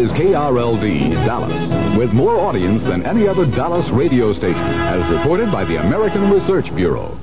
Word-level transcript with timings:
is 0.00 0.12
KRLD, 0.12 1.10
Dallas, 1.26 1.94
with 1.94 2.14
more 2.14 2.38
audience 2.38 2.82
than 2.82 3.04
any 3.04 3.28
other 3.28 3.44
Dallas 3.44 3.86
radio 3.90 4.32
station, 4.32 4.56
as 4.58 5.06
reported 5.12 5.52
by 5.52 5.62
the 5.64 5.76
American 5.76 6.30
Research 6.30 6.74
Bureau. 6.74 7.18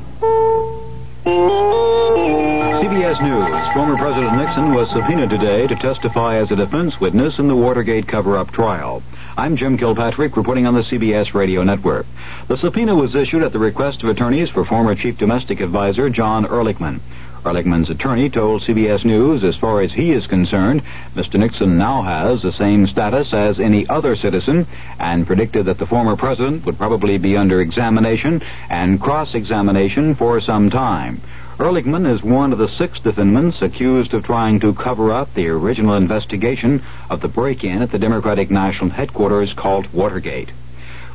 CBS 2.77 3.19
News. 3.19 3.73
Former 3.73 3.97
President 3.97 4.37
Nixon 4.37 4.75
was 4.75 4.91
subpoenaed 4.91 5.31
today 5.31 5.65
to 5.65 5.75
testify 5.75 6.35
as 6.35 6.51
a 6.51 6.55
defense 6.55 6.99
witness 6.99 7.39
in 7.39 7.47
the 7.47 7.55
Watergate 7.55 8.07
cover-up 8.07 8.51
trial. 8.51 9.01
I'm 9.35 9.55
Jim 9.55 9.79
Kilpatrick 9.79 10.37
reporting 10.37 10.67
on 10.67 10.75
the 10.75 10.81
CBS 10.81 11.33
radio 11.33 11.63
network. 11.63 12.05
The 12.47 12.57
subpoena 12.57 12.93
was 12.93 13.15
issued 13.15 13.41
at 13.41 13.53
the 13.53 13.59
request 13.59 14.03
of 14.03 14.09
attorneys 14.09 14.51
for 14.51 14.63
former 14.63 14.93
Chief 14.93 15.17
Domestic 15.17 15.61
Advisor 15.61 16.11
John 16.11 16.45
Ehrlichman. 16.45 16.99
Ehrlichman's 17.47 17.89
attorney 17.89 18.29
told 18.29 18.61
CBS 18.61 19.05
News, 19.05 19.41
as 19.41 19.55
far 19.55 19.79
as 19.79 19.93
he 19.93 20.11
is 20.11 20.27
concerned, 20.27 20.81
Mr. 21.15 21.39
Nixon 21.39 21.77
now 21.77 22.01
has 22.01 22.41
the 22.41 22.51
same 22.51 22.85
status 22.87 23.31
as 23.31 23.57
any 23.57 23.87
other 23.87 24.17
citizen 24.17 24.67
and 24.99 25.25
predicted 25.25 25.67
that 25.67 25.77
the 25.77 25.85
former 25.85 26.17
president 26.17 26.65
would 26.65 26.77
probably 26.77 27.17
be 27.17 27.37
under 27.37 27.61
examination 27.61 28.41
and 28.69 28.99
cross-examination 28.99 30.15
for 30.15 30.41
some 30.41 30.69
time. 30.69 31.21
Ehrlichman 31.57 32.05
is 32.05 32.21
one 32.21 32.51
of 32.51 32.59
the 32.59 32.67
six 32.67 32.99
defendants 32.99 33.61
accused 33.61 34.13
of 34.13 34.25
trying 34.25 34.59
to 34.59 34.73
cover 34.73 35.13
up 35.13 35.33
the 35.33 35.47
original 35.47 35.95
investigation 35.95 36.83
of 37.09 37.21
the 37.21 37.29
break-in 37.29 37.81
at 37.81 37.91
the 37.91 37.99
Democratic 37.99 38.51
National 38.51 38.89
Headquarters 38.89 39.53
called 39.53 39.93
Watergate. 39.93 40.51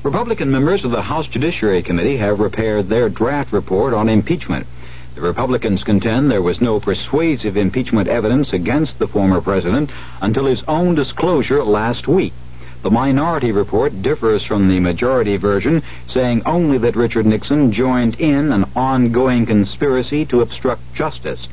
Republican 0.02 0.50
members 0.50 0.82
of 0.82 0.92
the 0.92 1.02
House 1.02 1.26
Judiciary 1.26 1.82
Committee 1.82 2.16
have 2.16 2.38
prepared 2.38 2.88
their 2.88 3.10
draft 3.10 3.52
report 3.52 3.92
on 3.92 4.08
impeachment. 4.08 4.66
The 5.14 5.20
Republicans 5.20 5.84
contend 5.84 6.30
there 6.30 6.40
was 6.40 6.60
no 6.60 6.80
persuasive 6.80 7.56
impeachment 7.56 8.08
evidence 8.08 8.52
against 8.52 8.98
the 8.98 9.06
former 9.06 9.42
president 9.42 9.90
until 10.22 10.46
his 10.46 10.62
own 10.66 10.94
disclosure 10.94 11.62
last 11.62 12.08
week. 12.08 12.32
The 12.82 12.90
minority 12.90 13.52
report 13.52 14.02
differs 14.02 14.42
from 14.42 14.68
the 14.68 14.80
majority 14.80 15.36
version, 15.36 15.82
saying 16.08 16.42
only 16.46 16.78
that 16.78 16.96
Richard 16.96 17.26
Nixon 17.26 17.72
joined 17.72 18.18
in 18.18 18.50
an 18.52 18.64
ongoing 18.74 19.44
conspiracy 19.46 20.24
to 20.26 20.40
obstruct 20.40 20.94
justice. 20.94 21.46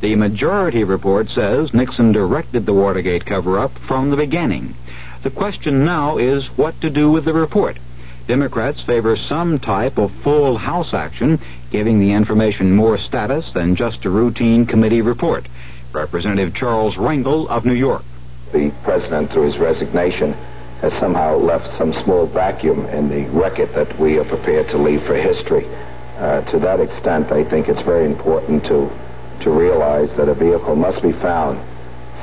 The 0.00 0.16
majority 0.16 0.84
report 0.84 1.30
says 1.30 1.72
Nixon 1.72 2.12
directed 2.12 2.66
the 2.66 2.74
Watergate 2.74 3.24
cover-up 3.24 3.78
from 3.78 4.10
the 4.10 4.16
beginning. 4.16 4.74
The 5.22 5.30
question 5.30 5.86
now 5.86 6.18
is 6.18 6.48
what 6.58 6.78
to 6.82 6.90
do 6.90 7.10
with 7.10 7.24
the 7.24 7.32
report. 7.32 7.78
Democrats 8.26 8.82
favor 8.82 9.16
some 9.16 9.58
type 9.58 9.98
of 9.98 10.10
full 10.10 10.58
House 10.58 10.92
action, 10.92 11.38
giving 11.74 11.98
the 11.98 12.12
information 12.12 12.70
more 12.70 12.96
status 12.96 13.52
than 13.52 13.74
just 13.74 14.04
a 14.04 14.08
routine 14.08 14.64
committee 14.64 15.02
report. 15.02 15.44
Representative 15.92 16.54
Charles 16.54 16.94
Rangel 16.94 17.48
of 17.48 17.64
New 17.64 17.72
York. 17.74 18.04
The 18.52 18.70
president, 18.84 19.32
through 19.32 19.46
his 19.46 19.58
resignation, 19.58 20.34
has 20.82 20.92
somehow 21.00 21.34
left 21.34 21.66
some 21.76 21.92
small 21.92 22.26
vacuum 22.26 22.86
in 22.86 23.08
the 23.08 23.24
record 23.36 23.70
that 23.74 23.98
we 23.98 24.20
are 24.20 24.24
prepared 24.24 24.68
to 24.68 24.78
leave 24.78 25.02
for 25.02 25.16
history. 25.16 25.66
Uh, 26.16 26.42
to 26.52 26.60
that 26.60 26.78
extent, 26.78 27.32
I 27.32 27.42
think 27.42 27.68
it's 27.68 27.82
very 27.82 28.06
important 28.06 28.62
to, 28.66 28.88
to 29.40 29.50
realize 29.50 30.16
that 30.16 30.28
a 30.28 30.34
vehicle 30.34 30.76
must 30.76 31.02
be 31.02 31.10
found 31.10 31.58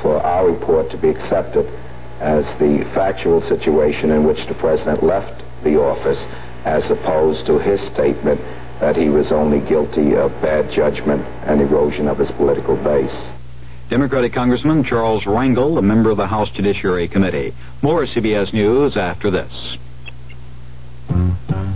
for 0.00 0.16
our 0.16 0.48
report 0.50 0.90
to 0.92 0.96
be 0.96 1.10
accepted 1.10 1.68
as 2.20 2.46
the 2.58 2.84
factual 2.94 3.42
situation 3.42 4.12
in 4.12 4.24
which 4.24 4.46
the 4.46 4.54
president 4.54 5.02
left 5.02 5.42
the 5.62 5.78
office 5.78 6.24
as 6.64 6.90
opposed 6.90 7.44
to 7.44 7.58
his 7.58 7.82
statement 7.92 8.40
that 8.82 8.96
he 8.96 9.08
was 9.08 9.30
only 9.30 9.60
guilty 9.60 10.16
of 10.16 10.32
bad 10.42 10.68
judgment 10.68 11.24
and 11.46 11.60
erosion 11.60 12.08
of 12.08 12.18
his 12.18 12.28
political 12.32 12.74
base. 12.78 13.28
Democratic 13.88 14.32
Congressman 14.32 14.82
Charles 14.82 15.22
Rangel, 15.22 15.78
a 15.78 15.82
member 15.82 16.10
of 16.10 16.16
the 16.16 16.26
House 16.26 16.50
Judiciary 16.50 17.06
Committee. 17.06 17.54
More 17.80 18.02
CBS 18.02 18.52
News 18.52 18.96
after 18.96 19.30
this. 19.30 19.76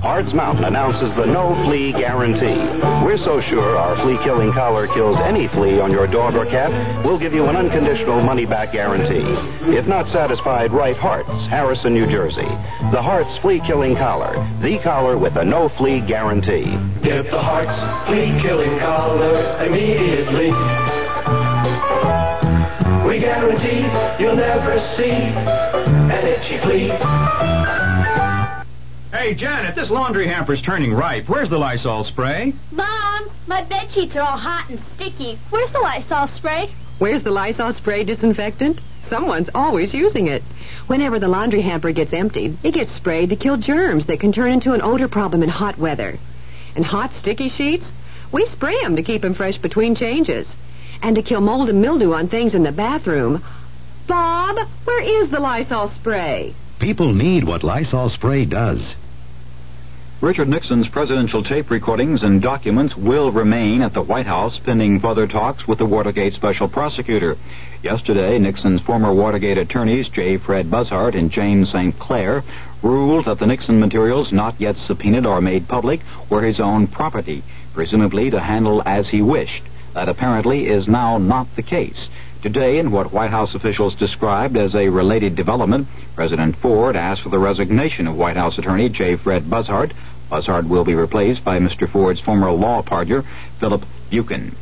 Hartz 0.02 0.32
Mountain 0.32 0.64
announces 0.64 1.14
the 1.16 1.26
no 1.26 1.54
flea 1.64 1.92
guarantee. 1.92 2.56
We're 3.04 3.16
so 3.16 3.40
sure 3.40 3.76
our 3.76 3.96
flea 3.96 4.18
killing 4.22 4.52
collar 4.52 4.86
kills 4.86 5.18
any 5.20 5.48
flea 5.48 5.80
on 5.80 5.90
your 5.90 6.06
dog 6.06 6.36
or 6.36 6.46
cat, 6.46 6.70
we'll 7.04 7.18
give 7.18 7.34
you 7.34 7.46
an 7.46 7.56
unconditional 7.56 8.20
money 8.22 8.46
back 8.46 8.72
guarantee. 8.72 9.26
If 9.74 9.86
not 9.86 10.06
satisfied, 10.08 10.70
write 10.72 10.96
Hartz, 10.96 11.30
Harrison, 11.46 11.94
New 11.94 12.06
Jersey. 12.06 12.48
The 12.92 13.02
Hartz 13.02 13.38
flea 13.38 13.60
killing 13.60 13.96
collar, 13.96 14.34
the 14.60 14.78
collar 14.78 15.18
with 15.18 15.36
a 15.36 15.44
no 15.44 15.68
flea 15.70 16.00
guarantee. 16.00 16.78
Get 17.02 17.30
the 17.30 17.40
Hartz 17.40 17.74
flea 18.06 18.38
killing 18.40 18.78
collar 18.78 19.64
immediately. 19.64 20.50
We 23.06 23.20
guarantee 23.20 23.86
you'll 24.22 24.36
never 24.36 24.78
see 24.96 25.10
an 25.10 26.26
itchy 26.26 26.58
flea. 26.58 28.25
Hey, 29.16 29.32
Janet, 29.32 29.74
this 29.74 29.88
laundry 29.90 30.26
hamper's 30.26 30.60
turning 30.60 30.92
ripe. 30.92 31.26
Where's 31.26 31.48
the 31.48 31.58
Lysol 31.58 32.04
spray? 32.04 32.52
Mom, 32.70 33.30
my 33.46 33.62
bed 33.64 33.90
sheets 33.90 34.14
are 34.14 34.20
all 34.20 34.36
hot 34.36 34.68
and 34.68 34.78
sticky. 34.78 35.38
Where's 35.48 35.72
the 35.72 35.80
Lysol 35.80 36.26
spray? 36.26 36.70
Where's 36.98 37.22
the 37.22 37.30
Lysol 37.30 37.72
spray 37.72 38.04
disinfectant? 38.04 38.78
Someone's 39.00 39.48
always 39.54 39.94
using 39.94 40.26
it. 40.26 40.42
Whenever 40.86 41.18
the 41.18 41.28
laundry 41.28 41.62
hamper 41.62 41.92
gets 41.92 42.12
emptied, 42.12 42.58
it 42.62 42.72
gets 42.72 42.92
sprayed 42.92 43.30
to 43.30 43.36
kill 43.36 43.56
germs 43.56 44.04
that 44.06 44.20
can 44.20 44.32
turn 44.32 44.52
into 44.52 44.74
an 44.74 44.82
odor 44.82 45.08
problem 45.08 45.42
in 45.42 45.48
hot 45.48 45.78
weather. 45.78 46.18
And 46.76 46.84
hot, 46.84 47.14
sticky 47.14 47.48
sheets? 47.48 47.92
We 48.30 48.44
spray 48.44 48.76
'em 48.84 48.96
to 48.96 49.02
keep 49.02 49.24
'em 49.24 49.32
fresh 49.32 49.56
between 49.56 49.94
changes. 49.94 50.54
And 51.02 51.16
to 51.16 51.22
kill 51.22 51.40
mold 51.40 51.70
and 51.70 51.80
mildew 51.80 52.12
on 52.12 52.28
things 52.28 52.54
in 52.54 52.64
the 52.64 52.70
bathroom. 52.70 53.42
Bob, 54.06 54.58
where 54.84 55.02
is 55.02 55.30
the 55.30 55.40
Lysol 55.40 55.88
spray? 55.88 56.52
People 56.78 57.14
need 57.14 57.44
what 57.44 57.64
Lysol 57.64 58.10
spray 58.10 58.44
does. 58.44 58.94
Richard 60.22 60.48
Nixon's 60.48 60.88
presidential 60.88 61.44
tape 61.44 61.68
recordings 61.68 62.22
and 62.22 62.40
documents 62.40 62.96
will 62.96 63.30
remain 63.30 63.82
at 63.82 63.92
the 63.92 64.00
White 64.00 64.24
House 64.24 64.58
pending 64.58 64.98
further 64.98 65.26
talks 65.26 65.68
with 65.68 65.76
the 65.76 65.84
Watergate 65.84 66.32
special 66.32 66.68
prosecutor. 66.68 67.36
Yesterday, 67.82 68.38
Nixon's 68.38 68.80
former 68.80 69.12
Watergate 69.12 69.58
attorneys, 69.58 70.08
J. 70.08 70.38
Fred 70.38 70.70
Buzhardt 70.70 71.14
and 71.14 71.30
James 71.30 71.70
St. 71.70 71.98
Clair, 71.98 72.42
ruled 72.82 73.26
that 73.26 73.38
the 73.38 73.46
Nixon 73.46 73.78
materials 73.78 74.32
not 74.32 74.58
yet 74.58 74.76
subpoenaed 74.76 75.26
or 75.26 75.42
made 75.42 75.68
public 75.68 76.00
were 76.30 76.40
his 76.40 76.60
own 76.60 76.86
property, 76.86 77.42
presumably 77.74 78.30
to 78.30 78.40
handle 78.40 78.82
as 78.86 79.10
he 79.10 79.20
wished. 79.20 79.64
That 79.92 80.08
apparently 80.08 80.66
is 80.66 80.88
now 80.88 81.18
not 81.18 81.54
the 81.56 81.62
case. 81.62 82.08
Today, 82.42 82.78
in 82.78 82.90
what 82.90 83.12
White 83.12 83.30
House 83.30 83.54
officials 83.54 83.94
described 83.94 84.56
as 84.56 84.74
a 84.74 84.88
related 84.88 85.34
development, 85.34 85.88
President 86.14 86.54
Ford 86.56 86.94
asked 86.94 87.22
for 87.22 87.30
the 87.30 87.38
resignation 87.38 88.06
of 88.06 88.16
White 88.16 88.36
House 88.36 88.58
attorney 88.58 88.88
J. 88.88 89.16
Fred 89.16 89.48
Buzhardt. 89.48 89.92
Buzhardt 90.28 90.66
will 90.66 90.84
be 90.84 90.94
replaced 90.94 91.42
by 91.42 91.58
Mr. 91.58 91.88
Ford's 91.88 92.20
former 92.20 92.50
law 92.50 92.82
partner, 92.82 93.22
Philip 93.58 93.84
Buchen. 94.10 94.52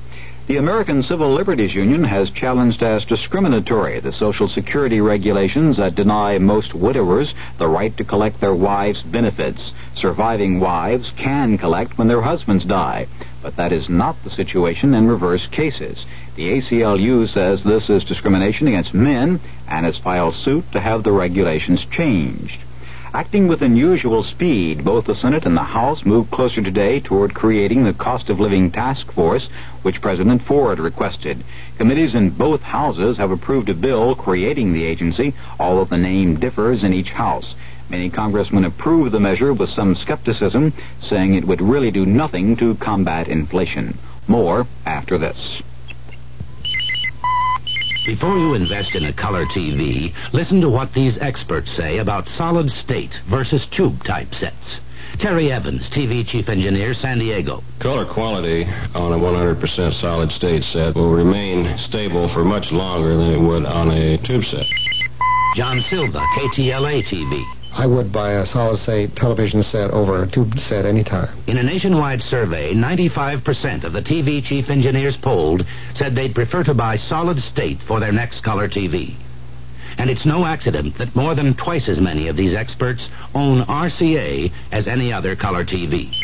The 0.47 0.59
American 0.59 1.03
Civil 1.03 1.33
Liberties 1.33 1.75
Union 1.75 2.05
has 2.05 2.31
challenged 2.31 2.83
as 2.83 3.07
discriminatory 3.07 4.01
the 4.01 4.13
Social 4.13 4.47
Security 4.47 5.01
regulations 5.01 5.79
that 5.79 5.95
deny 5.95 6.37
most 6.37 6.75
widowers 6.75 7.33
the 7.57 7.67
right 7.67 7.97
to 7.97 8.05
collect 8.05 8.41
their 8.41 8.55
wives' 8.55 9.03
benefits. 9.03 9.73
Surviving 9.97 10.61
wives 10.61 11.11
can 11.17 11.57
collect 11.57 11.97
when 11.97 12.09
their 12.09 12.21
husbands 12.21 12.67
die, 12.67 13.07
but 13.45 13.57
that 13.57 13.73
is 13.73 13.91
not 13.91 14.25
the 14.25 14.31
situation 14.31 14.95
in 14.95 15.07
reverse 15.07 15.47
cases. 15.47 16.07
The 16.35 16.59
ACLU 16.59 17.29
says 17.29 17.63
this 17.63 17.91
is 17.91 18.03
discrimination 18.03 18.67
against 18.69 18.95
men 18.95 19.39
and 19.69 19.85
has 19.85 19.99
filed 19.99 20.35
suit 20.35 20.65
to 20.73 20.81
have 20.81 21.03
the 21.03 21.13
regulations 21.13 21.85
changed. 21.85 22.59
Acting 23.13 23.47
with 23.47 23.61
unusual 23.61 24.23
speed, 24.23 24.83
both 24.83 25.05
the 25.05 25.15
Senate 25.15 25.45
and 25.45 25.55
the 25.55 25.63
House 25.63 26.07
moved 26.07 26.31
closer 26.31 26.63
today 26.63 27.01
toward 27.01 27.35
creating 27.35 27.85
the 27.85 27.93
cost 27.93 28.31
of 28.31 28.41
living 28.41 28.71
task 28.71 29.13
force, 29.13 29.47
which 29.83 30.01
President 30.01 30.43
Ford 30.43 30.79
requested. 30.79 31.45
Committees 31.77 32.15
in 32.15 32.31
both 32.31 32.63
houses 32.63 33.19
have 33.19 33.31
approved 33.31 33.69
a 33.69 33.75
bill 33.75 34.15
creating 34.15 34.73
the 34.73 34.85
agency, 34.85 35.35
although 35.61 35.85
the 35.85 35.99
name 35.99 36.41
differs 36.41 36.83
in 36.83 36.95
each 36.95 37.11
house. 37.11 37.55
Many 37.91 38.11
congressmen 38.11 38.65
approved 38.65 39.13
the 39.13 39.21
measure 39.21 39.53
with 39.53 39.71
some 39.71 39.95
skepticism, 39.95 40.73
saying 41.01 41.35
it 41.35 41.45
would 41.45 41.61
really 41.61 41.91
do 41.91 42.07
nothing 42.07 42.57
to 42.57 42.75
combat 42.77 43.29
inflation. 43.29 43.99
More 44.27 44.67
after 44.87 45.19
this. 45.19 45.63
Before 48.07 48.37
you 48.37 48.53
invest 48.53 48.95
in 48.95 49.05
a 49.07 49.13
color 49.13 49.47
TV, 49.47 50.13
listen 50.33 50.61
to 50.61 50.69
what 50.69 50.93
these 50.93 51.17
experts 51.19 51.73
say 51.73 51.99
about 51.99 52.29
solid 52.29 52.71
state 52.71 53.21
versus 53.27 53.67
tube 53.67 54.05
type 54.05 54.35
sets. 54.35 54.79
Terry 55.19 55.51
Evans, 55.51 55.89
TV 55.89 56.27
Chief 56.27 56.49
Engineer, 56.49 56.93
San 56.93 57.19
Diego. 57.19 57.63
Color 57.79 58.05
quality 58.05 58.67
on 58.95 59.13
a 59.13 59.17
100% 59.17 59.93
solid 59.93 60.31
state 60.31 60.65
set 60.65 60.95
will 60.95 61.13
remain 61.13 61.79
stable 61.79 62.29
for 62.29 62.45
much 62.45 62.73
longer 62.73 63.17
than 63.17 63.33
it 63.33 63.41
would 63.41 63.65
on 63.65 63.91
a 63.91 64.19
tube 64.19 64.45
set. 64.45 64.67
John 65.55 65.81
Silva, 65.81 66.19
KTLA 66.37 67.05
TV. 67.05 67.45
I 67.77 67.87
would 67.87 68.13
buy 68.13 68.33
a 68.35 68.47
solid 68.47 68.79
state 68.79 69.17
television 69.17 69.65
set 69.65 69.91
over 69.91 70.23
a 70.23 70.27
tube 70.29 70.61
set 70.61 70.87
anytime. 70.87 71.29
In 71.49 71.59
a 71.59 71.63
nationwide 71.63 72.23
survey, 72.23 72.73
95% 72.73 73.83
of 73.83 73.93
the 73.93 74.01
TV 74.01 74.43
chief 74.45 74.71
engineers 74.71 75.17
polled 75.17 75.67
said 75.95 76.15
they'd 76.15 76.37
prefer 76.37 76.63
to 76.65 76.75
buy 76.75 76.95
solid 76.95 77.41
state 77.41 77.83
for 77.83 77.99
their 77.99 78.13
next 78.13 78.43
color 78.43 78.69
TV. 78.69 79.17
And 79.99 80.09
it's 80.09 80.25
no 80.25 80.47
accident 80.47 80.97
that 80.99 81.17
more 81.17 81.35
than 81.35 81.55
twice 81.55 81.89
as 81.89 82.01
many 82.01 82.29
of 82.29 82.37
these 82.37 82.55
experts 82.55 83.09
own 83.35 83.63
RCA 83.63 84.53
as 84.71 84.87
any 84.87 85.13
other 85.13 85.35
color 85.35 85.65
TV. 85.65 86.24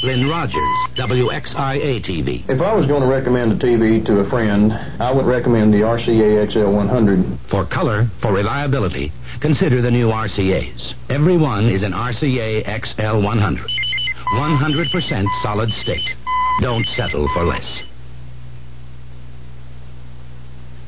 Lynn 0.00 0.28
Rogers, 0.28 0.62
WXIA 0.94 2.00
TV. 2.00 2.48
If 2.48 2.62
I 2.62 2.72
was 2.72 2.86
going 2.86 3.02
to 3.02 3.08
recommend 3.08 3.50
a 3.50 3.56
TV 3.56 4.04
to 4.06 4.20
a 4.20 4.24
friend, 4.24 4.72
I 5.00 5.10
would 5.10 5.26
recommend 5.26 5.74
the 5.74 5.80
RCA 5.80 6.46
XL100. 6.46 7.38
For 7.48 7.64
color, 7.64 8.04
for 8.20 8.32
reliability, 8.32 9.10
consider 9.40 9.82
the 9.82 9.90
new 9.90 10.08
RCAs. 10.08 10.94
Every 11.10 11.36
one 11.36 11.64
is 11.64 11.82
an 11.82 11.92
RCA 11.94 12.64
XL100. 12.64 13.66
100% 14.34 15.26
solid 15.42 15.72
state. 15.72 16.14
Don't 16.60 16.86
settle 16.86 17.26
for 17.30 17.44
less. 17.44 17.82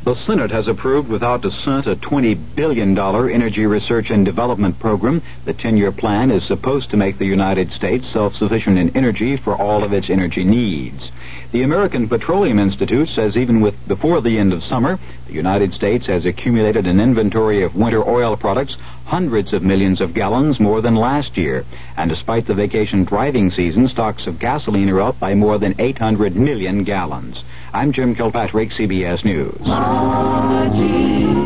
The 0.02 0.14
Senate 0.14 0.50
has 0.50 0.66
approved 0.66 1.10
without 1.10 1.42
dissent 1.42 1.86
a 1.86 1.94
$20 1.94 2.56
billion 2.56 2.96
energy 2.98 3.66
research 3.66 4.10
and 4.10 4.24
development 4.24 4.78
program. 4.78 5.20
The 5.44 5.52
10-year 5.52 5.92
plan 5.92 6.30
is 6.30 6.42
supposed 6.42 6.90
to 6.90 6.96
make 6.96 7.18
the 7.18 7.26
United 7.26 7.70
States 7.70 8.08
self-sufficient 8.08 8.78
in 8.78 8.96
energy 8.96 9.36
for 9.36 9.54
all 9.54 9.84
of 9.84 9.92
its 9.92 10.08
energy 10.08 10.42
needs. 10.42 11.10
The 11.52 11.64
American 11.64 12.08
Petroleum 12.08 12.58
Institute 12.58 13.10
says 13.10 13.36
even 13.36 13.60
with 13.60 13.76
before 13.86 14.22
the 14.22 14.38
end 14.38 14.54
of 14.54 14.64
summer, 14.64 14.98
the 15.26 15.34
United 15.34 15.74
States 15.74 16.06
has 16.06 16.24
accumulated 16.24 16.86
an 16.86 16.98
inventory 16.98 17.62
of 17.62 17.76
winter 17.76 18.02
oil 18.02 18.38
products 18.38 18.76
hundreds 19.10 19.52
of 19.52 19.64
millions 19.64 20.00
of 20.00 20.14
gallons 20.14 20.60
more 20.60 20.80
than 20.80 20.94
last 20.94 21.36
year. 21.36 21.64
And 21.96 22.08
despite 22.08 22.46
the 22.46 22.54
vacation 22.54 23.02
driving 23.04 23.50
season, 23.50 23.88
stocks 23.88 24.28
of 24.28 24.38
gasoline 24.38 24.88
are 24.88 25.00
up 25.00 25.18
by 25.18 25.34
more 25.34 25.58
than 25.58 25.74
800 25.80 26.36
million 26.36 26.84
gallons. 26.84 27.42
I'm 27.74 27.90
Jim 27.90 28.14
Kilpatrick, 28.14 28.70
CBS 28.70 29.24
News. 29.24 29.58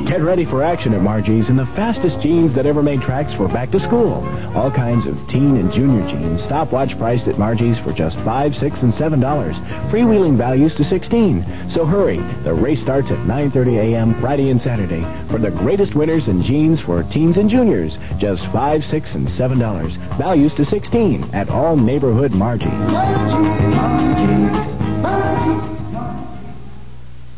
Get 0.07 0.23
ready 0.23 0.45
for 0.45 0.63
action 0.63 0.95
at 0.95 1.03
Margie's 1.03 1.49
in 1.49 1.57
the 1.57 1.67
fastest 1.67 2.21
jeans 2.21 2.53
that 2.55 2.67
ever 2.67 2.83
made 2.83 3.01
tracks 3.01 3.35
for 3.35 3.49
back 3.49 3.71
to 3.73 3.81
school. 3.81 4.25
All 4.55 4.71
kinds 4.71 5.07
of 5.07 5.17
teen 5.29 5.57
and 5.57 5.73
junior 5.73 6.07
jeans, 6.09 6.43
stopwatch 6.45 6.97
priced 6.99 7.29
at 7.29 7.39
Margie's 7.39 7.79
for 7.79 7.93
just 7.93 8.19
five, 8.21 8.57
six, 8.57 8.83
and 8.83 8.93
seven 8.93 9.21
dollars. 9.21 9.57
Freewheeling 9.91 10.37
values 10.37 10.75
to 10.77 10.85
sixteen. 10.85 11.45
So 11.69 11.85
hurry. 11.85 12.19
The 12.43 12.55
race 12.55 12.81
starts 12.81 13.11
at 13.11 13.19
9:30 13.27 13.77
a.m. 13.79 14.15
Friday 14.21 14.51
and 14.51 14.61
Saturday 14.61 15.05
for 15.29 15.39
the 15.39 15.51
greatest 15.51 15.95
winners 15.95 16.29
in 16.29 16.43
jeans 16.43 16.81
for 16.81 17.03
teens 17.03 17.39
and 17.39 17.51
juniors. 17.55 17.99
Just 18.19 18.45
five, 18.47 18.85
six, 18.85 19.15
and 19.15 19.31
seven 19.31 19.61
dollars. 19.61 19.95
Values 20.19 20.55
to 20.55 20.65
sixteen 20.65 21.23
at 21.33 21.49
all 21.49 21.77
neighborhood 21.77 22.33
Margie's. 22.33 22.73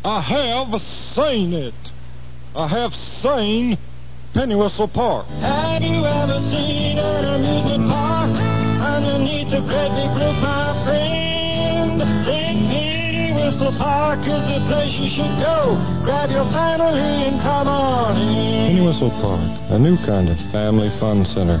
I 0.03 0.21
have 0.21 0.81
seen 0.81 1.53
it. 1.53 1.91
I 2.55 2.67
have 2.67 2.95
seen 2.95 3.77
Penny 4.33 4.55
Whistle 4.55 4.87
Park. 4.87 5.27
Have 5.27 5.83
you 5.83 6.03
ever 6.03 6.39
seen 6.49 6.97
an 6.97 7.25
amusement 7.35 7.91
park 7.91 8.31
underneath 8.81 9.51
the 9.51 9.59
great 9.59 9.89
big 9.89 10.09
blue 10.15 10.33
my 10.41 10.83
friend? 10.83 11.07
Think 11.07 11.16
Penny 13.57 13.69
Whistle 13.71 13.79
Park 13.79 14.19
is 14.19 14.27
the 14.27 14.63
place 14.67 14.91
you 14.99 15.07
should 15.07 15.41
go. 15.41 15.83
Grab 16.03 16.29
your 16.29 16.45
family 16.45 16.99
and 16.99 17.41
come 17.41 17.67
on 17.67 18.15
in. 18.15 18.67
Penny 18.67 18.81
Whistle 18.85 19.09
Park, 19.09 19.71
a 19.71 19.79
new 19.79 19.97
kind 19.97 20.29
of 20.29 20.39
family 20.51 20.91
fun 20.91 21.25
center. 21.25 21.59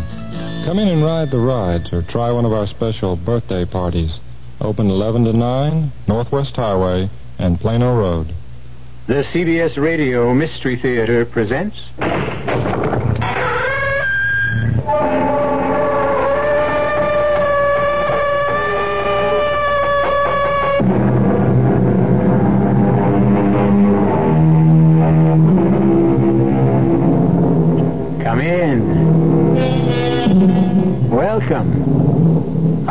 Come 0.63 0.77
in 0.77 0.89
and 0.89 1.03
ride 1.03 1.31
the 1.31 1.39
rides 1.39 1.91
or 1.91 2.03
try 2.03 2.31
one 2.31 2.45
of 2.45 2.53
our 2.53 2.67
special 2.67 3.15
birthday 3.15 3.65
parties. 3.65 4.19
Open 4.61 4.91
11 4.91 5.25
to 5.25 5.33
9, 5.33 5.91
Northwest 6.07 6.55
Highway 6.55 7.09
and 7.39 7.59
Plano 7.59 7.97
Road. 7.97 8.31
The 9.07 9.23
CBS 9.23 9.81
Radio 9.81 10.35
Mystery 10.35 10.75
Theater 10.75 11.25
presents. 11.25 11.89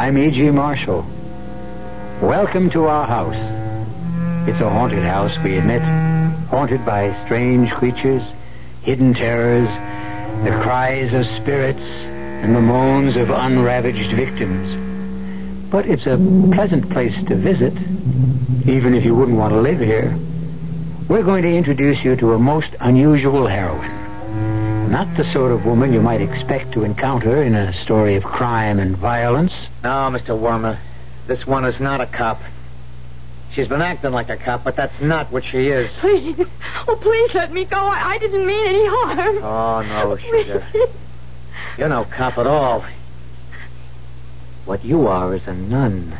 I'm 0.07 0.17
E.G. 0.19 0.51
Marshall. 0.51 1.05
Welcome 2.23 2.71
to 2.71 2.85
our 2.85 3.09
house. 3.09 3.35
It's 4.49 4.61
a 4.61 4.71
haunted 4.71 5.03
house, 5.03 5.37
we 5.39 5.57
admit. 5.57 5.83
Haunted 6.49 6.87
by 6.87 7.13
strange 7.25 7.73
creatures, 7.73 8.23
hidden 8.83 9.15
terrors, 9.15 9.69
the 10.45 10.57
cries 10.63 11.13
of 11.13 11.27
spirits, 11.27 11.83
and 11.83 12.55
the 12.55 12.61
moans 12.61 13.17
of 13.17 13.31
unravaged 13.31 14.13
victims. 14.13 15.73
But 15.73 15.87
it's 15.87 16.07
a 16.07 16.17
pleasant 16.55 16.89
place 16.89 17.17
to 17.25 17.35
visit, 17.35 17.75
even 18.65 18.95
if 18.95 19.05
you 19.05 19.13
wouldn't 19.13 19.37
want 19.37 19.55
to 19.55 19.61
live 19.61 19.81
here. 19.81 20.17
We're 21.09 21.25
going 21.25 21.43
to 21.43 21.53
introduce 21.53 22.05
you 22.05 22.15
to 22.15 22.35
a 22.35 22.39
most 22.39 22.77
unusual 22.79 23.49
heroine. 23.49 23.96
Not 24.89 25.17
the 25.17 25.25
sort 25.33 25.53
of 25.53 25.67
woman 25.67 25.93
you 25.93 26.01
might 26.01 26.21
expect 26.21 26.73
to 26.73 26.85
encounter 26.85 27.43
in 27.43 27.55
a 27.55 27.73
story 27.73 28.15
of 28.15 28.23
crime 28.25 28.79
and 28.79 28.97
violence. 28.97 29.53
No, 29.83 29.91
Mr. 30.11 30.39
Wormer. 30.39 30.79
This 31.27 31.47
one 31.47 31.65
is 31.65 31.81
not 31.81 32.01
a 32.01 32.07
cop. 32.07 32.41
She's 33.53 33.69
been 33.69 33.83
acting 33.83 34.13
like 34.13 34.29
a 34.31 34.37
cop, 34.37 34.65
but 34.65 34.77
that's 34.77 35.01
not 35.01 35.33
what 35.33 35.45
she 35.45 35.69
is. 35.69 35.91
Please. 35.99 36.39
Oh, 36.89 36.95
please 36.95 37.35
let 37.35 37.51
me 37.53 37.65
go. 37.65 37.79
I, 37.79 38.11
I 38.13 38.19
didn't 38.19 38.47
mean 38.47 38.65
any 38.65 38.87
harm. 38.87 39.39
Oh, 39.43 39.83
no, 39.83 40.17
sugar. 40.19 40.65
You're 41.77 41.89
no 41.89 42.05
cop 42.05 42.39
at 42.39 42.47
all. 42.47 42.85
What 44.67 44.85
you 44.85 45.09
are 45.09 45.35
is 45.35 45.49
a 45.49 45.55
nun. 45.55 46.17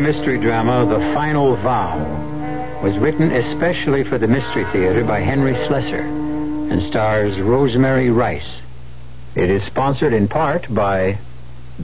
Mystery 0.00 0.38
drama, 0.38 0.84
The 0.84 0.98
Final 1.14 1.56
Vow, 1.56 1.98
was 2.82 2.98
written 2.98 3.32
especially 3.32 4.04
for 4.04 4.18
the 4.18 4.28
Mystery 4.28 4.64
Theater 4.66 5.02
by 5.04 5.20
Henry 5.20 5.54
Slesar 5.54 6.00
and 6.70 6.82
stars 6.82 7.40
Rosemary 7.40 8.10
Rice. 8.10 8.60
It 9.34 9.48
is 9.48 9.64
sponsored 9.64 10.12
in 10.12 10.28
part 10.28 10.72
by 10.72 11.18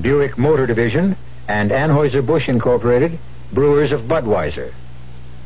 Buick 0.01 0.37
Motor 0.37 0.67
Division 0.67 1.17
and 1.49 1.71
Anheuser-Busch 1.71 2.49
Incorporated, 2.49 3.19
brewers 3.53 3.93
of 3.93 4.03
Budweiser. 4.03 4.73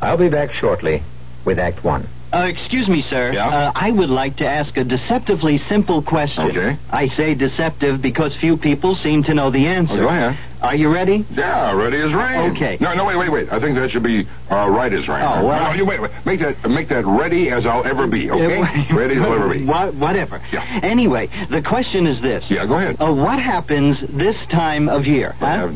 I'll 0.02 0.16
be 0.16 0.28
back 0.28 0.52
shortly 0.52 1.02
with 1.44 1.58
Act 1.58 1.84
One. 1.84 2.08
Uh, 2.32 2.46
excuse 2.48 2.88
me, 2.88 3.02
sir. 3.02 3.32
Yeah? 3.32 3.48
Uh, 3.48 3.72
I 3.74 3.90
would 3.90 4.10
like 4.10 4.36
to 4.36 4.46
ask 4.46 4.76
a 4.76 4.84
deceptively 4.84 5.58
simple 5.58 6.02
question. 6.02 6.44
Okay. 6.46 6.76
I 6.90 7.08
say 7.08 7.34
deceptive 7.34 8.02
because 8.02 8.34
few 8.36 8.56
people 8.56 8.96
seem 8.96 9.22
to 9.24 9.34
know 9.34 9.50
the 9.50 9.66
answer. 9.66 9.94
Oh, 9.94 10.00
go 10.00 10.08
ahead. 10.08 10.38
Are 10.62 10.74
you 10.74 10.92
ready? 10.92 11.24
Yeah, 11.30 11.72
ready 11.72 11.98
as 11.98 12.12
rain. 12.12 12.50
Okay. 12.52 12.78
No, 12.80 12.94
no, 12.94 13.04
wait, 13.04 13.16
wait, 13.16 13.30
wait. 13.30 13.52
I 13.52 13.60
think 13.60 13.76
that 13.76 13.90
should 13.90 14.02
be 14.02 14.26
uh, 14.50 14.68
right 14.68 14.92
as 14.92 15.06
rain. 15.06 15.22
Oh, 15.22 15.46
well. 15.46 15.70
No, 15.70 15.76
you 15.76 15.84
wait, 15.84 16.00
wait. 16.00 16.10
Make 16.24 16.40
that, 16.40 16.68
make 16.68 16.88
that 16.88 17.04
ready 17.04 17.50
as 17.50 17.66
I'll 17.66 17.84
ever 17.84 18.06
be, 18.06 18.30
okay? 18.30 18.60
ready 18.92 19.16
as 19.16 19.22
I'll 19.22 19.34
ever 19.34 19.52
be. 19.52 19.64
What, 19.64 19.94
whatever. 19.94 20.40
Yeah. 20.50 20.80
Anyway, 20.82 21.28
the 21.50 21.62
question 21.62 22.06
is 22.06 22.20
this. 22.20 22.50
Yeah, 22.50 22.66
go 22.66 22.74
ahead. 22.76 22.96
Uh, 23.00 23.12
what 23.12 23.38
happens 23.38 24.00
this 24.08 24.44
time 24.46 24.88
of 24.88 25.06
year? 25.06 25.32
Huh? 25.38 25.70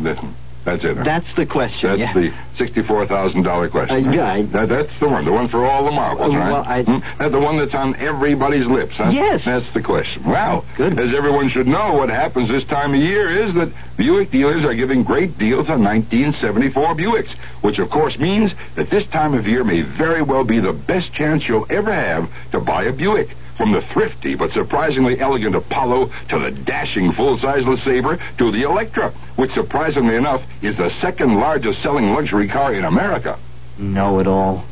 That's 0.64 0.84
it. 0.84 0.96
Huh? 0.98 1.04
That's 1.04 1.34
the 1.34 1.46
question. 1.46 1.88
That's 1.98 2.00
yeah. 2.00 2.12
the 2.12 2.32
sixty-four 2.56 3.06
thousand 3.06 3.42
dollar 3.44 3.68
question. 3.68 4.08
Uh, 4.08 4.12
yeah, 4.12 4.32
I... 4.32 4.42
that, 4.42 4.68
that's 4.68 4.98
the 5.00 5.08
one. 5.08 5.24
The 5.24 5.32
one 5.32 5.48
for 5.48 5.64
all 5.66 5.84
the 5.84 5.90
marbles, 5.90 6.34
Uh, 6.34 6.38
right? 6.38 6.52
well, 6.52 6.64
I- 6.66 6.82
Hmm? 6.82 6.98
That's 7.18 7.32
the 7.32 7.38
one 7.40 7.56
that's 7.56 7.74
on 7.74 7.96
everybody's 7.96 8.66
lips, 8.66 8.96
huh? 8.96 9.10
Yes. 9.10 9.44
That's 9.44 9.70
the 9.72 9.80
question. 9.82 10.22
Well, 10.24 10.64
Good. 10.76 10.98
as 10.98 11.14
everyone 11.14 11.48
should 11.48 11.66
know, 11.66 11.94
what 11.94 12.08
happens 12.10 12.48
this 12.48 12.64
time 12.64 12.92
of 12.94 13.00
year 13.00 13.30
is 13.30 13.54
that 13.54 13.70
Buick 13.96 14.30
dealers 14.30 14.64
are 14.64 14.74
giving 14.74 15.02
great 15.02 15.38
deals 15.38 15.68
on 15.70 15.82
1974 15.82 16.94
Buicks, 16.94 17.32
which 17.62 17.78
of 17.78 17.90
course 17.90 18.18
means 18.18 18.52
that 18.74 18.90
this 18.90 19.06
time 19.06 19.34
of 19.34 19.46
year 19.48 19.64
may 19.64 19.82
very 19.82 20.22
well 20.22 20.44
be 20.44 20.58
the 20.60 20.72
best 20.72 21.12
chance 21.12 21.46
you'll 21.48 21.66
ever 21.70 21.92
have 21.92 22.30
to 22.52 22.60
buy 22.60 22.84
a 22.84 22.92
Buick. 22.92 23.28
From 23.60 23.72
the 23.72 23.82
thrifty 23.82 24.34
but 24.34 24.52
surprisingly 24.52 25.20
elegant 25.20 25.54
Apollo 25.54 26.10
to 26.30 26.38
the 26.38 26.50
dashing 26.50 27.12
full-size 27.12 27.64
LeSabre 27.64 28.18
to 28.38 28.50
the 28.50 28.62
Electra, 28.62 29.10
which 29.36 29.50
surprisingly 29.50 30.16
enough 30.16 30.42
is 30.62 30.78
the 30.78 30.88
second 30.88 31.38
largest 31.38 31.82
selling 31.82 32.14
luxury 32.14 32.48
car 32.48 32.72
in 32.72 32.86
America. 32.86 33.38
Know 33.76 34.18
it 34.18 34.26
all. 34.26 34.64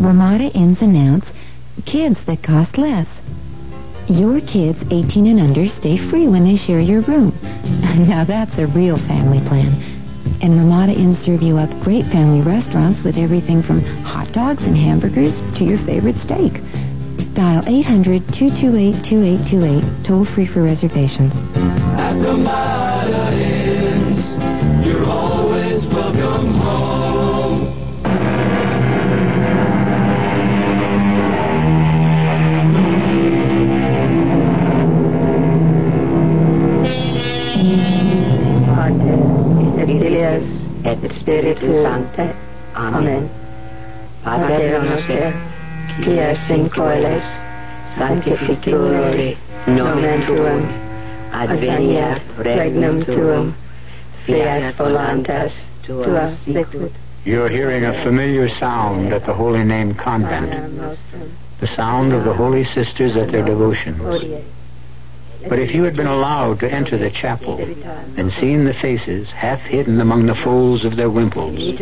Ramada 0.00 0.44
Inns 0.52 0.80
announce 0.80 1.30
kids 1.84 2.18
that 2.24 2.42
cost 2.42 2.78
less. 2.78 3.20
Your 4.08 4.40
kids 4.40 4.82
18 4.90 5.26
and 5.26 5.40
under 5.40 5.68
stay 5.68 5.98
free 5.98 6.26
when 6.26 6.44
they 6.44 6.56
share 6.56 6.80
your 6.80 7.02
room. 7.02 7.38
Now 8.08 8.24
that's 8.24 8.56
a 8.56 8.66
real 8.68 8.96
family 8.96 9.46
plan. 9.46 9.82
And 10.40 10.56
Ramada 10.56 10.92
Inns 10.92 11.18
serve 11.18 11.42
you 11.42 11.58
up 11.58 11.68
great 11.82 12.06
family 12.06 12.40
restaurants 12.40 13.02
with 13.02 13.18
everything 13.18 13.62
from 13.62 13.84
hot 14.02 14.32
dogs 14.32 14.64
and 14.64 14.74
hamburgers 14.74 15.38
to 15.58 15.64
your 15.64 15.78
favorite 15.78 16.16
steak. 16.16 16.62
Dial 17.34 17.62
800-228-2828, 17.62 20.04
toll 20.04 20.24
free 20.24 20.46
for 20.46 20.62
reservations. 20.62 21.34
At 21.98 22.14
Ramada 22.24 23.36
Inns, 23.36 24.86
you're 24.86 25.04
always 25.04 25.84
welcome 25.86 26.54
home. 26.54 27.74
et 40.84 40.98
Sancte. 41.82 42.34
Amen. 42.74 42.74
Amen. 42.74 43.30
Pater 44.22 44.82
noster, 44.82 45.53
qui 46.02 46.18
es 46.18 46.50
in 46.50 46.68
caelis, 46.70 47.24
nomen 49.66 50.26
tuum, 50.26 50.64
adveniat 51.32 52.20
regnum 52.38 53.04
tuum, 53.04 53.54
fiat 54.26 54.74
voluntas 54.74 55.52
tua 55.82 56.36
sicut. 56.44 56.92
You're 57.24 57.48
hearing 57.48 57.84
a 57.84 58.02
familiar 58.02 58.48
sound 58.48 59.12
at 59.12 59.24
the 59.24 59.32
Holy 59.32 59.64
Name 59.64 59.94
Convent, 59.94 60.98
the 61.60 61.66
sound 61.66 62.12
of 62.12 62.24
the 62.24 62.34
Holy 62.34 62.64
Sisters 62.64 63.16
at 63.16 63.30
their 63.30 63.44
devotions. 63.44 64.00
But 65.48 65.58
if 65.58 65.74
you 65.74 65.84
had 65.84 65.94
been 65.94 66.06
allowed 66.06 66.60
to 66.60 66.70
enter 66.70 66.96
the 66.96 67.10
chapel 67.10 67.58
and 68.16 68.32
seen 68.32 68.64
the 68.64 68.74
faces 68.74 69.30
half 69.30 69.60
hidden 69.60 70.00
among 70.00 70.26
the 70.26 70.34
folds 70.34 70.84
of 70.84 70.96
their 70.96 71.10
wimples, 71.10 71.80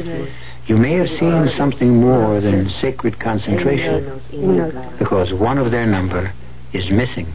you 0.67 0.77
may 0.77 0.93
have 0.93 1.09
seen 1.09 1.49
something 1.49 2.01
more 2.01 2.41
than 2.41 2.69
sacred 2.69 3.19
concentration, 3.19 4.21
because 4.99 5.33
one 5.33 5.59
of 5.59 5.71
their 5.71 5.87
number 5.87 6.33
is 6.73 6.91
missing. 6.91 7.27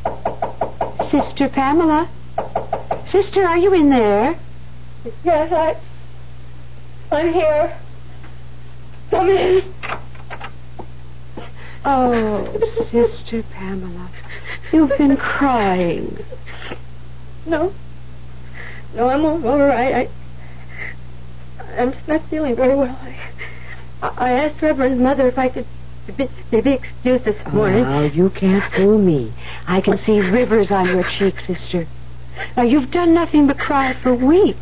Sister 1.12 1.50
Pamela? 1.50 2.10
Sister, 3.08 3.46
are 3.46 3.58
you 3.58 3.74
in 3.74 3.90
there? 3.90 4.36
Yes, 5.24 5.52
I. 5.52 5.78
I'm 7.16 7.34
here. 7.34 7.78
Come 9.10 9.30
in. 9.30 9.74
Oh, 11.86 12.46
Sister 12.92 13.44
Pamela, 13.44 14.10
you've 14.74 14.98
been 14.98 15.16
crying. 15.16 16.18
No. 17.46 17.74
No, 18.96 19.08
I'm 19.08 19.24
all, 19.24 19.48
all 19.48 19.60
right. 19.60 19.96
I, 19.96 20.10
I'm 21.78 21.94
just 21.94 22.08
not 22.08 22.22
feeling 22.24 22.56
very 22.56 22.76
well. 22.76 22.98
I, 24.02 24.12
I 24.18 24.32
asked 24.32 24.62
Reverend 24.62 25.00
Mother 25.00 25.28
if 25.28 25.38
I 25.38 25.50
could 25.50 25.66
be, 26.16 26.28
be 26.52 26.72
excused 26.72 27.26
this 27.26 27.54
morning. 27.54 27.86
Oh, 27.86 28.04
you 28.04 28.30
can't 28.30 28.64
fool 28.74 28.98
me. 28.98 29.32
I 29.68 29.82
can 29.82 29.98
see 30.00 30.20
rivers 30.20 30.72
on 30.72 30.88
your 30.88 31.04
cheeks, 31.04 31.46
sister. 31.46 31.86
Now, 32.56 32.64
you've 32.64 32.92
done 32.92 33.14
nothing 33.14 33.48
but 33.48 33.60
cry 33.60 33.94
for 33.94 34.14
weeks. 34.14 34.60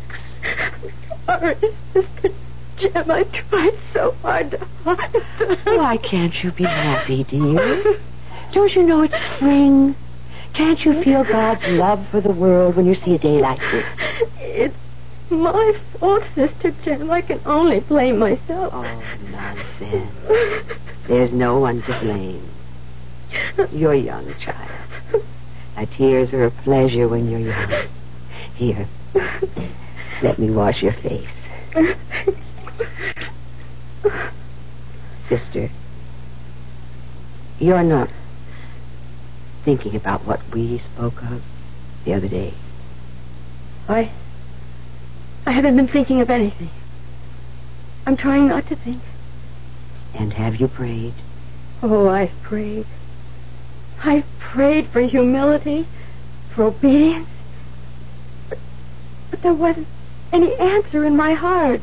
Sorry, 1.26 1.56
Sister 1.92 2.30
Jim, 2.76 3.10
I 3.10 3.24
tried 3.24 3.74
so 3.92 4.12
hard 4.22 4.50
to 4.52 4.64
hide. 4.84 5.66
Why 5.66 5.96
can't 5.96 6.42
you 6.42 6.52
be 6.52 6.64
happy, 6.64 7.24
dear? 7.24 7.98
Don't 8.52 8.74
you 8.74 8.82
know 8.82 9.02
it's 9.02 9.14
spring? 9.34 9.94
Can't 10.52 10.84
you 10.84 11.02
feel 11.02 11.24
God's 11.24 11.66
love 11.68 12.06
for 12.08 12.20
the 12.20 12.32
world 12.32 12.76
when 12.76 12.86
you 12.86 12.94
see 12.94 13.14
a 13.14 13.18
day 13.18 13.40
like 13.40 13.60
this? 13.60 13.86
It's 14.40 14.76
my 15.30 15.78
fault, 15.98 16.24
Sister 16.34 16.72
Jim. 16.84 17.10
I 17.10 17.20
can 17.20 17.40
only 17.46 17.80
blame 17.80 18.18
myself. 18.18 18.72
Oh, 18.74 19.02
nonsense. 19.30 20.68
There's 21.06 21.32
no 21.32 21.58
one 21.58 21.82
to 21.82 22.00
blame. 22.00 22.42
You're 23.72 23.94
young, 23.94 24.34
child. 24.36 24.70
Now, 25.76 25.84
tears 25.84 26.32
are 26.32 26.44
a 26.44 26.50
pleasure 26.50 27.08
when 27.08 27.28
you're 27.30 27.40
young. 27.40 27.88
Here, 28.54 28.86
let 30.22 30.38
me 30.38 30.50
wash 30.50 30.82
your 30.82 30.94
face. 30.94 31.28
Sister, 35.28 35.68
you're 37.58 37.82
not 37.82 38.08
thinking 39.64 39.96
about 39.96 40.24
what 40.24 40.40
we 40.52 40.78
spoke 40.78 41.22
of 41.24 41.42
the 42.04 42.14
other 42.14 42.28
day. 42.28 42.54
I. 43.88 44.10
I 45.46 45.52
haven't 45.52 45.76
been 45.76 45.86
thinking 45.86 46.20
of 46.20 46.28
anything. 46.28 46.70
I'm 48.04 48.16
trying 48.16 48.48
not 48.48 48.66
to 48.66 48.76
think. 48.76 49.00
And 50.12 50.32
have 50.32 50.56
you 50.56 50.66
prayed? 50.66 51.14
Oh, 51.82 52.08
I've 52.08 52.42
prayed. 52.42 52.86
I've 54.02 54.26
prayed 54.40 54.88
for 54.88 55.00
humility, 55.00 55.86
for 56.50 56.64
obedience. 56.64 57.28
But, 58.48 58.58
but 59.30 59.42
there 59.42 59.54
wasn't 59.54 59.86
any 60.32 60.54
answer 60.56 61.04
in 61.04 61.16
my 61.16 61.34
heart. 61.34 61.80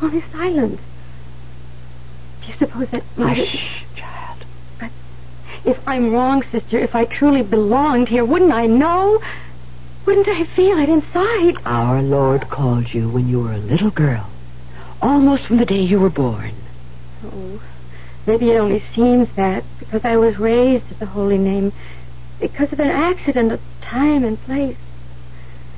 Only 0.00 0.22
silence. 0.32 0.80
Do 2.40 2.48
you 2.48 2.54
suppose 2.54 2.88
that 2.88 3.02
might... 3.16 3.36
Hush, 3.36 3.84
child. 3.96 4.44
But 4.78 4.90
if 5.64 5.78
I'm 5.86 6.12
wrong, 6.12 6.42
sister, 6.42 6.78
if 6.78 6.94
I 6.94 7.04
truly 7.04 7.42
belonged 7.42 8.08
here, 8.08 8.24
wouldn't 8.24 8.52
I 8.52 8.66
know? 8.66 9.20
Wouldn't 10.06 10.28
I 10.28 10.44
feel 10.44 10.78
it 10.78 10.88
inside? 10.88 11.56
Our 11.66 12.00
Lord 12.00 12.48
called 12.48 12.94
you 12.94 13.08
when 13.08 13.28
you 13.28 13.42
were 13.42 13.52
a 13.52 13.58
little 13.58 13.90
girl. 13.90 14.30
Almost 15.02 15.48
from 15.48 15.56
the 15.56 15.66
day 15.66 15.80
you 15.80 15.98
were 15.98 16.10
born. 16.10 16.52
Oh, 17.24 17.60
maybe 18.24 18.52
it 18.52 18.56
only 18.56 18.84
seems 18.94 19.28
that 19.34 19.64
because 19.80 20.04
I 20.04 20.16
was 20.16 20.38
raised 20.38 20.92
at 20.92 21.00
the 21.00 21.06
holy 21.06 21.38
name, 21.38 21.72
because 22.38 22.72
of 22.72 22.78
an 22.78 22.88
accident 22.88 23.50
of 23.50 23.60
time 23.80 24.22
and 24.22 24.40
place. 24.42 24.76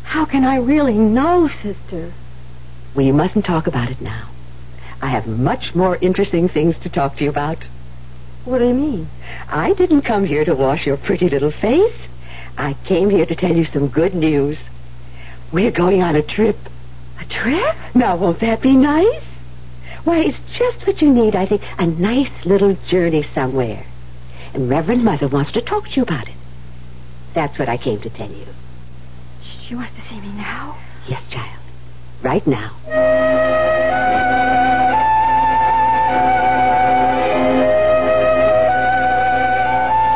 How 0.03 0.27
can 0.27 0.45
I 0.45 0.57
really 0.57 0.99
know, 0.99 1.49
sister? 1.49 2.13
We 2.95 3.13
mustn't 3.13 3.47
talk 3.47 3.67
about 3.67 3.91
it 3.91 4.03
now. 4.03 4.29
I 5.01 5.07
have 5.07 5.27
much 5.27 5.75
more 5.75 5.97
interesting 6.03 6.51
things 6.51 6.79
to 6.81 6.91
talk 6.91 7.17
to 7.17 7.25
you 7.25 7.31
about. 7.31 7.65
What 8.45 8.59
do 8.59 8.69
you 8.69 8.75
mean? 8.75 9.09
I 9.49 9.73
didn't 9.73 10.03
come 10.03 10.27
here 10.27 10.45
to 10.45 10.55
wash 10.55 10.87
your 10.87 10.99
pretty 10.99 11.31
little 11.31 11.51
face. 11.51 11.97
I 12.59 12.75
came 12.85 13.09
here 13.09 13.25
to 13.25 13.37
tell 13.37 13.57
you 13.57 13.65
some 13.65 13.87
good 13.87 14.15
news. 14.17 14.59
We're 15.53 15.71
going 15.71 16.03
on 16.03 16.17
a 16.17 16.23
trip. 16.23 16.59
A 17.21 17.25
trip? 17.25 17.77
Now, 17.95 18.17
won't 18.17 18.41
that 18.41 18.61
be 18.61 18.75
nice? 18.75 19.23
Why, 20.03 20.19
it's 20.19 20.39
just 20.55 20.85
what 20.85 21.01
you 21.01 21.09
need, 21.09 21.37
I 21.37 21.47
think. 21.47 21.63
A 21.79 21.87
nice 21.87 22.45
little 22.45 22.75
journey 22.89 23.23
somewhere. 23.33 23.87
And 24.55 24.69
Reverend 24.69 25.05
Mother 25.05 25.29
wants 25.29 25.53
to 25.53 25.61
talk 25.61 25.89
to 25.89 25.95
you 25.95 26.03
about 26.03 26.27
it. 26.27 26.35
That's 27.33 27.61
what 27.61 27.69
I 27.69 27.77
came 27.77 28.01
to 28.01 28.11
tell 28.11 28.31
you. 28.31 28.47
She 29.63 29.77
wants 29.77 29.95
to 29.95 30.03
see 30.09 30.21
me 30.21 30.33
now? 30.33 30.77
Yes, 31.07 31.23
child. 31.31 31.61
Right 32.23 32.45
now. 32.45 32.73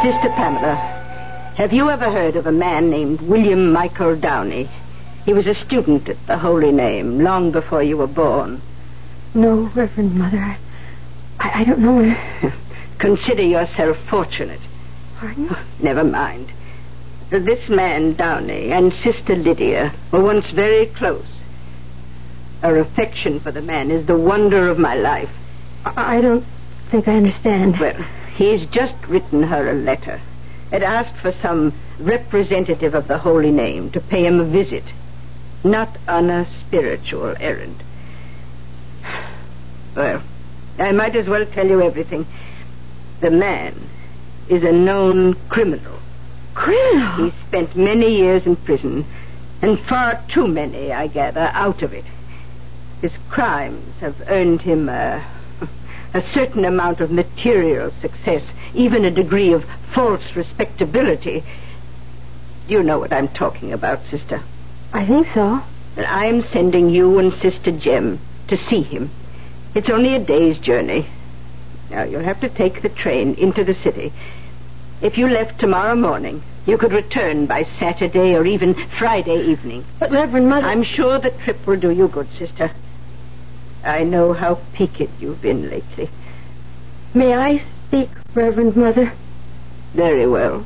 Sister 0.03 0.31
Pamela, 0.31 1.02
have 1.57 1.73
you 1.75 1.91
ever 1.91 2.11
heard 2.11 2.37
of 2.37 2.47
a 2.47 2.53
man 2.53 2.89
named 2.89 3.21
William 3.21 3.73
Michael 3.73 4.17
Downey? 4.17 4.71
He 5.27 5.35
was 5.35 5.47
a 5.47 5.55
student 5.55 6.09
at 6.09 6.27
the 6.27 6.39
Holy 6.39 6.73
Name 6.73 7.19
long 7.19 7.53
before 7.53 7.83
you 7.83 7.99
were 7.99 8.07
born. 8.07 8.63
No, 9.35 9.71
Reverend 9.75 10.15
Mother. 10.15 10.57
I, 11.39 11.61
I 11.61 11.65
don't 11.65 11.81
know. 11.81 12.17
Consider 12.99 13.43
yourself 13.43 13.99
fortunate. 14.09 14.61
Pardon? 15.19 15.55
Never 15.83 16.05
mind. 16.05 16.51
This 17.29 17.69
man, 17.69 18.15
Downey, 18.15 18.73
and 18.73 18.93
Sister 18.93 19.37
Lydia 19.37 19.93
were 20.11 20.23
once 20.23 20.51
very 20.51 20.87
close. 20.87 21.41
Her 22.63 22.79
affection 22.79 23.41
for 23.41 23.53
the 23.53 23.63
man 23.63 23.91
is 23.91 24.07
the 24.07 24.17
wonder 24.17 24.71
of 24.71 24.79
my 24.79 24.95
life. 24.95 25.31
I, 25.85 26.17
I 26.17 26.21
don't 26.23 26.45
think 26.91 27.09
I 27.09 27.17
understand. 27.17 27.79
Well, 27.79 28.03
he's 28.37 28.67
just 28.69 28.95
written 29.07 29.43
her 29.43 29.71
a 29.71 29.75
letter. 29.75 30.19
It 30.73 30.83
asked 30.83 31.17
for 31.17 31.33
some 31.33 31.75
representative 32.01 32.95
of 32.95 33.07
the 33.07 33.19
Holy 33.19 33.51
Name 33.51 33.91
to 33.91 34.01
pay 34.01 34.25
him 34.25 34.41
a 34.41 34.45
visit, 34.45 34.85
not 35.63 35.99
on 36.09 36.31
a 36.31 36.47
spiritual 36.47 37.37
errand. 37.39 37.83
Well, 39.95 40.23
I 40.79 40.91
might 40.93 41.15
as 41.17 41.29
well 41.29 41.45
tell 41.45 41.69
you 41.69 41.83
everything. 41.83 42.25
The 43.21 43.31
man 43.31 43.75
is 44.49 44.65
a 44.65 44.73
known 44.73 45.35
criminal. 45.51 45.99
Criminal? 46.55 47.27
He 47.27 47.31
spent 47.47 47.77
many 47.77 48.17
years 48.17 48.47
in 48.47 48.57
prison, 48.57 49.05
and 49.61 49.79
far 49.79 50.19
too 50.29 50.49
many, 50.49 50.91
I 50.91 51.09
gather, 51.09 51.51
out 51.53 51.83
of 51.83 51.93
it. 51.93 52.07
His 53.03 53.13
crimes 53.29 53.99
have 54.01 54.17
earned 54.29 54.63
him 54.63 54.89
a, 54.89 55.23
a 56.15 56.23
certain 56.33 56.65
amount 56.65 57.01
of 57.01 57.11
material 57.11 57.91
success, 58.01 58.43
even 58.75 59.05
a 59.05 59.11
degree 59.11 59.53
of 59.53 59.65
false 59.95 60.35
respectability. 60.35 61.45
You 62.69 62.83
know 62.83 62.99
what 62.99 63.13
I'm 63.13 63.29
talking 63.29 63.73
about, 63.73 64.05
sister. 64.05 64.43
I 64.93 65.07
think 65.07 65.29
so. 65.35 65.63
And 65.97 66.07
I'm 66.07 66.43
sending 66.43 66.91
you 66.91 67.19
and 67.19 67.33
Sister 67.33 67.71
Jem 67.73 68.19
to 68.49 68.57
see 68.57 68.83
him. 68.83 69.11
It's 69.75 69.91
only 69.91 70.15
a 70.15 70.19
day's 70.19 70.59
journey. 70.59 71.07
Now, 71.91 72.05
you'll 72.05 72.23
have 72.23 72.41
to 72.41 72.49
take 72.49 72.83
the 72.83 72.89
train 72.89 73.35
into 73.35 73.65
the 73.65 73.75
city. 73.75 74.13
If 75.03 75.19
you 75.19 75.29
left 75.29 75.59
tomorrow 75.59 75.95
morning, 75.95 76.43
you 76.67 76.79
could 76.79 76.93
return 76.93 77.47
by 77.47 77.65
Saturday 77.65 78.35
or 78.35 78.47
even 78.47 78.75
Friday 78.75 79.45
evening. 79.47 79.85
But, 79.99 80.11
Reverend 80.11 80.49
Mother... 80.49 80.67
I'm 80.67 80.83
sure 80.83 81.19
the 81.19 81.31
trip 81.31 81.67
will 81.67 81.79
do 81.79 81.91
you 81.91 82.09
good, 82.09 82.31
sister. 82.31 82.71
I 83.85 84.05
know 84.05 84.33
how 84.33 84.61
peaked 84.73 85.21
you've 85.21 85.43
been 85.43 85.69
lately. 85.69 86.09
May 87.15 87.35
I 87.35 87.63
speak, 87.93 88.09
Reverend 88.33 88.75
Mother? 88.75 89.13
Very 89.93 90.27
well. 90.27 90.65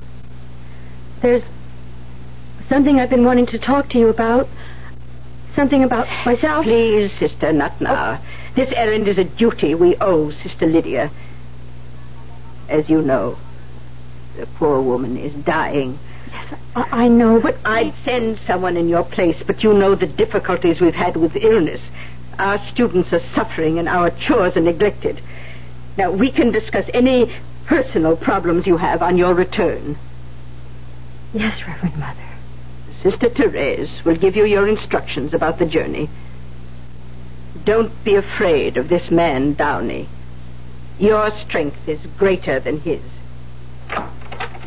There's 1.22 1.42
something 2.68 3.00
I've 3.00 3.10
been 3.10 3.24
wanting 3.24 3.46
to 3.46 3.58
talk 3.58 3.88
to 3.90 3.98
you 3.98 4.08
about. 4.08 4.48
something 5.56 5.82
about 5.82 6.06
myself? 6.24 6.62
Please, 6.62 7.12
sister, 7.18 7.52
not 7.52 7.72
oh. 7.80 7.84
now. 7.84 8.22
This 8.54 8.72
errand 8.76 9.08
is 9.08 9.18
a 9.18 9.24
duty 9.24 9.74
we 9.74 9.96
owe 9.96 10.30
Sister 10.30 10.66
Lydia. 10.66 11.10
As 12.68 12.88
you 12.88 13.02
know, 13.02 13.36
the 14.36 14.46
poor 14.46 14.80
woman 14.80 15.16
is 15.16 15.34
dying. 15.34 15.98
I, 16.76 17.06
I 17.06 17.08
know, 17.08 17.40
but 17.40 17.56
I'd 17.64 17.94
send 18.04 18.38
someone 18.46 18.76
in 18.76 18.88
your 18.88 19.02
place, 19.02 19.42
but 19.44 19.64
you 19.64 19.72
know 19.72 19.96
the 19.96 20.06
difficulties 20.06 20.80
we've 20.80 20.94
had 20.94 21.16
with 21.16 21.34
illness. 21.34 21.80
Our 22.38 22.58
students 22.68 23.12
are 23.12 23.26
suffering 23.34 23.80
and 23.80 23.88
our 23.88 24.10
chores 24.10 24.56
are 24.56 24.60
neglected. 24.60 25.20
Now, 25.96 26.10
we 26.10 26.30
can 26.30 26.50
discuss 26.50 26.86
any 26.92 27.34
personal 27.64 28.16
problems 28.16 28.66
you 28.66 28.76
have 28.76 29.02
on 29.02 29.16
your 29.16 29.34
return. 29.34 29.96
Yes, 31.32 31.66
Reverend 31.66 31.96
Mother. 31.96 32.20
Sister 33.02 33.28
Therese 33.28 34.04
will 34.04 34.16
give 34.16 34.36
you 34.36 34.44
your 34.44 34.68
instructions 34.68 35.32
about 35.34 35.58
the 35.58 35.66
journey. 35.66 36.08
Don't 37.64 37.92
be 38.04 38.14
afraid 38.14 38.76
of 38.76 38.88
this 38.88 39.10
man, 39.10 39.54
Downey. 39.54 40.08
Your 40.98 41.30
strength 41.30 41.88
is 41.88 42.04
greater 42.18 42.60
than 42.60 42.80
his. 42.80 43.02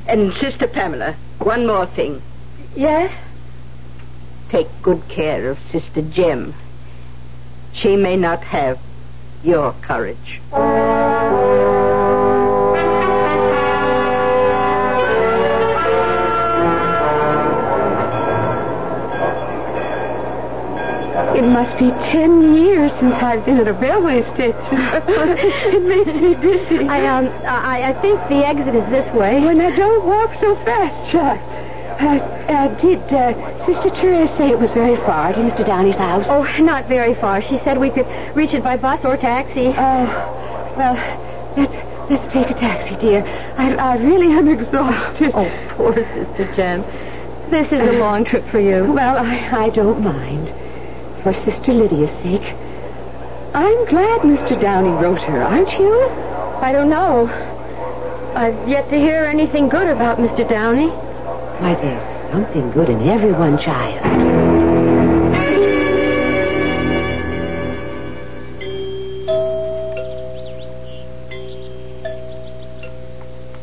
And 0.07 0.33
Sister 0.33 0.67
Pamela, 0.67 1.15
one 1.39 1.65
more 1.65 1.86
thing. 1.86 2.21
Yes? 2.75 3.12
Take 4.50 4.67
good 4.81 5.07
care 5.07 5.50
of 5.50 5.59
Sister 5.71 6.01
Jem. 6.01 6.53
She 7.74 7.95
may 7.95 8.17
not 8.17 8.41
have 8.41 8.79
your 9.43 9.74
courage. 9.81 10.39
It 21.39 21.43
must 21.43 21.77
be 21.79 21.89
ten 22.12 22.53
years 22.53 22.91
since 23.00 23.13
I've 23.13 23.46
been 23.46 23.60
at 23.60 23.67
a 23.67 23.74
railway 23.74 24.24
station. 24.34 24.55
it 24.62 25.84
makes 25.84 26.22
me 26.22 26.36
dizzy. 26.36 26.88
I 26.88 27.05
um, 27.08 27.27
I, 27.46 27.89
I 27.89 27.93
think 28.01 28.19
the 28.27 28.46
exit 28.46 28.75
is 28.75 28.89
this 28.89 29.13
way. 29.15 29.39
Well, 29.39 29.55
now 29.55 29.74
don't 29.74 30.05
walk 30.05 30.34
so 30.41 30.55
fast, 30.65 31.12
Chuck. 31.12 31.39
Uh, 31.99 32.15
uh, 32.47 32.81
did 32.81 32.99
uh, 33.11 33.65
Sister 33.65 33.89
Therese 33.89 34.29
say 34.37 34.49
it 34.51 34.59
was 34.59 34.71
very 34.71 34.95
far 34.97 35.33
to 35.33 35.39
Mr. 35.39 35.65
Downey's 35.65 35.95
house? 35.95 36.25
Oh, 36.29 36.43
not 36.63 36.85
very 36.85 37.13
far. 37.13 37.41
She 37.41 37.59
said 37.59 37.77
we 37.77 37.89
could 37.89 38.07
reach 38.35 38.53
it 38.53 38.63
by 38.63 38.77
bus 38.77 39.03
or 39.03 39.17
taxi. 39.17 39.67
Oh, 39.67 40.73
well, 40.77 40.95
let's 41.57 42.09
let's 42.09 42.31
take 42.31 42.49
a 42.49 42.53
taxi, 42.53 42.95
dear. 43.01 43.21
I, 43.57 43.75
I 43.75 43.97
really 43.97 44.31
am 44.31 44.47
exhausted. 44.47 45.31
Oh, 45.33 45.51
poor 45.71 45.93
Sister 45.93 46.55
Jen. 46.55 46.81
This 47.49 47.69
is 47.71 47.81
a 47.81 47.99
long 47.99 48.23
trip 48.23 48.45
for 48.45 48.59
you. 48.61 48.93
Well, 48.93 49.17
I, 49.17 49.65
I 49.65 49.69
don't 49.69 50.01
mind. 50.01 50.47
For 51.23 51.33
Sister 51.33 51.73
Lydia's 51.73 52.11
sake. 52.23 52.55
I'm 53.53 53.85
glad 53.87 54.21
Mr. 54.21 54.59
Downey 54.61 54.91
wrote 55.03 55.21
her, 55.23 55.41
aren't 55.41 55.73
you? 55.73 56.07
I 56.61 56.71
don't 56.71 56.89
know. 56.89 57.27
I've 58.35 58.69
yet 58.69 58.89
to 58.89 58.97
hear 58.97 59.25
anything 59.25 59.67
good 59.67 59.89
about 59.89 60.17
Mr. 60.17 60.47
Downey. 60.47 60.93
Why, 61.59 61.75
there's 61.75 62.31
something 62.31 62.71
good 62.71 62.87
in 62.87 63.05
everyone, 63.09 63.57
child. 63.57 64.01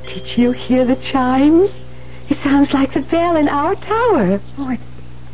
Did 0.05 0.37
you 0.37 0.53
hear 0.53 0.85
the 0.85 0.97
chimes? 0.97 1.71
It 2.29 2.37
sounds 2.43 2.75
like 2.75 2.93
the 2.93 3.01
bell 3.01 3.35
in 3.37 3.49
our 3.49 3.75
tower. 3.77 4.41
Oh, 4.59 4.71
it's 4.71 4.83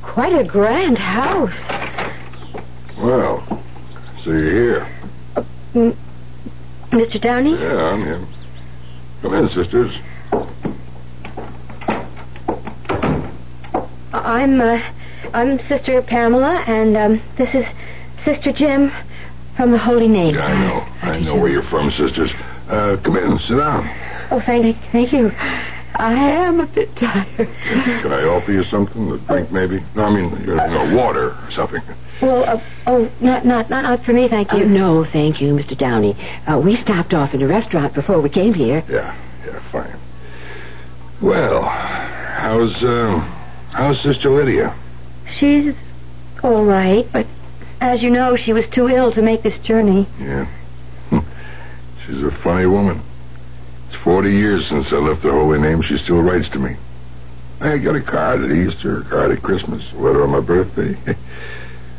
quite 0.02 0.32
a 0.32 0.44
grand 0.44 0.98
house. 0.98 1.52
Well, 2.96 3.42
so 4.22 4.30
you're 4.30 4.50
here. 4.50 4.88
Mm, 5.74 5.96
Mr. 6.90 7.20
Downey? 7.20 7.58
Yeah, 7.58 7.90
I'm 7.90 8.04
here. 8.04 8.24
Come 9.20 9.34
in, 9.34 9.48
sisters. 9.50 9.98
I'm, 14.22 14.61
uh, 14.61 14.80
I'm 15.35 15.58
Sister 15.66 16.00
Pamela, 16.00 16.62
and 16.66 16.96
um, 16.96 17.22
this 17.37 17.54
is 17.54 17.66
Sister 18.24 18.52
Jim 18.52 18.92
from 19.56 19.72
the 19.72 19.78
Holy 19.78 20.06
Name. 20.06 20.37
Yeah, 20.37 20.46
I 20.46 20.61
know. 20.68 20.87
I 21.02 21.20
know 21.20 21.37
where 21.37 21.50
you're 21.50 21.64
from, 21.64 21.90
sisters. 21.90 22.32
Uh, 22.68 22.96
come 23.02 23.16
in, 23.16 23.38
sit 23.40 23.56
down. 23.56 23.90
Oh, 24.30 24.40
thank, 24.40 24.76
thank 24.92 25.12
you. 25.12 25.32
I 25.96 26.12
am 26.14 26.61
a 26.61 26.66
bit 26.66 26.94
tired. 26.96 27.26
Can 27.37 28.12
I 28.12 28.24
offer 28.24 28.52
you 28.52 28.62
something 28.64 29.08
to 29.08 29.18
drink, 29.18 29.50
maybe? 29.50 29.85
No, 29.94 30.04
I 30.04 30.11
mean, 30.11 30.40
you 30.40 30.54
know, 30.54 30.96
water 30.96 31.32
or 31.32 31.50
something. 31.50 31.82
Well, 32.20 32.44
uh, 32.44 32.62
oh, 32.87 33.11
not, 33.20 33.44
not, 33.44 33.68
not, 33.68 33.82
not 33.82 34.04
for 34.04 34.12
me, 34.12 34.28
thank 34.28 34.52
you. 34.52 34.64
no, 34.64 35.04
thank 35.04 35.40
you, 35.40 35.52
Mr. 35.52 35.76
Downey. 35.76 36.16
Uh, 36.46 36.58
we 36.58 36.76
stopped 36.76 37.12
off 37.12 37.35
in 37.35 37.42
a 37.42 37.46
restaurant 37.48 37.92
before 37.92 38.20
we 38.20 38.28
came 38.30 38.54
here. 38.54 38.85
Yeah, 38.88 39.14
yeah, 39.44 39.58
fine. 39.70 39.98
Well, 41.20 41.62
how's, 41.62 42.82
uh, 42.82 43.41
how's 43.72 44.00
Sister 44.00 44.30
Lydia? 44.30 44.74
She's 45.37 45.74
all 46.42 46.64
right, 46.64 47.06
but 47.12 47.26
as 47.80 48.02
you 48.02 48.11
know, 48.11 48.37
she 48.37 48.52
was 48.52 48.68
too 48.68 48.88
ill 48.88 49.12
to 49.12 49.22
make 49.22 49.42
this 49.42 49.58
journey. 49.58 50.06
Yeah. 50.20 50.46
Hmm. 51.11 51.20
She's 52.06 52.22
a 52.22 52.30
funny 52.30 52.66
woman. 52.66 53.00
It's 53.88 53.96
40 54.02 54.30
years 54.32 54.66
since 54.68 54.92
I 54.92 54.96
left 54.96 55.22
the 55.22 55.32
Holy 55.32 55.58
Name. 55.61 55.82
She 55.82 55.98
still 55.98 56.20
writes 56.22 56.48
to 56.50 56.58
me. 56.58 56.76
I 57.61 57.78
got 57.78 57.94
a 57.94 58.00
card 58.00 58.42
at 58.42 58.50
Easter, 58.50 59.00
a 59.00 59.04
card 59.04 59.30
at 59.32 59.42
Christmas, 59.42 59.90
a 59.92 59.96
letter 59.96 60.22
on 60.24 60.30
my 60.30 60.40
birthday. 60.40 60.96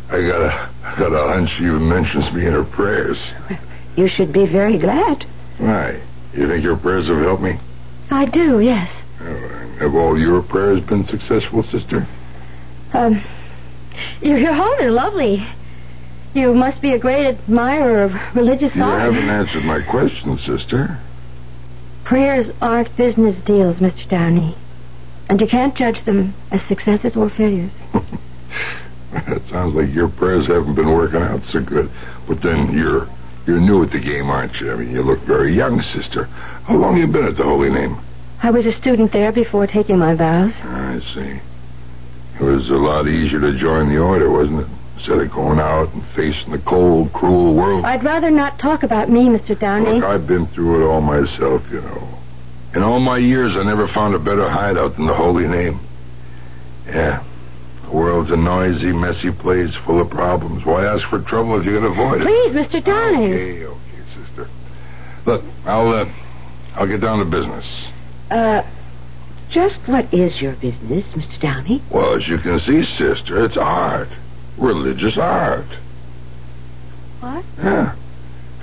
I 0.10 0.22
got 0.22 0.42
a, 0.42 0.70
I 0.84 0.96
got 1.00 1.14
a 1.14 1.34
hunch 1.34 1.52
she 1.52 1.66
even 1.66 1.88
mentions 1.88 2.32
me 2.32 2.46
in 2.46 2.54
her 2.54 2.64
prayers. 2.64 3.20
You 3.96 4.08
should 4.08 4.34
be 4.34 4.48
very 4.48 4.80
glad. 4.80 5.24
Why? 5.60 6.00
You 6.34 6.48
think 6.48 6.64
your 6.64 6.76
prayers 6.76 7.10
have 7.10 7.20
helped 7.20 7.44
me? 7.44 7.60
I 8.10 8.26
do, 8.26 8.60
yes. 8.60 8.90
Have 9.80 9.96
all 9.96 10.18
your 10.20 10.42
prayers 10.42 10.82
been 10.82 11.06
successful, 11.06 11.64
sister? 11.64 12.08
Um, 12.94 13.22
your, 14.22 14.38
your 14.38 14.54
home 14.54 14.80
is 14.80 14.92
lovely. 14.92 15.46
You 16.34 16.54
must 16.54 16.82
be 16.82 16.94
a 16.94 17.00
great 17.00 17.28
admirer 17.28 18.04
of 18.04 18.36
religious 18.36 18.76
You 18.76 18.84
art. 18.84 19.00
haven't 19.02 19.30
answered 19.30 19.64
my 19.66 19.82
question, 19.82 20.38
sister. 20.40 20.98
Prayers 22.04 22.54
aren't 22.62 22.96
business 22.98 23.38
deals, 23.46 23.78
Mr. 23.78 24.08
Downey. 24.10 24.56
And 25.30 25.40
you 25.40 25.48
can't 25.48 25.76
judge 25.76 26.04
them 26.06 26.34
as 26.52 26.62
successes 26.64 27.16
or 27.16 27.30
failures. 27.30 27.72
It 29.16 29.44
sounds 29.48 29.76
like 29.76 29.94
your 29.94 30.10
prayers 30.10 30.48
haven't 30.48 30.74
been 30.74 30.90
working 30.92 31.22
out 31.22 31.44
so 31.44 31.62
good. 31.62 31.92
But 32.28 32.42
then 32.42 32.76
you're 32.76 33.08
you're 33.46 33.60
new 33.60 33.84
at 33.84 33.92
the 33.92 34.00
game, 34.00 34.28
aren't 34.32 34.60
you? 34.60 34.72
I 34.72 34.76
mean, 34.76 34.90
you 34.90 35.04
look 35.04 35.20
very 35.20 35.54
young, 35.54 35.84
sister. 35.84 36.24
How 36.66 36.76
long 36.78 36.98
you 36.98 37.06
been 37.06 37.26
at 37.26 37.38
the 37.38 37.44
Holy 37.44 37.70
Name? 37.70 38.00
I 38.44 38.52
was 38.52 38.66
a 38.66 38.74
student 38.74 39.14
there 39.14 39.32
before 39.32 39.68
taking 39.68 39.98
my 39.98 40.16
vows. 40.16 40.52
I 40.64 41.00
see. 41.00 41.40
It 42.36 42.44
was 42.44 42.70
a 42.70 42.76
lot 42.76 43.08
easier 43.08 43.40
to 43.40 43.58
join 43.58 43.88
the 43.88 44.00
order, 44.00 44.30
wasn't 44.30 44.60
it? 44.60 44.68
Instead 44.98 45.20
of 45.20 45.32
going 45.32 45.60
out 45.60 45.94
and 45.94 46.06
facing 46.08 46.52
the 46.52 46.60
cold, 46.60 47.14
cruel 47.14 47.56
world. 47.56 47.86
I'd 47.86 48.04
rather 48.04 48.30
not 48.30 48.60
talk 48.60 48.84
about 48.84 49.10
me, 49.10 49.28
Mr. 49.28 49.58
Downey. 49.58 49.94
Look, 49.94 50.04
I've 50.04 50.28
been 50.28 50.46
through 50.48 50.82
it 50.82 50.86
all 50.86 51.00
myself, 51.00 51.64
you 51.72 51.80
know. 51.80 52.20
In 52.76 52.84
all 52.84 53.00
my 53.00 53.18
years, 53.18 53.56
I 53.56 53.64
never 53.64 53.88
found 53.88 54.14
a 54.14 54.20
better 54.20 54.50
hideout 54.50 54.98
than 54.98 55.08
the 55.08 55.14
Holy 55.14 55.48
Name. 55.48 55.80
Yeah. 56.86 57.24
The 57.84 57.92
world's 57.92 58.32
a 58.32 58.36
noisy, 58.36 58.92
messy 58.92 59.32
place 59.32 59.74
full 59.74 60.02
of 60.02 60.10
problems. 60.10 60.66
Why 60.66 60.84
ask 60.86 61.08
for 61.08 61.22
trouble 61.22 61.58
if 61.62 61.66
you 61.66 61.76
can 61.76 61.86
avoid 61.86 62.22
it? 62.22 62.26
Please, 62.26 62.54
Mr. 62.54 62.84
Downey. 62.84 63.34
Okay, 63.34 63.66
okay, 63.66 63.80
sister. 64.16 64.50
Look, 65.26 65.44
I'll, 65.66 65.94
uh, 65.94 66.10
I'll 66.76 66.88
get 66.88 67.00
down 67.00 67.20
to 67.20 67.26
business. 67.26 67.88
Uh, 68.34 68.64
just 69.52 69.80
what 69.88 70.12
is 70.12 70.42
your 70.42 70.54
business, 70.54 71.06
Mr. 71.14 71.40
Downey? 71.40 71.84
Well, 71.92 72.16
as 72.16 72.28
you 72.28 72.40
can 72.40 72.60
see, 72.60 72.82
sister, 72.84 73.46
it's 73.46 73.58
art. 73.58 74.10
Religious 74.58 75.20
art. 75.20 75.68
What? 77.20 77.46
Yeah. 77.60 77.94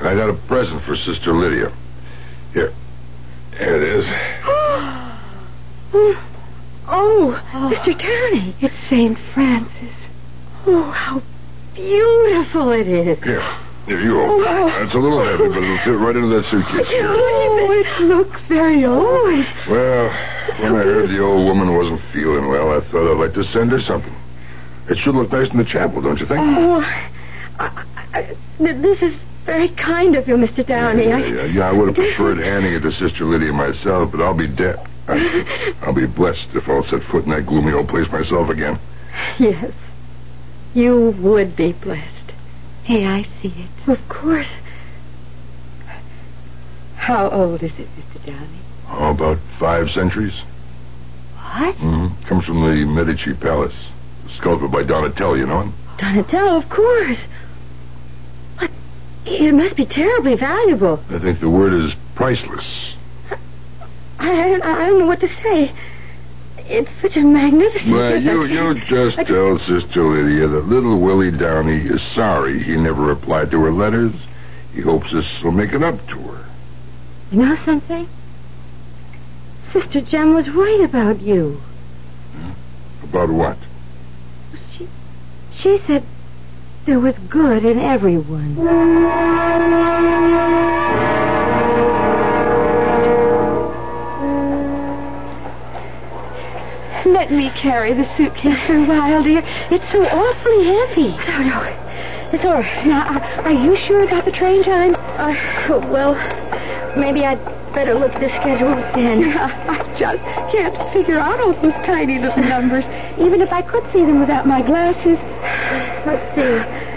And 0.00 0.08
I 0.08 0.16
got 0.16 0.28
a 0.28 0.34
present 0.34 0.82
for 0.82 0.96
Sister 0.96 1.32
Lydia. 1.32 1.72
Here. 2.52 2.72
Here 3.56 3.76
it 3.76 3.82
is. 3.82 4.06
Oh, 6.92 7.40
Mr. 7.52 7.96
Downey. 7.96 8.52
It's 8.60 8.74
St. 8.88 9.16
Francis. 9.32 9.94
Oh, 10.66 10.90
how 10.90 11.22
beautiful 11.72 12.72
it 12.72 12.88
is. 12.88 13.22
Here. 13.22 13.44
Here, 13.86 14.00
you 14.00 14.20
open 14.20 14.40
it. 14.42 14.46
Oh. 14.48 14.82
It's 14.84 14.94
a 14.94 14.98
little 14.98 15.22
heavy, 15.24 15.48
but 15.48 15.62
it'll 15.62 15.78
fit 15.78 15.90
right 15.98 16.14
into 16.16 16.28
that 16.28 16.44
suitcase 16.46 16.88
here. 16.88 17.06
Oh, 17.08 17.70
it 17.72 18.02
looks 18.04 18.40
very 18.42 18.84
old. 18.84 19.44
Well, 19.68 20.10
when 20.60 20.74
I 20.76 20.82
heard 20.84 21.08
the 21.10 21.20
old 21.22 21.46
woman 21.46 21.74
wasn't 21.76 22.00
feeling 22.12 22.48
well, 22.48 22.72
I 22.76 22.80
thought 22.80 23.10
I'd 23.10 23.18
like 23.18 23.34
to 23.34 23.44
send 23.44 23.72
her 23.72 23.80
something. 23.80 24.14
It 24.88 24.98
should 24.98 25.14
look 25.14 25.32
nice 25.32 25.50
in 25.50 25.56
the 25.58 25.64
chapel, 25.64 26.02
don't 26.02 26.20
you 26.20 26.26
think? 26.26 26.40
Oh, 26.40 26.80
I, 27.58 27.84
I, 28.14 28.36
this 28.58 29.02
is 29.02 29.14
very 29.44 29.68
kind 29.68 30.14
of 30.16 30.28
you, 30.28 30.36
Mr. 30.36 30.64
Downey. 30.66 31.06
Yeah, 31.06 31.16
I- 31.16 31.24
yeah, 31.26 31.44
yeah, 31.44 31.68
I 31.68 31.72
would 31.72 31.88
have 31.88 31.96
preferred 31.96 32.38
handing 32.38 32.74
it 32.74 32.80
to 32.80 32.92
Sister 32.92 33.24
Lydia 33.24 33.52
myself, 33.52 34.12
but 34.12 34.20
I'll 34.20 34.34
be 34.34 34.46
dead. 34.46 34.78
I, 35.08 35.72
I'll 35.82 35.92
be 35.94 36.06
blessed 36.06 36.46
if 36.54 36.68
I'll 36.68 36.84
set 36.84 37.02
foot 37.04 37.24
in 37.24 37.30
that 37.30 37.46
gloomy 37.46 37.72
old 37.72 37.88
place 37.88 38.08
myself 38.12 38.48
again. 38.50 38.78
Yes. 39.38 39.72
You 40.74 41.10
would 41.20 41.56
be 41.56 41.72
blessed. 41.72 42.19
Hey, 42.84 43.06
I 43.06 43.26
see 43.40 43.48
it. 43.48 43.88
Of 43.88 44.08
course. 44.08 44.46
How 46.96 47.28
old 47.30 47.62
is 47.62 47.72
it, 47.78 47.88
Mr. 47.96 48.26
Downey? 48.26 48.58
Oh, 48.88 49.10
about 49.10 49.38
five 49.58 49.90
centuries. 49.90 50.40
What? 51.34 51.74
Mm-hmm. 51.76 52.24
Comes 52.26 52.44
from 52.44 52.62
the 52.62 52.84
Medici 52.84 53.34
Palace. 53.34 53.74
Sculpted 54.36 54.70
by 54.70 54.82
Donatello, 54.82 55.34
you 55.34 55.46
know 55.46 55.62
him? 55.62 55.74
Donatello, 55.98 56.56
of 56.56 56.68
course. 56.68 57.18
But 58.58 58.70
it 59.26 59.52
must 59.52 59.76
be 59.76 59.84
terribly 59.86 60.36
valuable. 60.36 61.02
I 61.10 61.18
think 61.18 61.40
the 61.40 61.50
word 61.50 61.72
is 61.72 61.94
priceless. 62.14 62.94
I, 64.18 64.54
I 64.54 64.86
don't 64.86 64.98
know 64.98 65.06
what 65.06 65.20
to 65.20 65.28
say. 65.42 65.72
It's 66.70 66.88
such 67.02 67.16
a 67.16 67.22
magnificent... 67.22 67.90
Well, 67.90 68.22
you, 68.22 68.44
you 68.44 68.74
just 68.82 69.16
tell 69.16 69.58
Sister 69.58 70.04
Lydia 70.04 70.46
that 70.46 70.66
little 70.68 71.00
Willie 71.00 71.32
Downey 71.32 71.80
is 71.80 72.00
sorry 72.00 72.62
he 72.62 72.76
never 72.76 73.02
replied 73.02 73.50
to 73.50 73.60
her 73.64 73.72
letters. 73.72 74.14
He 74.72 74.80
hopes 74.80 75.10
this 75.10 75.42
will 75.42 75.50
make 75.50 75.72
it 75.72 75.82
up 75.82 76.06
to 76.06 76.16
her. 76.16 76.44
You 77.32 77.44
know 77.44 77.56
something? 77.64 78.08
Sister 79.72 80.00
Jem 80.00 80.32
was 80.32 80.48
right 80.50 80.82
about 80.82 81.20
you. 81.20 81.60
About 83.02 83.30
what? 83.30 83.58
She, 84.76 84.88
she 85.52 85.78
said 85.88 86.04
there 86.86 87.00
was 87.00 87.16
good 87.28 87.64
in 87.64 87.80
everyone. 87.80 88.54
Let 97.12 97.32
me 97.32 97.50
carry 97.50 97.92
the 97.92 98.06
suitcase 98.16 98.58
for 98.66 98.76
a 98.76 98.84
while, 98.84 99.24
dear. 99.24 99.42
It's 99.68 99.90
so 99.90 100.06
awfully 100.06 100.64
heavy. 100.64 101.08
No, 101.08 101.42
no. 101.42 101.76
It's 102.32 102.44
all 102.44 102.54
right. 102.54 102.86
Now, 102.86 103.18
are, 103.18 103.46
are 103.46 103.52
you 103.52 103.74
sure 103.74 104.04
about 104.04 104.24
the 104.24 104.30
train 104.30 104.62
time? 104.62 104.94
Uh, 105.18 105.34
well, 105.90 106.14
maybe 106.96 107.24
I'd 107.26 107.44
better 107.74 107.94
look 107.94 108.14
at 108.14 108.20
the 108.20 108.28
schedule 108.28 108.72
again. 108.74 109.24
I 109.36 109.96
just 109.98 110.22
can't 110.52 110.92
figure 110.92 111.18
out 111.18 111.40
all 111.40 111.52
those 111.54 111.74
tiny 111.84 112.20
little 112.20 112.44
numbers, 112.44 112.84
even 113.18 113.40
if 113.40 113.52
I 113.52 113.62
could 113.62 113.84
see 113.92 114.04
them 114.04 114.20
without 114.20 114.46
my 114.46 114.62
glasses. 114.62 115.18
Let's 116.06 116.34
see. 116.36 116.90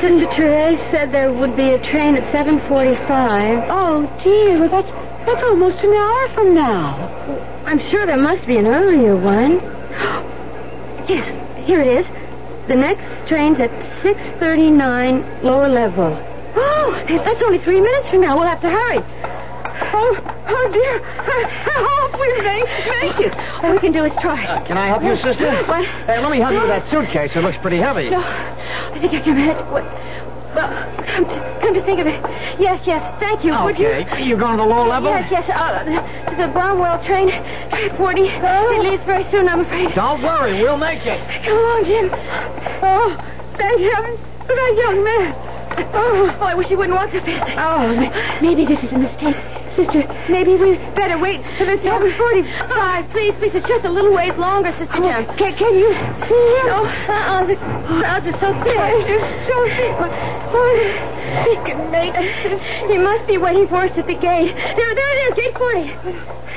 Sister 0.00 0.30
Therese 0.32 0.80
said 0.90 1.12
there 1.12 1.30
would 1.30 1.54
be 1.56 1.70
a 1.70 1.78
train 1.78 2.16
at 2.16 2.24
7.45. 2.34 3.66
Oh, 3.68 4.20
dear. 4.24 4.60
Well, 4.60 4.70
that's, 4.70 5.07
that's 5.28 5.42
almost 5.42 5.78
an 5.84 5.92
hour 5.92 6.28
from 6.30 6.54
now. 6.54 6.94
I'm 7.66 7.78
sure 7.90 8.06
there 8.06 8.16
must 8.18 8.46
be 8.46 8.56
an 8.56 8.66
earlier 8.66 9.16
one. 9.16 9.60
Yes, 11.08 11.66
here 11.66 11.80
it 11.80 11.86
is. 11.86 12.06
The 12.66 12.74
next 12.74 13.28
train's 13.28 13.58
at 13.60 13.70
6.39 14.02 15.42
lower 15.42 15.68
level. 15.68 16.16
Oh, 16.60 17.04
that's 17.06 17.42
only 17.42 17.58
three 17.58 17.80
minutes 17.80 18.10
from 18.10 18.22
now. 18.22 18.36
We'll 18.36 18.46
have 18.48 18.60
to 18.62 18.70
hurry. 18.70 18.98
Oh, 19.92 20.16
oh 20.48 20.70
dear. 20.72 21.00
I 21.04 21.76
hope 21.88 22.12
we 22.18 22.28
make, 22.42 23.18
make 23.18 23.26
it. 23.26 23.64
All 23.64 23.72
we 23.72 23.78
can 23.78 23.92
do 23.92 24.04
is 24.04 24.12
try. 24.20 24.44
Uh, 24.44 24.64
can 24.66 24.76
I 24.76 24.86
help 24.86 25.02
you, 25.02 25.16
sister? 25.16 25.50
What? 25.64 25.84
Hey, 25.84 26.18
let 26.20 26.30
me 26.30 26.38
help 26.38 26.52
you 26.52 26.60
with 26.60 26.68
that 26.68 26.90
suitcase. 26.90 27.32
It 27.34 27.42
looks 27.42 27.58
pretty 27.58 27.76
heavy. 27.76 28.10
No, 28.10 28.20
I 28.20 28.98
think 28.98 29.12
I 29.12 29.20
can 29.20 29.34
manage. 29.36 29.64
What? 29.66 29.84
Well, 30.58 31.06
come 31.06 31.24
to, 31.24 31.58
come 31.60 31.74
to 31.74 31.82
think 31.82 32.00
of 32.00 32.08
it. 32.08 32.20
Yes, 32.58 32.84
yes, 32.84 33.20
thank 33.20 33.44
you. 33.44 33.54
Would 33.62 33.78
you? 33.78 33.86
Okay. 33.86 34.24
You're 34.24 34.36
going 34.36 34.56
to 34.56 34.64
the 34.64 34.68
lower 34.68 34.88
level? 34.88 35.10
Yes, 35.10 35.30
yes. 35.30 35.48
Uh, 35.48 35.84
the 36.34 36.52
Barnwell 36.52 37.00
train, 37.04 37.28
40. 37.96 38.22
It 38.22 38.80
leaves 38.82 39.04
very 39.04 39.22
soon, 39.30 39.48
I'm 39.48 39.60
afraid. 39.60 39.94
Don't 39.94 40.20
worry. 40.20 40.54
We'll 40.54 40.76
make 40.76 41.06
it. 41.06 41.20
Come 41.44 41.58
along, 41.58 41.84
Jim. 41.84 42.10
Oh, 42.82 43.14
thank 43.56 43.80
heavens 43.82 44.18
for 44.40 44.56
that 44.56 44.74
young 44.82 45.04
man. 45.04 45.32
Oh, 45.94 46.36
oh 46.40 46.44
I 46.44 46.56
wish 46.56 46.66
he 46.66 46.74
wouldn't 46.74 46.96
walk 46.96 47.12
so 47.12 47.20
fast. 47.20 47.54
Oh, 47.56 48.42
maybe 48.42 48.64
this 48.64 48.82
is 48.82 48.92
a 48.92 48.98
mistake. 48.98 49.36
Sister, 49.78 50.02
maybe 50.28 50.56
we 50.56 50.74
better 50.98 51.16
wait 51.18 51.38
for 51.56 51.64
the 51.64 51.78
745. 51.78 52.50
Ah, 52.66 53.06
please, 53.12 53.32
please, 53.38 53.54
it's 53.54 53.68
just 53.68 53.84
a 53.84 53.88
little 53.88 54.12
ways 54.12 54.34
longer, 54.34 54.74
Sister 54.74 54.98
oh, 54.98 55.06
Jem. 55.06 55.24
Can, 55.38 55.54
can 55.54 55.72
you 55.72 55.94
see 56.26 56.42
him? 56.58 56.66
No, 56.66 56.82
uh-uh, 56.82 57.46
the 57.46 57.54
crowds 57.54 58.26
are 58.26 58.38
so 58.42 58.50
thick. 58.66 58.74
It's 59.06 59.46
so 59.46 59.58
thick. 59.78 59.94
Oh, 60.50 60.74
he 61.46 61.54
can 61.62 61.78
make 61.92 62.10
it. 62.16 62.58
He 62.90 62.98
must 62.98 63.24
be 63.28 63.38
waiting 63.38 63.68
for 63.68 63.76
us 63.76 63.96
at 63.96 64.08
the 64.08 64.18
gate. 64.18 64.50
There, 64.50 64.94
there 64.98 65.10
it 65.14 65.38
is, 65.38 65.46
gate 65.46 65.54
40. 65.54 65.94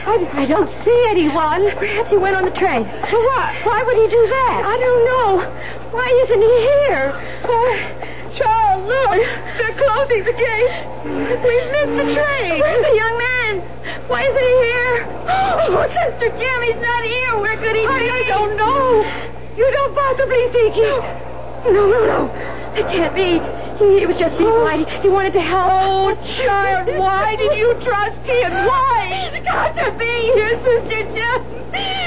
I, 0.02 0.42
I 0.42 0.46
don't 0.48 0.72
see 0.84 1.06
anyone. 1.10 1.70
Perhaps 1.78 2.10
he 2.10 2.18
went 2.18 2.36
on 2.36 2.46
the 2.46 2.58
train. 2.58 2.86
For 3.06 3.22
what? 3.22 3.54
Why 3.62 3.84
would 3.86 3.98
he 4.02 4.08
do 4.10 4.24
that? 4.34 4.62
I 4.66 4.78
don't 4.82 5.06
know. 5.06 5.46
Why 5.94 6.10
isn't 6.26 6.42
he 6.42 6.56
here? 6.90 7.14
Oh, 7.46 8.02
Charles, 8.36 8.88
look! 8.88 9.20
They're 9.58 9.78
closing 9.78 10.24
the 10.24 10.34
gate. 10.34 10.72
We've 11.04 11.68
missed 11.72 11.96
the 12.00 12.08
train. 12.16 12.60
Where's 12.60 12.86
the 12.86 12.96
young 12.96 13.18
man? 13.18 13.60
Why 14.08 14.24
isn't 14.24 14.40
he 14.40 14.56
here? 14.68 15.08
Oh, 15.28 15.88
Sister 15.88 16.30
Jim, 16.38 16.62
he's 16.64 16.82
not 16.82 17.04
here. 17.04 17.36
Where 17.40 17.58
could 17.58 17.76
he 17.76 17.86
I, 17.86 18.00
be? 18.00 18.10
I 18.10 18.24
don't 18.28 18.56
know. 18.58 19.04
You 19.58 19.72
don't 19.72 19.94
possibly 19.94 20.48
think 20.50 20.76
he... 20.76 20.82
No, 20.82 21.31
no, 21.66 21.90
no. 21.90 22.06
No. 22.06 22.52
It 22.76 22.86
can't 22.88 23.14
be. 23.14 23.40
He, 23.78 24.00
he 24.00 24.06
was 24.06 24.18
just 24.18 24.38
being 24.38 24.50
polite. 24.50 24.88
He, 24.88 25.02
he 25.02 25.10
wanted 25.10 25.34
to 25.34 25.42
help. 25.42 25.70
Oh, 25.72 26.16
child, 26.38 26.88
why 26.98 27.36
did 27.36 27.58
you 27.58 27.74
trust 27.84 28.18
him? 28.26 28.52
Why? 28.52 29.30
He's 29.34 29.44
got 29.44 29.76
to 29.76 29.92
be 29.98 30.06
here, 30.06 30.50
Sister 30.64 31.04
Jim. 31.14 31.44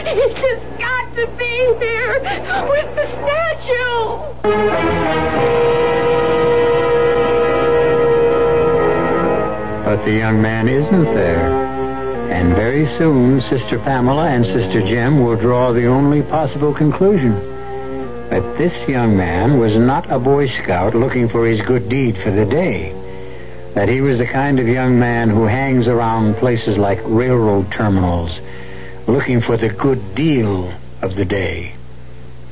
He's 0.06 0.34
just 0.34 0.78
got 0.78 1.14
to 1.16 1.26
be 1.36 1.54
here 1.78 2.20
with 2.68 2.94
the 2.94 3.06
statue. 3.20 4.34
But 9.84 10.04
the 10.04 10.12
young 10.12 10.40
man 10.40 10.68
isn't 10.68 11.04
there. 11.14 11.74
And 12.32 12.54
very 12.54 12.86
soon, 12.98 13.42
Sister 13.42 13.78
Pamela 13.78 14.28
and 14.28 14.44
Sister 14.44 14.80
Jem 14.80 15.22
will 15.22 15.36
draw 15.36 15.72
the 15.72 15.86
only 15.86 16.22
possible 16.22 16.72
conclusion 16.72 17.53
that 18.30 18.58
this 18.58 18.88
young 18.88 19.16
man 19.16 19.58
was 19.58 19.76
not 19.76 20.10
a 20.10 20.18
Boy 20.18 20.48
Scout 20.48 20.94
looking 20.94 21.28
for 21.28 21.46
his 21.46 21.60
good 21.60 21.88
deed 21.88 22.16
for 22.16 22.30
the 22.30 22.46
day. 22.46 22.92
That 23.74 23.88
he 23.88 24.00
was 24.00 24.18
the 24.18 24.26
kind 24.26 24.58
of 24.58 24.68
young 24.68 24.98
man 24.98 25.30
who 25.30 25.44
hangs 25.44 25.86
around 25.86 26.36
places 26.36 26.78
like 26.78 27.00
railroad 27.04 27.70
terminals 27.70 28.38
looking 29.06 29.40
for 29.40 29.56
the 29.56 29.68
good 29.68 30.14
deal 30.14 30.72
of 31.02 31.14
the 31.16 31.24
day. 31.24 31.74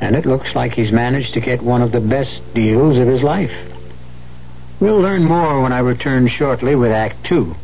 And 0.01 0.17
it 0.17 0.27
looks 0.27 0.55
like 0.55 0.75
he's 0.75 0.93
managed 0.93 1.35
to 1.35 1.41
get 1.41 1.63
one 1.63 1.81
of 1.81 1.93
the 1.93 2.01
best 2.01 2.43
deals 2.55 2.99
of 2.99 3.07
his 3.07 3.23
life. 3.23 3.55
We'll 4.81 5.01
learn 5.01 5.25
more 5.25 5.63
when 5.63 5.73
I 5.73 5.79
return 5.79 6.27
shortly 6.27 6.75
with 6.75 6.91
Act 6.91 7.25
Two. 7.25 7.55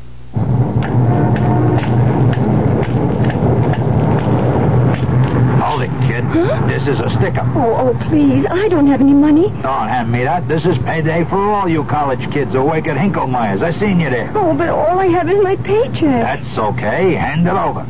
This 6.67 6.89
is 6.89 7.01
a 7.01 7.11
stick-up. 7.11 7.47
Oh, 7.55 7.89
oh, 7.89 8.09
please. 8.09 8.47
I 8.51 8.69
don't 8.69 8.87
have 8.87 9.01
any 9.01 9.13
money. 9.13 9.49
Don't 9.63 9.89
hand 9.89 10.11
me 10.11 10.25
that. 10.25 10.49
This 10.49 10.65
is 10.65 10.77
payday 10.79 11.25
for 11.25 11.37
all 11.37 11.69
you 11.69 11.85
college 11.85 12.31
kids 12.33 12.55
work 12.55 12.87
at 12.87 12.97
Hinklemeyer's. 12.97 13.63
I 13.63 13.73
seen 13.73 14.01
you 14.01 14.11
there. 14.11 14.33
Oh, 14.35 14.55
but 14.55 14.69
all 14.69 14.99
I 14.99 15.07
have 15.07 15.29
is 15.29 15.43
my 15.43 15.57
paycheck. 15.57 16.01
That's 16.01 16.59
okay. 16.59 17.15
Hand 17.15 17.47
it 17.47 17.53
over. 17.53 17.85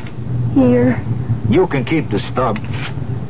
Here. 0.54 1.04
You 1.48 1.66
can 1.66 1.84
keep 1.84 2.10
the 2.10 2.18
stub. 2.18 2.58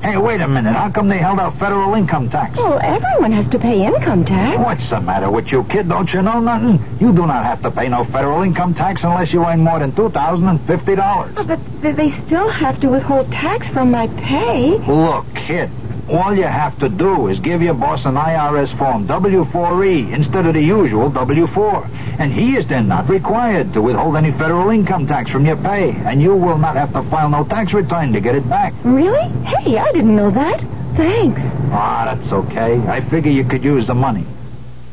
Hey, 0.03 0.17
wait 0.17 0.41
a 0.41 0.47
minute. 0.47 0.75
How 0.75 0.91
come 0.91 1.09
they 1.09 1.19
held 1.19 1.41
out 1.41 1.59
federal 1.59 1.95
income 1.95 2.31
tax? 2.31 2.57
Well, 2.57 2.79
everyone 2.81 3.33
has 3.33 3.49
to 3.51 3.59
pay 3.59 3.85
income 3.85 4.25
tax. 4.25 4.57
What's 4.59 4.89
the 4.91 5.01
matter 5.01 5.29
with 5.31 5.51
you, 5.51 5.65
kid? 5.65 5.89
Don't 5.89 6.13
you 6.13 6.23
know 6.23 6.39
nothing? 6.41 6.81
You 7.01 7.13
do 7.13 7.27
not 7.27 7.45
have 7.45 7.61
to 7.63 7.71
pay 7.73 7.89
no 7.89 8.05
federal 8.05 8.43
income 8.43 8.75
tax 8.75 9.03
unless 9.03 9.33
you 9.33 9.45
earn 9.45 9.61
more 9.65 9.81
than 9.81 9.93
$2,050. 9.93 11.33
Oh, 11.37 11.45
but 11.45 11.97
they 11.97 12.13
still 12.27 12.49
have 12.49 12.81
to 12.81 12.89
withhold 12.91 13.31
tax 13.33 13.67
from 13.69 13.91
my 13.91 14.07
pay. 14.07 14.79
Look, 14.79 15.27
kid. 15.35 15.71
All 16.11 16.35
you 16.35 16.45
have 16.45 16.79
to 16.79 16.89
do 16.89 17.29
is 17.29 17.39
give 17.39 17.61
your 17.61 17.75
boss 17.75 18.07
an 18.07 18.15
IRS 18.15 18.77
form 18.79 19.07
W4E 19.07 20.11
instead 20.13 20.47
of 20.47 20.55
the 20.55 20.63
usual 20.63 21.11
W4. 21.11 22.19
And 22.19 22.33
he 22.33 22.57
is 22.57 22.67
then 22.67 22.89
not 22.89 23.09
required 23.11 23.75
to 23.75 23.83
withhold 23.83 24.17
any 24.17 24.33
federal 24.33 24.71
income 24.71 25.07
tax 25.07 25.31
from 25.31 25.45
your 25.45 25.57
pay. 25.57 25.91
And 25.91 26.23
you 26.23 26.35
will 26.35 26.57
not 26.57 26.77
have 26.77 26.93
to 26.95 27.03
file 27.11 27.29
no 27.29 27.45
tax 27.45 27.75
return 27.75 28.15
to 28.15 28.21
get 28.21 28.35
it 28.35 28.49
back. 28.49 28.73
Really? 28.85 29.29
Hey, 29.45 29.77
I 29.77 29.93
didn't 29.93 30.17
know 30.17 30.31
that. 30.31 30.61
Thanks. 30.97 31.41
Ah, 31.71 32.15
that's 32.15 32.33
okay. 32.33 32.79
I 32.89 33.03
figure 33.03 33.31
you 33.31 33.45
could 33.45 33.63
use 33.63 33.87
the 33.87 33.95
money. 33.95 34.25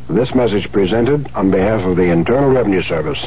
This 0.10 0.36
message 0.36 0.69
presented 0.71 1.34
on 1.34 1.49
behalf 1.49 1.86
of 1.86 1.95
the 1.95 2.12
Internal 2.12 2.51
Revenue 2.51 2.82
Service. 2.82 3.25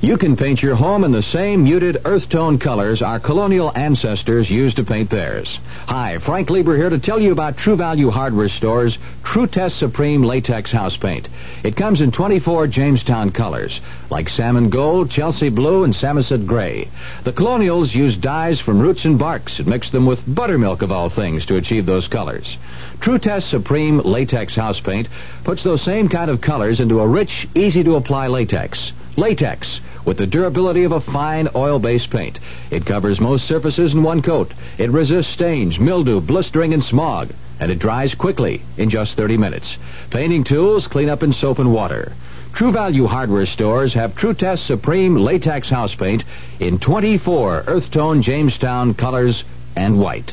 You 0.00 0.18
can 0.18 0.36
paint 0.36 0.62
your 0.62 0.74
home 0.74 1.04
in 1.04 1.12
the 1.12 1.22
same 1.22 1.64
muted 1.64 2.02
earth 2.04 2.28
tone 2.28 2.58
colors 2.58 3.00
our 3.00 3.18
colonial 3.18 3.72
ancestors 3.74 4.50
used 4.50 4.76
to 4.76 4.84
paint 4.84 5.08
theirs. 5.08 5.58
Hi, 5.86 6.18
Frank 6.18 6.50
Lieber 6.50 6.76
here 6.76 6.90
to 6.90 6.98
tell 6.98 7.22
you 7.22 7.32
about 7.32 7.56
True 7.56 7.76
Value 7.76 8.10
Hardware 8.10 8.50
Store's 8.50 8.98
Tru-Test 9.22 9.78
Supreme 9.78 10.22
Latex 10.22 10.70
House 10.70 10.96
Paint. 10.96 11.28
It 11.62 11.76
comes 11.76 12.02
in 12.02 12.10
24 12.10 12.66
Jamestown 12.66 13.30
colors, 13.30 13.80
like 14.10 14.30
salmon 14.30 14.68
gold, 14.68 15.10
Chelsea 15.10 15.48
blue, 15.48 15.84
and 15.84 15.94
Samoset 15.94 16.46
gray. 16.46 16.88
The 17.22 17.32
colonials 17.32 17.94
used 17.94 18.20
dyes 18.20 18.60
from 18.60 18.80
roots 18.80 19.06
and 19.06 19.18
barks 19.18 19.58
and 19.58 19.68
mixed 19.68 19.92
them 19.92 20.04
with 20.04 20.32
buttermilk 20.32 20.82
of 20.82 20.92
all 20.92 21.08
things 21.08 21.46
to 21.46 21.56
achieve 21.56 21.86
those 21.86 22.08
colors. 22.08 22.58
Tru-Test 23.00 23.48
Supreme 23.48 24.00
Latex 24.00 24.54
House 24.54 24.80
Paint 24.80 25.08
puts 25.44 25.62
those 25.62 25.80
same 25.80 26.08
kind 26.10 26.30
of 26.30 26.42
colors 26.42 26.80
into 26.80 27.00
a 27.00 27.08
rich, 27.08 27.48
easy-to-apply 27.54 28.26
latex. 28.26 28.92
Latex, 29.16 29.80
with 30.04 30.16
the 30.18 30.26
durability 30.26 30.82
of 30.84 30.92
a 30.92 31.00
fine 31.00 31.48
oil-based 31.54 32.10
paint. 32.10 32.38
It 32.70 32.84
covers 32.84 33.20
most 33.20 33.46
surfaces 33.46 33.94
in 33.94 34.02
one 34.02 34.22
coat. 34.22 34.52
It 34.76 34.90
resists 34.90 35.32
stains, 35.32 35.78
mildew, 35.78 36.20
blistering, 36.20 36.74
and 36.74 36.82
smog. 36.82 37.30
And 37.60 37.70
it 37.70 37.78
dries 37.78 38.14
quickly, 38.14 38.62
in 38.76 38.90
just 38.90 39.16
30 39.16 39.36
minutes. 39.36 39.76
Painting 40.10 40.42
tools 40.42 40.88
clean 40.88 41.08
up 41.08 41.22
in 41.22 41.32
soap 41.32 41.60
and 41.60 41.72
water. 41.72 42.12
True 42.54 42.72
Value 42.72 43.06
hardware 43.06 43.46
stores 43.46 43.94
have 43.94 44.16
Tru-Test 44.16 44.64
Supreme 44.64 45.16
Latex 45.16 45.68
House 45.68 45.94
Paint 45.94 46.24
in 46.60 46.78
24 46.78 47.64
earth 47.66 47.90
tone 47.90 48.22
Jamestown 48.22 48.94
colors 48.94 49.44
and 49.76 49.98
white. 49.98 50.32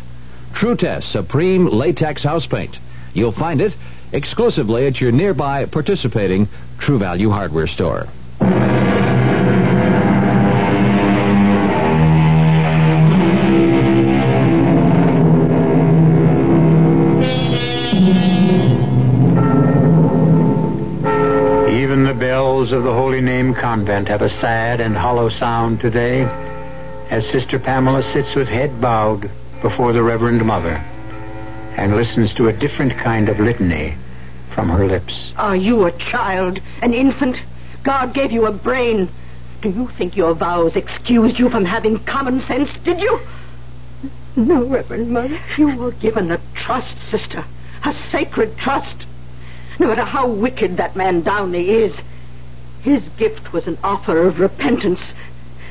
Tru-Test 0.53 1.09
Supreme 1.09 1.67
Latex 1.67 2.23
House 2.23 2.45
Paint. 2.45 2.77
You'll 3.13 3.31
find 3.31 3.61
it 3.61 3.75
exclusively 4.11 4.87
at 4.87 4.99
your 4.99 5.11
nearby 5.11 5.65
participating 5.65 6.47
True 6.77 6.99
Value 6.99 7.29
hardware 7.29 7.67
store. 7.67 8.07
Even 21.69 22.03
the 22.03 22.13
bells 22.13 22.71
of 22.71 22.83
the 22.83 22.93
Holy 22.93 23.21
Name 23.21 23.53
Convent 23.53 24.07
have 24.07 24.21
a 24.21 24.29
sad 24.29 24.79
and 24.79 24.95
hollow 24.95 25.29
sound 25.29 25.79
today 25.79 26.23
as 27.09 27.27
Sister 27.29 27.59
Pamela 27.59 28.01
sits 28.01 28.33
with 28.35 28.47
head 28.47 28.79
bowed 28.79 29.29
before 29.61 29.91
the 29.91 30.01
Reverend 30.01 30.45
Mother 30.45 30.81
and 31.75 31.95
listens 31.95 32.33
to 32.35 32.47
a 32.47 32.53
different 32.53 32.97
kind 32.97 33.27
of 33.27 33.39
litany 33.39 33.95
from 34.51 34.69
her 34.69 34.85
lips. 34.85 35.33
Are 35.37 35.55
you 35.55 35.85
a 35.85 35.91
child, 35.91 36.59
an 36.81 36.93
infant? 36.93 37.41
God 37.83 38.13
gave 38.13 38.31
you 38.31 38.45
a 38.45 38.51
brain. 38.51 39.09
Do 39.61 39.69
you 39.69 39.87
think 39.89 40.15
your 40.17 40.33
vows 40.33 40.75
excused 40.75 41.39
you 41.39 41.49
from 41.49 41.65
having 41.65 41.99
common 41.99 42.41
sense, 42.41 42.69
did 42.83 42.99
you? 43.01 43.19
No, 44.35 44.63
Reverend 44.65 45.11
Mother. 45.11 45.39
You 45.57 45.75
were 45.75 45.91
given 45.91 46.31
a 46.31 46.39
trust, 46.53 46.95
sister. 47.09 47.43
A 47.83 47.93
sacred 48.11 48.57
trust. 48.57 49.05
No 49.79 49.87
matter 49.87 50.03
how 50.03 50.27
wicked 50.27 50.77
that 50.77 50.95
man 50.95 51.21
Downey 51.21 51.69
is, 51.69 51.93
his 52.81 53.03
gift 53.17 53.53
was 53.53 53.67
an 53.67 53.77
offer 53.83 54.19
of 54.27 54.39
repentance. 54.39 55.01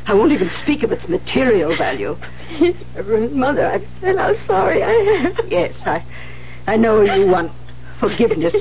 I 0.07 0.15
won't 0.15 0.33
even 0.33 0.51
speak 0.51 0.83
of 0.83 0.93
its 0.93 1.09
material 1.09 1.75
value. 1.77 2.17
Please, 2.49 2.77
Reverend 2.95 3.33
Mother, 3.35 3.67
I've 3.67 3.87
said 4.01 4.17
how 4.17 4.35
sorry 4.47 4.83
I 4.83 4.91
am. 4.91 5.37
Yes, 5.49 5.75
I, 5.87 6.03
I 6.67 6.77
know 6.77 7.03
you 7.03 7.27
want 7.27 7.53
forgiveness. 7.99 8.55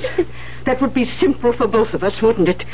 that 0.66 0.82
would 0.82 0.94
be 0.94 1.06
simple 1.06 1.54
for 1.54 1.68
both 1.68 1.94
of 1.94 2.04
us, 2.04 2.22
wouldn't 2.22 2.50
it? 2.50 2.66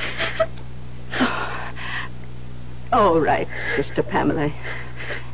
All 2.93 3.19
right, 3.19 3.47
Sister 3.75 4.03
Pamela. 4.03 4.51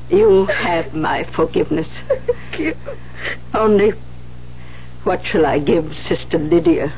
You 0.10 0.46
have 0.46 0.94
my 0.94 1.24
forgiveness. 1.24 1.88
Only, 3.54 3.94
what 5.04 5.26
shall 5.26 5.46
I 5.46 5.60
give 5.60 5.94
Sister 5.94 6.38
Lydia? 6.38 6.94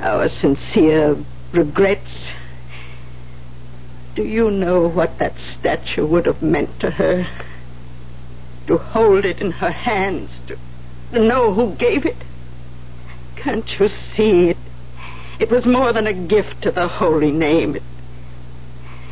Our 0.00 0.28
sincere 0.28 1.16
regrets. 1.52 2.30
Do 4.14 4.24
you 4.24 4.50
know 4.50 4.88
what 4.88 5.18
that 5.18 5.34
statue 5.38 6.06
would 6.06 6.26
have 6.26 6.42
meant 6.42 6.80
to 6.80 6.90
her? 6.90 7.26
To 8.66 8.78
hold 8.78 9.24
it 9.24 9.40
in 9.40 9.52
her 9.52 9.70
hands, 9.70 10.30
to, 10.48 10.58
know 11.18 11.52
who 11.52 11.74
gave 11.76 12.04
it? 12.06 12.16
Can't 13.36 13.78
you 13.78 13.88
see 13.88 14.50
it? 14.50 14.56
It 15.42 15.50
was 15.50 15.66
more 15.66 15.92
than 15.92 16.06
a 16.06 16.12
gift 16.12 16.62
to 16.62 16.70
the 16.70 16.86
holy 16.86 17.32
name. 17.32 17.74
It, 17.74 17.82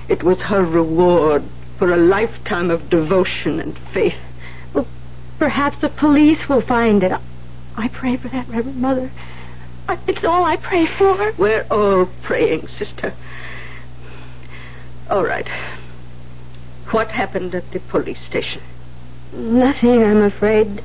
it 0.09 0.23
was 0.23 0.38
her 0.43 0.64
reward 0.64 1.43
for 1.77 1.93
a 1.93 1.97
lifetime 1.97 2.71
of 2.71 2.88
devotion 2.88 3.59
and 3.59 3.77
faith. 3.77 4.14
Well, 4.73 4.87
perhaps 5.40 5.81
the 5.81 5.88
police 5.88 6.49
will 6.49 6.61
find 6.61 7.03
it. 7.03 7.19
I 7.77 7.88
pray 7.88 8.16
for 8.16 8.29
that, 8.29 8.47
Reverend 8.47 8.81
Mother. 8.81 9.11
It's 10.07 10.23
all 10.23 10.45
I 10.45 10.55
pray 10.55 10.87
for. 10.87 11.33
We're 11.37 11.66
all 11.69 12.07
praying, 12.23 12.69
sister. 12.69 13.12
All 15.11 15.25
right. 15.25 15.49
What 16.93 17.09
happened 17.09 17.57
at 17.57 17.69
the 17.73 17.81
police 17.81 18.21
station? 18.21 18.62
Nothing, 19.33 20.05
I'm 20.05 20.23
afraid. 20.23 20.81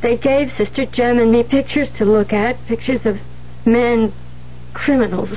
They 0.00 0.16
gave 0.16 0.52
Sister 0.52 0.86
Jem 0.86 1.18
and 1.18 1.32
me 1.32 1.42
pictures 1.42 1.90
to 1.96 2.04
look 2.04 2.32
at, 2.32 2.64
pictures 2.66 3.04
of 3.04 3.18
men, 3.66 4.12
criminals. 4.74 5.30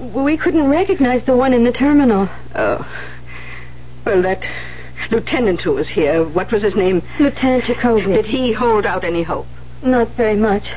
We 0.00 0.36
couldn't 0.36 0.68
recognize 0.68 1.24
the 1.24 1.36
one 1.36 1.54
in 1.54 1.64
the 1.64 1.72
terminal. 1.72 2.28
Oh. 2.54 2.86
Well, 4.04 4.22
that 4.22 4.46
lieutenant 5.10 5.62
who 5.62 5.72
was 5.72 5.88
here, 5.88 6.24
what 6.24 6.52
was 6.52 6.62
his 6.62 6.74
name? 6.74 7.02
Lieutenant 7.18 7.64
Jacoby. 7.64 8.02
Did 8.02 8.26
he 8.26 8.52
hold 8.52 8.86
out 8.86 9.04
any 9.04 9.22
hope? 9.22 9.46
Not 9.82 10.08
very 10.08 10.36
much. 10.36 10.72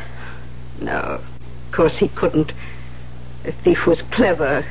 No. 0.79 1.19
Of 1.19 1.71
course 1.71 1.97
he 1.97 2.07
couldn't. 2.07 2.51
The 3.43 3.51
thief 3.51 3.85
was 3.85 4.01
clever. 4.03 4.65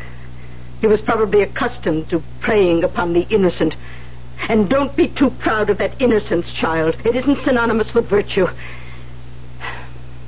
He 0.81 0.87
was 0.87 1.01
probably 1.01 1.43
accustomed 1.43 2.11
to 2.11 2.23
preying 2.41 2.85
upon 2.85 3.13
the 3.13 3.27
innocent. 3.31 3.75
And 4.49 4.69
don't 4.69 4.95
be 4.95 5.09
too 5.09 5.31
proud 5.31 5.71
of 5.71 5.79
that 5.79 6.01
innocence, 6.01 6.51
child. 6.51 6.97
It 7.05 7.17
isn't 7.17 7.45
synonymous 7.45 7.95
with 7.95 8.09
virtue. 8.09 8.49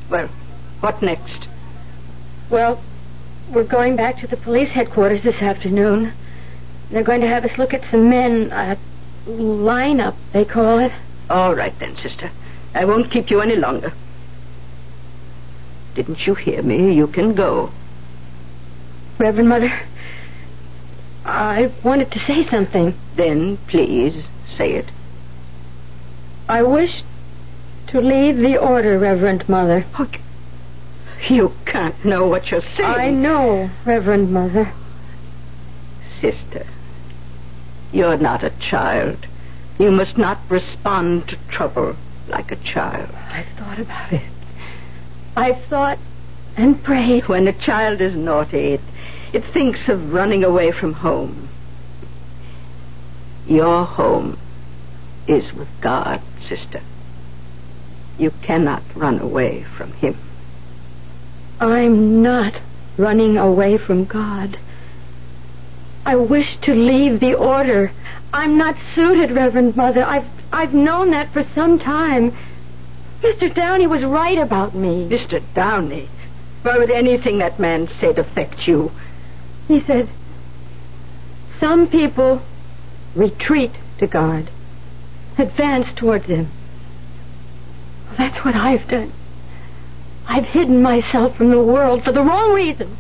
Well, 0.08 0.28
what 0.80 1.02
next? 1.02 1.46
Well, 2.50 2.82
we're 3.50 3.64
going 3.64 3.96
back 3.96 4.18
to 4.20 4.26
the 4.26 4.36
police 4.36 4.70
headquarters 4.70 5.22
this 5.22 5.42
afternoon. 5.42 6.12
They're 6.90 7.02
going 7.02 7.20
to 7.20 7.26
have 7.26 7.44
us 7.44 7.58
look 7.58 7.74
at 7.74 7.84
some 7.90 8.08
men, 8.08 8.50
uh, 8.50 8.76
lineup, 9.26 10.14
they 10.32 10.46
call 10.46 10.78
it. 10.78 10.92
All 11.28 11.54
right 11.54 11.78
then, 11.78 11.94
sister. 11.96 12.30
I 12.74 12.86
won't 12.86 13.10
keep 13.10 13.30
you 13.30 13.42
any 13.42 13.56
longer. 13.56 13.92
Didn't 15.94 16.26
you 16.26 16.34
hear 16.34 16.62
me? 16.62 16.94
You 16.94 17.06
can 17.06 17.34
go. 17.34 17.70
Reverend 19.18 19.48
Mother, 19.50 19.72
I 21.26 21.70
wanted 21.82 22.10
to 22.12 22.18
say 22.20 22.46
something. 22.46 22.94
Then, 23.16 23.58
please, 23.66 24.24
say 24.48 24.72
it. 24.72 24.86
I 26.48 26.62
wish 26.62 27.02
to 27.88 28.00
leave 28.00 28.38
the 28.38 28.56
order, 28.56 28.98
Reverend 28.98 29.48
Mother. 29.50 29.84
Oh, 29.98 30.08
you 31.28 31.52
can't 31.64 32.04
know 32.04 32.26
what 32.26 32.50
you're 32.50 32.60
saying. 32.60 32.90
I 32.90 33.10
know, 33.10 33.70
Reverend 33.84 34.32
Mother. 34.32 34.72
Sister, 36.20 36.66
you're 37.92 38.16
not 38.16 38.42
a 38.42 38.50
child. 38.58 39.26
You 39.78 39.90
must 39.90 40.18
not 40.18 40.38
respond 40.48 41.28
to 41.28 41.36
trouble 41.48 41.96
like 42.28 42.50
a 42.50 42.56
child. 42.56 43.08
I've 43.30 43.46
thought 43.56 43.78
about 43.78 44.12
it. 44.12 44.22
I've 45.36 45.64
thought 45.66 45.98
and 46.56 46.82
prayed. 46.82 47.28
When 47.28 47.46
a 47.46 47.52
child 47.52 48.00
is 48.00 48.16
naughty, 48.16 48.74
it, 48.74 48.80
it 49.32 49.44
thinks 49.44 49.88
of 49.88 50.12
running 50.12 50.42
away 50.44 50.72
from 50.72 50.94
home. 50.94 51.48
Your 53.46 53.84
home 53.84 54.38
is 55.26 55.52
with 55.52 55.68
God, 55.80 56.20
sister. 56.40 56.80
You 58.18 58.32
cannot 58.42 58.82
run 58.96 59.20
away 59.20 59.64
from 59.76 59.92
Him. 59.92 60.16
I'm 61.60 62.22
not 62.22 62.54
running 62.96 63.36
away 63.36 63.78
from 63.78 64.04
God. 64.04 64.58
I 66.06 66.16
wish 66.16 66.56
to 66.62 66.74
leave 66.74 67.20
the 67.20 67.34
order. 67.34 67.90
I'm 68.32 68.56
not 68.56 68.76
suited, 68.94 69.30
Reverend 69.30 69.76
Mother. 69.76 70.04
I've 70.04 70.26
I've 70.52 70.72
known 70.72 71.10
that 71.10 71.32
for 71.32 71.42
some 71.54 71.78
time. 71.78 72.36
Mr. 73.22 73.52
Downey 73.52 73.86
was 73.86 74.04
right 74.04 74.38
about 74.38 74.74
me. 74.74 75.08
Mr. 75.08 75.42
Downey? 75.54 76.08
Why 76.62 76.78
would 76.78 76.90
anything 76.90 77.38
that 77.38 77.58
man 77.58 77.88
said 77.88 78.18
affect 78.18 78.66
you? 78.66 78.90
He 79.66 79.80
said, 79.80 80.08
Some 81.58 81.88
people 81.88 82.42
retreat 83.14 83.72
to 83.98 84.06
God, 84.06 84.48
advance 85.36 85.92
towards 85.94 86.26
Him. 86.26 86.48
Well, 88.06 88.16
that's 88.16 88.44
what 88.44 88.54
I've 88.54 88.88
done. 88.88 89.12
I've 90.28 90.44
hidden 90.44 90.82
myself 90.82 91.36
from 91.36 91.48
the 91.48 91.62
world 91.62 92.04
for 92.04 92.12
the 92.12 92.22
wrong 92.22 92.52
reasons. 92.52 92.96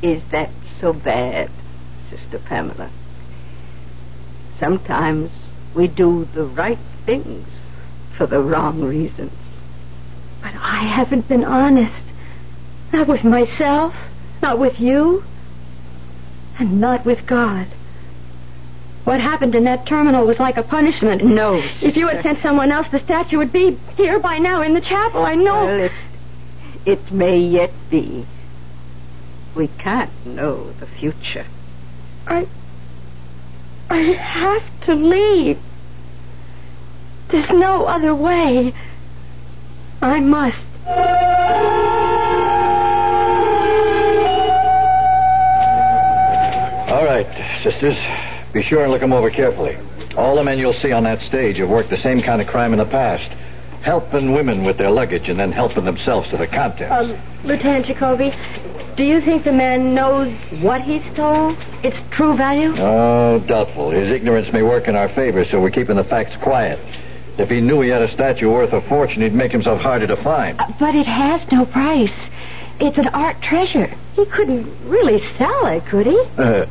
Is 0.00 0.24
that 0.30 0.50
so 0.80 0.94
bad, 0.94 1.50
Sister 2.08 2.38
Pamela? 2.38 2.90
Sometimes 4.58 5.30
we 5.74 5.86
do 5.86 6.26
the 6.34 6.44
right 6.44 6.78
things 7.04 7.46
for 8.16 8.26
the 8.26 8.40
wrong 8.40 8.82
reasons. 8.82 9.32
But 10.42 10.54
I 10.54 10.78
haven't 10.78 11.28
been 11.28 11.44
honest. 11.44 11.92
Not 12.92 13.06
with 13.06 13.24
myself, 13.24 13.94
not 14.40 14.58
with 14.58 14.80
you, 14.80 15.24
and 16.58 16.80
not 16.80 17.04
with 17.04 17.26
God. 17.26 17.66
What 19.04 19.20
happened 19.20 19.54
in 19.54 19.64
that 19.64 19.84
terminal 19.84 20.26
was 20.26 20.38
like 20.38 20.56
a 20.56 20.62
punishment. 20.62 21.22
No, 21.22 21.62
If 21.82 21.96
you 21.96 22.08
had 22.08 22.22
sent 22.22 22.40
someone 22.40 22.72
else, 22.72 22.88
the 22.90 23.00
statue 23.00 23.36
would 23.36 23.52
be 23.52 23.78
here 23.96 24.18
by 24.18 24.38
now 24.38 24.62
in 24.62 24.72
the 24.72 24.80
chapel. 24.80 25.24
I 25.24 25.34
know. 25.34 25.66
Well, 25.66 25.80
it, 25.80 25.92
it 26.86 27.10
may 27.10 27.38
yet 27.38 27.72
be. 27.90 28.26
We 29.54 29.68
can't 29.68 30.10
know 30.26 30.70
the 30.72 30.86
future. 30.86 31.46
I. 32.26 32.46
I 33.90 33.98
have 33.98 34.62
to 34.86 34.94
leave. 34.94 35.58
There's 37.28 37.50
no 37.50 37.86
other 37.86 38.14
way. 38.14 38.74
I 40.02 40.20
must. 40.20 40.58
All 46.90 47.04
right, 47.04 47.26
sisters. 47.62 47.96
Be 48.52 48.62
sure 48.62 48.82
and 48.82 48.92
look 48.92 49.00
them 49.00 49.12
over 49.12 49.30
carefully. 49.30 49.76
All 50.16 50.36
the 50.36 50.44
men 50.44 50.58
you'll 50.58 50.74
see 50.74 50.92
on 50.92 51.04
that 51.04 51.20
stage 51.22 51.56
have 51.56 51.68
worked 51.68 51.90
the 51.90 51.96
same 51.96 52.22
kind 52.22 52.40
of 52.40 52.46
crime 52.46 52.72
in 52.72 52.78
the 52.78 52.84
past. 52.84 53.32
Helping 53.84 54.32
women 54.32 54.64
with 54.64 54.78
their 54.78 54.90
luggage 54.90 55.28
and 55.28 55.38
then 55.38 55.52
helping 55.52 55.84
themselves 55.84 56.30
to 56.30 56.38
the 56.38 56.46
contents. 56.46 56.90
Um, 56.90 57.18
Lieutenant 57.44 57.84
Jacoby, 57.84 58.32
do 58.96 59.04
you 59.04 59.20
think 59.20 59.44
the 59.44 59.52
man 59.52 59.94
knows 59.94 60.32
what 60.62 60.80
he 60.80 61.00
stole? 61.12 61.54
Its 61.82 61.98
true 62.10 62.34
value? 62.34 62.74
Oh, 62.78 63.40
doubtful. 63.46 63.90
His 63.90 64.10
ignorance 64.10 64.50
may 64.54 64.62
work 64.62 64.88
in 64.88 64.96
our 64.96 65.10
favor, 65.10 65.44
so 65.44 65.60
we're 65.60 65.70
keeping 65.70 65.96
the 65.96 66.04
facts 66.04 66.34
quiet. 66.42 66.78
If 67.36 67.50
he 67.50 67.60
knew 67.60 67.82
he 67.82 67.90
had 67.90 68.00
a 68.00 68.08
statue 68.08 68.50
worth 68.50 68.72
a 68.72 68.80
fortune, 68.80 69.20
he'd 69.20 69.34
make 69.34 69.52
himself 69.52 69.82
harder 69.82 70.06
to 70.06 70.16
find. 70.16 70.58
But 70.80 70.94
it 70.94 71.06
has 71.06 71.42
no 71.52 71.66
price. 71.66 72.12
It's 72.80 72.96
an 72.96 73.08
art 73.08 73.42
treasure. 73.42 73.92
He 74.14 74.24
couldn't 74.24 74.66
really 74.86 75.22
sell 75.36 75.66
it, 75.66 75.84
could 75.84 76.06
he? 76.06 76.18
Uh, 76.38 76.64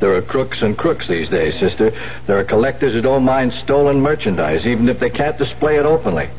there 0.00 0.14
are 0.14 0.22
crooks 0.22 0.62
and 0.62 0.78
crooks 0.78 1.06
these 1.06 1.28
days, 1.28 1.58
sister. 1.58 1.92
There 2.26 2.38
are 2.38 2.44
collectors 2.44 2.94
who 2.94 3.02
don't 3.02 3.24
mind 3.24 3.52
stolen 3.52 4.00
merchandise, 4.00 4.66
even 4.66 4.88
if 4.88 4.98
they 5.00 5.10
can't 5.10 5.36
display 5.36 5.76
it 5.76 5.84
openly. 5.84 6.30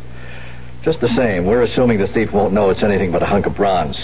Just 0.84 1.02
the 1.02 1.10
same, 1.10 1.46
we're 1.46 1.64
assuming 1.64 1.98
the 1.98 2.08
thief 2.08 2.32
won't 2.32 2.54
know 2.54 2.70
it's 2.70 2.84
anything 2.84 3.12
but 3.12 3.22
a 3.22 3.26
hunk 3.26 3.46
of 3.46 3.56
bronze. 3.56 3.98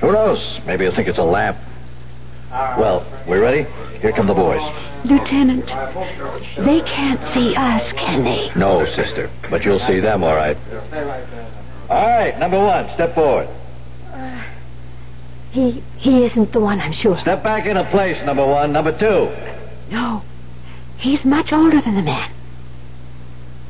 Who 0.00 0.12
knows? 0.12 0.60
Maybe 0.66 0.84
he'll 0.84 0.94
think 0.94 1.08
it's 1.08 1.18
a 1.18 1.22
lamp. 1.24 1.58
Well, 2.50 3.06
we 3.28 3.36
ready? 3.38 3.66
Here 4.00 4.12
come 4.12 4.26
the 4.26 4.34
boys. 4.34 4.62
Lieutenant, 5.04 5.66
they 6.56 6.80
can't 6.80 7.20
see 7.34 7.54
us, 7.54 7.92
can 7.92 8.24
they? 8.24 8.50
No, 8.56 8.84
sister, 8.86 9.30
but 9.50 9.64
you'll 9.64 9.80
see 9.80 10.00
them, 10.00 10.24
all 10.24 10.34
right. 10.34 10.56
All 11.90 12.06
right, 12.06 12.38
number 12.38 12.58
one, 12.58 12.88
step 12.94 13.14
forward. 13.14 13.48
Uh, 14.12 14.42
he 15.52 15.82
he 15.96 16.24
isn't 16.24 16.52
the 16.52 16.60
one, 16.60 16.80
I'm 16.80 16.92
sure. 16.92 17.16
Step 17.18 17.42
back 17.42 17.66
into 17.66 17.84
place, 17.84 18.22
number 18.24 18.46
one. 18.46 18.72
Number 18.72 18.92
two. 18.92 19.30
No. 19.90 20.22
He's 20.98 21.24
much 21.24 21.52
older 21.52 21.80
than 21.80 21.94
the 21.94 22.02
man. 22.02 22.30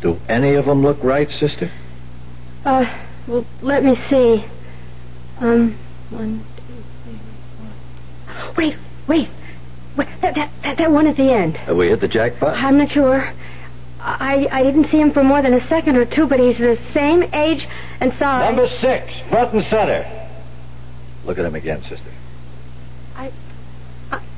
Do 0.00 0.18
any 0.28 0.54
of 0.54 0.64
them 0.64 0.82
look 0.82 1.02
right, 1.04 1.30
sister? 1.30 1.70
Uh, 2.68 2.84
well, 3.26 3.46
let 3.62 3.82
me 3.82 3.96
see. 4.10 4.44
Um, 5.40 5.74
one, 6.10 6.44
two, 6.54 6.74
three, 7.02 7.18
four. 8.36 8.52
Wait, 8.58 8.76
wait. 9.06 9.28
Wait, 9.96 10.08
that, 10.20 10.34
that, 10.34 10.50
that, 10.62 10.76
that 10.76 10.90
one 10.92 11.06
at 11.06 11.16
the 11.16 11.32
end. 11.32 11.56
Have 11.56 11.78
we 11.78 11.88
hit 11.88 12.00
the 12.00 12.08
jackpot? 12.08 12.58
I'm 12.58 12.76
not 12.76 12.90
sure. 12.90 13.32
I, 14.00 14.48
I 14.52 14.62
didn't 14.64 14.90
see 14.90 15.00
him 15.00 15.12
for 15.12 15.24
more 15.24 15.40
than 15.40 15.54
a 15.54 15.66
second 15.66 15.96
or 15.96 16.04
two, 16.04 16.26
but 16.26 16.38
he's 16.38 16.58
the 16.58 16.78
same 16.92 17.22
age 17.32 17.66
and 18.00 18.12
size. 18.18 18.54
Number 18.54 18.68
six, 18.80 19.18
front 19.30 19.54
and 19.54 19.62
center. 19.64 20.28
Look 21.24 21.38
at 21.38 21.46
him 21.46 21.54
again, 21.54 21.82
sister. 21.84 22.10
I, 23.16 23.32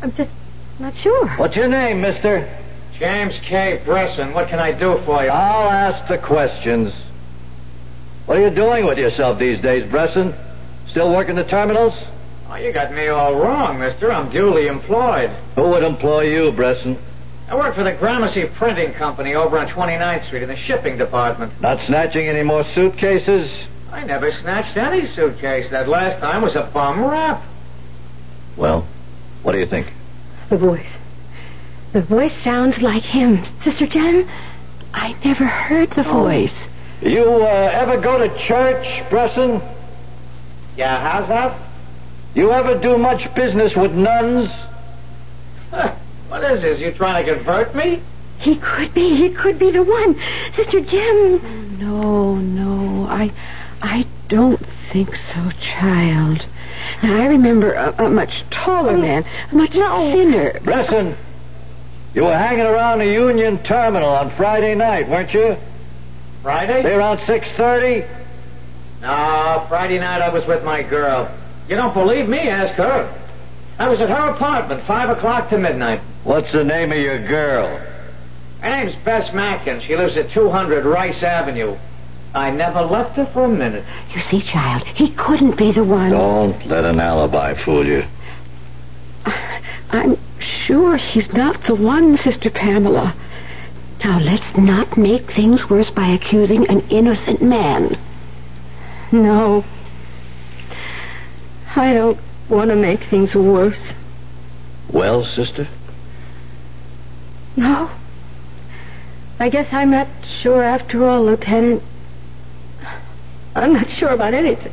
I'm 0.02 0.12
just 0.12 0.30
not 0.78 0.94
sure. 0.94 1.26
What's 1.30 1.56
your 1.56 1.68
name, 1.68 2.00
mister? 2.00 2.48
James 2.96 3.36
K. 3.40 3.82
Bresson. 3.84 4.32
What 4.34 4.46
can 4.46 4.60
I 4.60 4.70
do 4.70 5.00
for 5.04 5.20
you? 5.24 5.30
I'll 5.30 5.68
ask 5.68 6.06
the 6.06 6.18
questions. 6.18 6.94
What 8.26 8.38
are 8.38 8.42
you 8.42 8.50
doing 8.50 8.84
with 8.84 8.98
yourself 8.98 9.38
these 9.38 9.60
days, 9.60 9.90
Bresson? 9.90 10.34
Still 10.88 11.10
working 11.10 11.36
the 11.36 11.44
terminals? 11.44 11.94
Oh, 12.48 12.56
you 12.56 12.72
got 12.72 12.92
me 12.92 13.08
all 13.08 13.36
wrong, 13.36 13.78
mister. 13.78 14.12
I'm 14.12 14.30
duly 14.30 14.66
employed. 14.66 15.30
Who 15.54 15.70
would 15.70 15.84
employ 15.84 16.22
you, 16.22 16.52
Bresson? 16.52 16.98
I 17.48 17.56
work 17.56 17.74
for 17.74 17.82
the 17.82 17.92
Gramercy 17.92 18.44
Printing 18.46 18.92
Company 18.92 19.34
over 19.34 19.58
on 19.58 19.68
29th 19.68 20.26
Street 20.26 20.42
in 20.42 20.48
the 20.48 20.56
shipping 20.56 20.96
department. 20.98 21.52
Not 21.60 21.80
snatching 21.80 22.28
any 22.28 22.42
more 22.42 22.64
suitcases? 22.74 23.64
I 23.92 24.04
never 24.04 24.30
snatched 24.30 24.76
any 24.76 25.06
suitcase. 25.06 25.70
That 25.70 25.88
last 25.88 26.20
time 26.20 26.42
was 26.42 26.54
a 26.54 26.62
bum 26.62 27.04
rap. 27.04 27.42
Well, 28.56 28.86
what 29.42 29.52
do 29.52 29.58
you 29.58 29.66
think? 29.66 29.88
The 30.48 30.58
voice. 30.58 30.86
The 31.92 32.02
voice 32.02 32.34
sounds 32.44 32.78
like 32.78 33.02
him. 33.02 33.44
Sister 33.64 33.86
Jem, 33.86 34.28
I 34.94 35.16
never 35.24 35.44
heard 35.44 35.90
the 35.90 36.08
oh. 36.08 36.22
voice. 36.22 36.54
You 37.02 37.24
uh, 37.24 37.70
ever 37.72 37.98
go 37.98 38.18
to 38.18 38.36
church, 38.38 39.02
Bresson? 39.08 39.62
Yeah, 40.76 41.00
how's 41.00 41.28
that? 41.28 41.58
You 42.34 42.52
ever 42.52 42.78
do 42.78 42.98
much 42.98 43.34
business 43.34 43.74
with 43.74 43.92
nuns? 43.92 44.50
What 46.28 46.44
is 46.44 46.62
this? 46.62 46.78
You 46.78 46.92
trying 46.92 47.24
to 47.24 47.34
convert 47.34 47.74
me? 47.74 48.00
He 48.38 48.56
could 48.56 48.94
be. 48.94 49.16
He 49.16 49.30
could 49.30 49.58
be 49.58 49.70
the 49.70 49.82
one. 49.82 50.20
Sister 50.54 50.80
Jem. 50.80 51.78
No, 51.78 52.36
no. 52.36 53.06
I, 53.08 53.32
I 53.82 54.06
don't 54.28 54.60
think 54.92 55.14
so, 55.34 55.50
child. 55.60 56.44
Now, 57.02 57.22
I 57.22 57.26
remember 57.26 57.72
a, 57.72 58.06
a 58.06 58.10
much 58.10 58.44
taller 58.50 58.96
man, 58.96 59.24
a 59.50 59.54
much 59.54 59.72
thinner. 59.72 60.60
Bresson, 60.60 61.16
you 62.14 62.24
were 62.24 62.36
hanging 62.36 62.66
around 62.66 62.98
the 62.98 63.12
Union 63.12 63.58
Terminal 63.62 64.10
on 64.10 64.30
Friday 64.30 64.74
night, 64.74 65.08
weren't 65.08 65.34
you? 65.34 65.56
Friday? 66.42 66.82
Say 66.82 66.94
around 66.94 67.18
6.30? 67.18 68.08
No, 69.02 69.66
Friday 69.68 69.98
night 69.98 70.22
I 70.22 70.28
was 70.28 70.46
with 70.46 70.64
my 70.64 70.82
girl. 70.82 71.30
You 71.68 71.76
don't 71.76 71.94
believe 71.94 72.28
me? 72.28 72.38
Ask 72.38 72.74
her. 72.74 73.12
I 73.78 73.88
was 73.88 74.00
at 74.00 74.10
her 74.10 74.30
apartment, 74.30 74.82
5 74.84 75.10
o'clock 75.10 75.48
to 75.50 75.58
midnight. 75.58 76.00
What's 76.24 76.52
the 76.52 76.64
name 76.64 76.92
of 76.92 76.98
your 76.98 77.18
girl? 77.26 77.80
Her 78.60 78.70
name's 78.70 78.94
Bess 79.04 79.32
Mackin. 79.32 79.80
She 79.80 79.96
lives 79.96 80.16
at 80.16 80.30
200 80.30 80.84
Rice 80.84 81.22
Avenue. 81.22 81.76
I 82.34 82.50
never 82.50 82.82
left 82.82 83.16
her 83.16 83.26
for 83.26 83.44
a 83.44 83.48
minute. 83.48 83.84
You 84.14 84.20
see, 84.22 84.42
child, 84.42 84.84
he 84.84 85.10
couldn't 85.12 85.56
be 85.56 85.72
the 85.72 85.82
one. 85.82 86.10
Don't 86.10 86.66
let 86.66 86.84
an 86.84 87.00
alibi 87.00 87.54
fool 87.54 87.86
you. 87.86 88.04
I'm 89.90 90.16
sure 90.38 90.96
he's 90.96 91.32
not 91.32 91.62
the 91.64 91.74
one, 91.74 92.16
Sister 92.18 92.50
Pamela. 92.50 93.14
Now, 94.02 94.18
let's 94.18 94.56
not 94.56 94.96
make 94.96 95.30
things 95.30 95.68
worse 95.68 95.90
by 95.90 96.08
accusing 96.08 96.66
an 96.68 96.80
innocent 96.88 97.42
man. 97.42 97.98
No. 99.12 99.64
I 101.76 101.92
don't 101.92 102.18
want 102.48 102.70
to 102.70 102.76
make 102.76 103.04
things 103.04 103.34
worse. 103.34 103.92
Well, 104.90 105.24
sister? 105.24 105.68
No. 107.56 107.90
I 109.38 109.48
guess 109.50 109.72
I'm 109.72 109.90
not 109.90 110.08
sure 110.24 110.62
after 110.62 111.06
all, 111.06 111.24
Lieutenant. 111.24 111.82
I'm 113.54 113.72
not 113.74 113.90
sure 113.90 114.10
about 114.10 114.32
anything. 114.34 114.72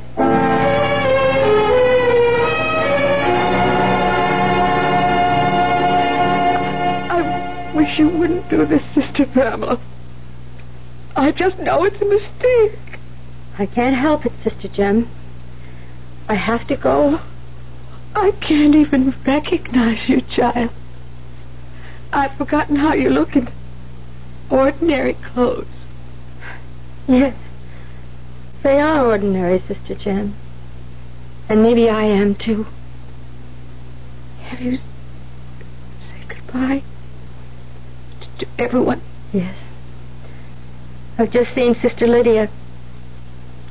Wish 7.87 7.99
you 7.99 8.09
wouldn't 8.09 8.49
do 8.49 8.65
this, 8.65 8.83
Sister 8.93 9.25
Pamela. 9.25 9.79
I 11.15 11.31
just 11.31 11.57
know 11.59 11.85
it's 11.85 12.01
a 12.01 12.05
mistake. 12.05 12.99
I 13.57 13.65
can't 13.65 13.95
help 13.95 14.25
it, 14.25 14.33
Sister 14.43 14.67
Jem. 14.67 15.07
I 16.27 16.33
have 16.33 16.67
to 16.67 16.75
go. 16.75 17.21
I 18.13 18.31
can't 18.31 18.75
even 18.75 19.15
recognize 19.25 20.09
you, 20.09 20.19
child. 20.21 20.71
I've 22.11 22.33
forgotten 22.33 22.75
how 22.75 22.93
you 22.93 23.09
look 23.09 23.37
in 23.37 23.47
ordinary 24.49 25.13
clothes. 25.13 25.85
Yes. 27.07 27.35
They 28.63 28.81
are 28.81 29.05
ordinary, 29.05 29.59
Sister 29.59 29.95
Jem. 29.95 30.35
And 31.47 31.63
maybe 31.63 31.89
I 31.89 32.03
am, 32.03 32.35
too. 32.35 32.67
Have 34.41 34.59
you 34.59 34.77
said 34.77 36.27
goodbye 36.27 36.83
to, 38.39 38.47
everyone? 38.57 39.01
Yes. 39.33 39.55
I've 41.17 41.31
just 41.31 41.53
seen 41.53 41.75
Sister 41.75 42.07
Lydia. 42.07 42.49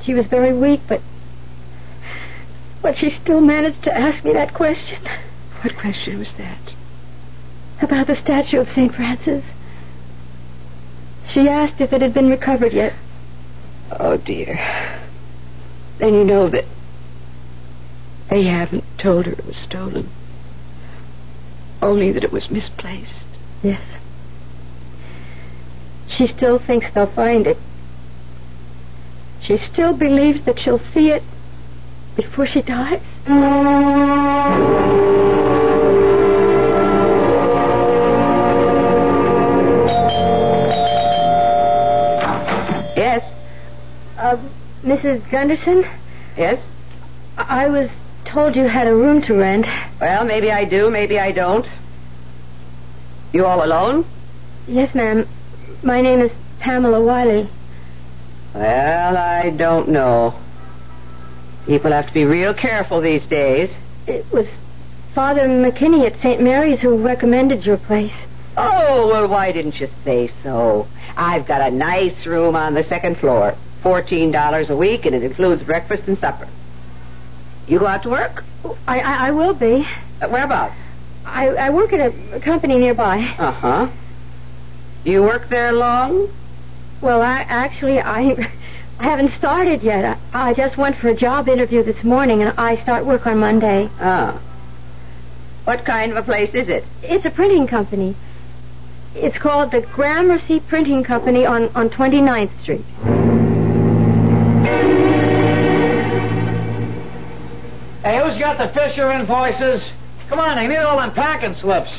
She 0.02 0.14
was 0.14 0.26
very 0.26 0.52
weak, 0.52 0.80
but... 0.88 1.00
But 2.82 2.96
she 2.96 3.10
still 3.10 3.40
managed 3.40 3.82
to 3.84 3.96
ask 3.96 4.24
me 4.24 4.32
that 4.32 4.54
question. 4.54 5.02
What 5.62 5.76
question 5.76 6.18
was 6.18 6.32
that? 6.38 6.58
About 7.80 8.06
the 8.06 8.16
statue 8.16 8.60
of 8.60 8.68
St. 8.68 8.94
Francis. 8.94 9.44
She 11.28 11.48
asked 11.48 11.80
if 11.80 11.92
it 11.92 12.00
had 12.00 12.14
been 12.14 12.30
recovered 12.30 12.72
yet. 12.72 12.94
Oh, 13.90 14.16
dear. 14.16 14.58
Then 15.98 16.14
you 16.14 16.24
know 16.24 16.48
that 16.48 16.64
they 18.28 18.44
haven't 18.44 18.84
told 18.98 19.26
her 19.26 19.32
it 19.32 19.46
was 19.46 19.56
stolen. 19.56 20.08
Only 21.82 22.12
that 22.12 22.24
it 22.24 22.32
was 22.32 22.50
misplaced. 22.50 23.26
Yes. 23.62 23.80
She 26.08 26.26
still 26.26 26.58
thinks 26.58 26.86
they'll 26.94 27.06
find 27.06 27.46
it. 27.46 27.58
She 29.40 29.58
still 29.58 29.92
believes 29.92 30.44
that 30.44 30.58
she'll 30.58 30.78
see 30.78 31.10
it 31.10 31.22
before 32.16 32.46
she 32.46 32.62
dies. 32.62 33.02
Yes. 42.96 43.22
Uh, 44.18 44.38
Mrs. 44.82 45.30
Gunderson? 45.30 45.86
Yes? 46.36 46.60
I-, 47.36 47.64
I 47.64 47.68
was 47.68 47.90
told 48.24 48.56
you 48.56 48.64
had 48.64 48.86
a 48.88 48.94
room 48.94 49.22
to 49.22 49.34
rent. 49.34 49.66
Well, 50.00 50.24
maybe 50.24 50.50
I 50.50 50.64
do, 50.64 50.90
maybe 50.90 51.18
I 51.18 51.32
don't. 51.32 51.66
You 53.32 53.46
all 53.46 53.64
alone? 53.64 54.04
Yes, 54.66 54.94
ma'am. 54.94 55.28
My 55.82 56.00
name 56.00 56.20
is 56.20 56.32
Pamela 56.60 57.02
Wiley. 57.02 57.48
Well, 58.54 59.16
I 59.16 59.50
don't 59.50 59.88
know. 59.88 60.34
People 61.66 61.92
have 61.92 62.06
to 62.06 62.14
be 62.14 62.24
real 62.24 62.54
careful 62.54 63.00
these 63.00 63.24
days. 63.26 63.70
It 64.06 64.24
was 64.32 64.46
Father 65.14 65.42
McKinney 65.48 66.06
at 66.06 66.18
St. 66.20 66.40
Mary's 66.40 66.80
who 66.80 66.96
recommended 66.98 67.66
your 67.66 67.76
place. 67.76 68.14
Oh, 68.56 69.08
well, 69.08 69.28
why 69.28 69.52
didn't 69.52 69.78
you 69.80 69.88
say 70.04 70.30
so? 70.42 70.88
I've 71.16 71.46
got 71.46 71.60
a 71.60 71.74
nice 71.74 72.24
room 72.26 72.56
on 72.56 72.74
the 72.74 72.84
second 72.84 73.18
floor. 73.18 73.54
Fourteen 73.82 74.30
dollars 74.32 74.70
a 74.70 74.76
week, 74.76 75.06
and 75.06 75.14
it 75.14 75.22
includes 75.22 75.62
breakfast 75.62 76.04
and 76.08 76.18
supper. 76.18 76.48
You 77.68 77.78
go 77.78 77.86
out 77.86 78.02
to 78.04 78.10
work? 78.10 78.42
I 78.88 79.00
I, 79.00 79.28
I 79.28 79.30
will 79.30 79.54
be. 79.54 79.86
Uh, 80.20 80.28
whereabouts? 80.28 80.74
I, 81.24 81.48
I 81.48 81.70
work 81.70 81.92
at 81.92 82.12
a 82.32 82.40
company 82.40 82.78
nearby. 82.78 83.18
Uh 83.38 83.52
huh. 83.52 83.88
You 85.06 85.22
work 85.22 85.48
there 85.48 85.72
long? 85.72 86.28
Well, 87.00 87.22
I 87.22 87.42
actually 87.42 88.00
I 88.00 88.50
I 88.98 89.04
haven't 89.04 89.30
started 89.38 89.84
yet. 89.84 90.18
I, 90.34 90.50
I 90.50 90.52
just 90.52 90.76
went 90.76 90.96
for 90.96 91.06
a 91.08 91.14
job 91.14 91.48
interview 91.48 91.84
this 91.84 92.02
morning, 92.02 92.42
and 92.42 92.58
I 92.58 92.74
start 92.82 93.06
work 93.06 93.24
on 93.24 93.38
Monday. 93.38 93.88
Ah. 94.00 94.36
What 95.62 95.84
kind 95.84 96.10
of 96.10 96.18
a 96.18 96.22
place 96.24 96.52
is 96.54 96.68
it? 96.68 96.84
It's 97.04 97.24
a 97.24 97.30
printing 97.30 97.68
company. 97.68 98.16
It's 99.14 99.38
called 99.38 99.70
the 99.70 99.82
Gramercy 99.82 100.58
Printing 100.58 101.04
Company 101.04 101.46
on, 101.46 101.70
on 101.76 101.88
29th 101.88 102.60
Street. 102.62 102.84
Hey, 108.02 108.20
who's 108.22 108.38
got 108.40 108.58
the 108.58 108.68
Fisher 108.74 109.10
invoices? 109.12 109.88
Come 110.28 110.40
on, 110.40 110.58
I 110.58 110.66
need 110.66 110.78
all 110.78 110.98
them 110.98 111.12
packing 111.12 111.54
slips. 111.54 111.90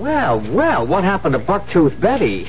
Well, 0.00 0.40
well, 0.40 0.86
what 0.86 1.04
happened 1.04 1.34
to 1.34 1.38
Bucktooth 1.38 2.00
Betty? 2.00 2.48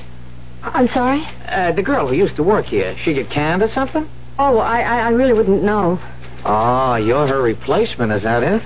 I'm 0.64 0.88
sorry? 0.88 1.28
Uh, 1.46 1.74
the 1.74 1.84
girl 1.84 2.08
who 2.08 2.16
used 2.16 2.38
to 2.38 2.44
work 2.44 2.66
here. 2.66 2.96
She 2.96 3.14
get 3.14 3.30
canned 3.30 3.62
or 3.62 3.68
something? 3.68 4.08
Oh, 4.40 4.60
I, 4.60 4.80
I, 4.80 5.00
I 5.00 5.10
really 5.10 5.34
wouldn't 5.34 5.62
know. 5.62 6.00
Oh, 6.46 6.96
you're 6.96 7.28
her 7.28 7.42
replacement, 7.42 8.14
is 8.14 8.24
that 8.24 8.42
it? 8.42 8.62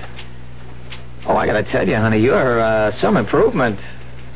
Oh, 1.26 1.36
I 1.36 1.46
gotta 1.46 1.64
tell 1.64 1.88
you, 1.88 1.96
honey, 1.96 2.18
you're 2.18 2.60
uh, 2.60 2.92
some 2.92 3.16
improvement. 3.16 3.80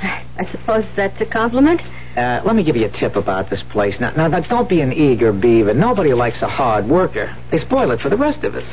I 0.02 0.44
suppose 0.50 0.84
that's 0.96 1.20
a 1.20 1.26
compliment? 1.26 1.80
Uh, 2.16 2.42
let 2.44 2.56
me 2.56 2.64
give 2.64 2.76
you 2.76 2.86
a 2.86 2.90
tip 2.90 3.14
about 3.14 3.50
this 3.50 3.62
place. 3.62 4.00
Now, 4.00 4.10
now, 4.16 4.26
now, 4.26 4.40
don't 4.40 4.68
be 4.68 4.80
an 4.80 4.92
eager 4.92 5.32
beaver. 5.32 5.74
Nobody 5.74 6.12
likes 6.12 6.42
a 6.42 6.48
hard 6.48 6.88
worker. 6.88 7.32
They 7.52 7.58
spoil 7.58 7.92
it 7.92 8.00
for 8.00 8.08
the 8.08 8.16
rest 8.16 8.42
of 8.42 8.56
us. 8.56 8.66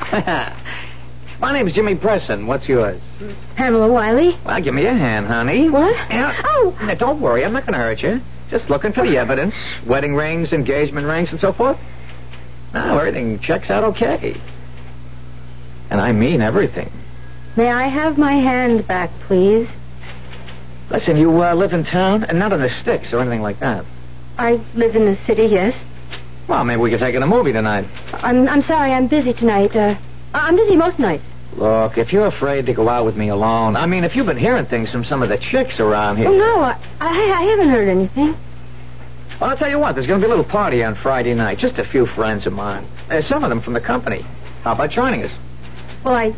My 1.40 1.52
name's 1.52 1.72
Jimmy 1.72 1.94
Bresson. 1.94 2.48
What's 2.48 2.68
yours? 2.68 3.00
Pamela 3.54 3.86
Wiley. 3.90 4.36
Well, 4.44 4.60
give 4.60 4.74
me 4.74 4.86
a 4.86 4.94
hand, 4.94 5.26
honey. 5.26 5.70
What? 5.70 5.94
Yeah. 6.10 6.34
Oh! 6.44 6.76
Now, 6.82 6.94
don't 6.94 7.20
worry. 7.20 7.44
I'm 7.44 7.52
not 7.52 7.64
going 7.64 7.74
to 7.74 7.78
hurt 7.78 8.02
you. 8.02 8.20
Just 8.50 8.68
looking 8.68 8.92
for 8.92 9.02
the 9.04 9.18
evidence. 9.18 9.54
Wedding 9.86 10.16
rings, 10.16 10.52
engagement 10.52 11.06
rings, 11.06 11.30
and 11.30 11.38
so 11.38 11.52
forth. 11.52 11.78
Now, 12.74 12.98
everything 12.98 13.38
checks 13.38 13.70
out 13.70 13.84
okay. 13.84 14.36
And 15.90 16.00
I 16.00 16.12
mean 16.12 16.40
everything. 16.40 16.90
May 17.56 17.70
I 17.70 17.86
have 17.86 18.18
my 18.18 18.34
hand 18.34 18.86
back, 18.88 19.10
please? 19.20 19.68
Listen, 20.90 21.16
you 21.16 21.42
uh, 21.42 21.54
live 21.54 21.72
in 21.72 21.84
town 21.84 22.24
and 22.24 22.38
not 22.38 22.52
in 22.52 22.60
the 22.60 22.68
sticks 22.68 23.12
or 23.12 23.20
anything 23.20 23.42
like 23.42 23.60
that. 23.60 23.84
I 24.38 24.60
live 24.74 24.96
in 24.96 25.04
the 25.04 25.16
city, 25.24 25.46
yes. 25.46 25.74
Well, 26.48 26.64
maybe 26.64 26.80
we 26.80 26.90
could 26.90 27.00
take 27.00 27.14
in 27.14 27.22
a 27.22 27.26
movie 27.26 27.52
tonight. 27.52 27.86
I'm 28.14 28.48
I'm 28.48 28.62
sorry, 28.62 28.92
I'm 28.92 29.06
busy 29.06 29.34
tonight. 29.34 29.76
Uh, 29.76 29.96
I'm 30.34 30.56
busy 30.56 30.76
most 30.76 30.98
nights. 30.98 31.24
Look, 31.56 31.98
if 31.98 32.12
you're 32.12 32.26
afraid 32.26 32.66
to 32.66 32.72
go 32.74 32.88
out 32.88 33.04
with 33.04 33.16
me 33.16 33.28
alone, 33.28 33.74
I 33.74 33.86
mean, 33.86 34.04
if 34.04 34.14
you've 34.14 34.26
been 34.26 34.36
hearing 34.36 34.66
things 34.66 34.90
from 34.90 35.04
some 35.04 35.22
of 35.22 35.28
the 35.28 35.38
chicks 35.38 35.80
around 35.80 36.18
here. 36.18 36.28
Oh, 36.28 36.36
no, 36.36 36.60
I, 36.60 36.78
I, 37.00 37.08
I 37.10 37.42
haven't 37.42 37.70
heard 37.70 37.88
anything. 37.88 38.36
Well, 39.40 39.50
I'll 39.50 39.56
tell 39.56 39.70
you 39.70 39.78
what, 39.78 39.94
there's 39.94 40.06
going 40.06 40.20
to 40.20 40.26
be 40.26 40.30
a 40.30 40.34
little 40.36 40.50
party 40.50 40.84
on 40.84 40.94
Friday 40.96 41.34
night. 41.34 41.58
Just 41.58 41.78
a 41.78 41.84
few 41.84 42.06
friends 42.06 42.46
of 42.46 42.52
mine. 42.52 42.86
Uh, 43.10 43.22
some 43.22 43.44
of 43.44 43.50
them 43.50 43.60
from 43.60 43.72
the 43.72 43.80
company. 43.80 44.24
How 44.62 44.72
about 44.72 44.90
joining 44.90 45.22
us? 45.24 45.32
Well, 46.04 46.14
I, 46.14 46.34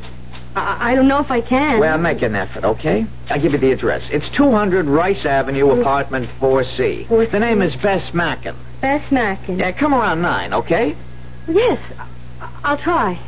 I, 0.55 0.93
I 0.93 0.95
don't 0.95 1.09
know 1.09 1.21
if 1.21 1.31
I 1.31 1.41
can. 1.41 1.81
Well, 1.81 1.99
make 1.99 2.23
an 2.23 2.35
effort, 2.35 2.65
okay? 2.65 3.07
I'll 3.29 3.41
give 3.41 3.53
you 3.53 3.59
the 3.59 3.73
address. 3.73 4.09
It's 4.11 4.29
200 4.31 4.87
Rice 4.87 5.25
Avenue, 5.27 5.71
apartment 5.81 6.31
4C. 6.39 7.07
4C. 7.07 7.31
The 7.31 7.41
name 7.41 7.63
is 7.63 7.75
Bess 7.77 8.15
Mackin. 8.15 8.55
Bess 8.81 9.11
Mackin. 9.11 9.59
Yeah, 9.59 9.73
come 9.73 9.93
around 9.93 10.23
9, 10.23 10.55
okay? 10.55 10.95
Yes, 11.49 11.81
I'll 12.65 12.79
try. 12.79 13.19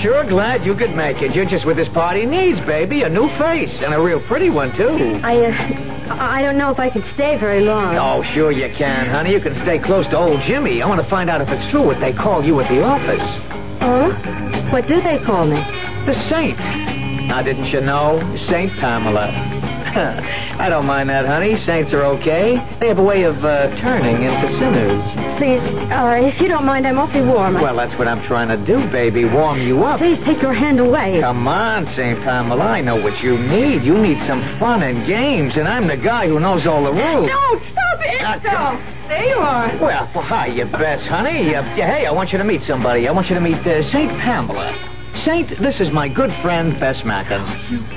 Sure 0.00 0.24
glad 0.24 0.64
you 0.64 0.74
could 0.74 0.94
make 0.94 1.20
it. 1.22 1.34
You're 1.34 1.44
just 1.44 1.64
what 1.66 1.76
this 1.76 1.88
party 1.88 2.24
needs, 2.24 2.58
baby. 2.60 3.02
A 3.02 3.08
new 3.08 3.28
face, 3.36 3.72
and 3.82 3.92
a 3.92 4.00
real 4.00 4.20
pretty 4.20 4.50
one, 4.50 4.74
too. 4.76 5.20
I, 5.22 5.46
uh, 5.46 6.16
I 6.18 6.42
don't 6.42 6.56
know 6.56 6.70
if 6.70 6.78
I 6.78 6.88
can 6.90 7.04
stay 7.14 7.36
very 7.36 7.60
long. 7.60 7.96
Oh, 7.96 8.22
sure 8.22 8.50
you 8.50 8.68
can, 8.70 9.06
honey. 9.06 9.32
You 9.32 9.40
can 9.40 9.54
stay 9.62 9.78
close 9.78 10.06
to 10.08 10.18
old 10.18 10.40
Jimmy. 10.40 10.82
I 10.82 10.88
want 10.88 11.00
to 11.02 11.08
find 11.08 11.28
out 11.28 11.40
if 11.40 11.48
it's 11.48 11.70
true 11.70 11.82
what 11.82 12.00
they 12.00 12.12
call 12.12 12.44
you 12.44 12.60
at 12.60 12.68
the 12.68 12.82
office. 12.82 13.22
Oh? 13.82 14.10
What 14.72 14.86
do 14.86 15.00
they 15.02 15.18
call 15.18 15.46
me? 15.46 15.60
The 16.06 16.14
Saint. 16.28 16.58
Now, 17.28 17.42
didn't 17.42 17.66
you 17.66 17.80
know? 17.80 18.18
Saint 18.48 18.72
Pamela. 18.72 19.28
I 20.58 20.68
don't 20.68 20.86
mind 20.86 21.10
that, 21.10 21.26
honey. 21.26 21.56
Saints 21.64 21.92
are 21.92 22.04
okay. 22.04 22.56
They 22.80 22.88
have 22.88 22.98
a 22.98 23.02
way 23.02 23.24
of 23.24 23.44
uh, 23.44 23.76
turning 23.76 24.22
into 24.22 24.48
sinners. 24.58 25.29
Please, 25.40 25.58
uh, 25.90 26.20
if 26.22 26.38
you 26.38 26.48
don't 26.48 26.66
mind, 26.66 26.86
I'm 26.86 26.98
awfully 26.98 27.22
warm. 27.22 27.54
Well, 27.54 27.74
that's 27.74 27.98
what 27.98 28.06
I'm 28.06 28.22
trying 28.24 28.48
to 28.48 28.58
do, 28.58 28.86
baby. 28.90 29.24
Warm 29.24 29.58
you 29.58 29.84
up. 29.84 29.98
Please 29.98 30.18
take 30.26 30.42
your 30.42 30.52
hand 30.52 30.78
away. 30.78 31.18
Come 31.20 31.48
on, 31.48 31.86
St. 31.96 32.20
Pamela. 32.20 32.62
I 32.62 32.82
know 32.82 33.02
what 33.02 33.22
you 33.22 33.38
need. 33.38 33.82
You 33.82 33.96
need 33.96 34.18
some 34.26 34.42
fun 34.58 34.82
and 34.82 35.06
games, 35.06 35.56
and 35.56 35.66
I'm 35.66 35.86
the 35.86 35.96
guy 35.96 36.28
who 36.28 36.40
knows 36.40 36.66
all 36.66 36.84
the 36.84 36.92
rules. 36.92 37.26
Don't 37.26 37.62
stop 37.62 38.00
it! 38.00 38.20
Uh, 38.22 38.40
Stop. 38.40 38.80
There 39.08 39.24
you 39.24 39.36
are. 39.36 39.68
Well, 39.78 40.10
well, 40.14 40.24
hi, 40.24 40.48
you 40.48 40.66
best, 40.66 41.06
honey. 41.06 41.54
Uh, 41.54 41.62
hey, 41.62 42.04
I 42.04 42.10
want 42.12 42.32
you 42.32 42.38
to 42.38 42.44
meet 42.44 42.60
somebody. 42.64 43.08
I 43.08 43.10
want 43.10 43.30
you 43.30 43.34
to 43.34 43.40
meet 43.40 43.66
uh, 43.66 43.82
St. 43.90 44.10
Pamela. 44.18 44.76
Saint, 45.24 45.50
this 45.58 45.80
is 45.80 45.90
my 45.90 46.08
good 46.08 46.32
friend, 46.40 46.78
Bess 46.80 47.04
Mackin. 47.04 47.42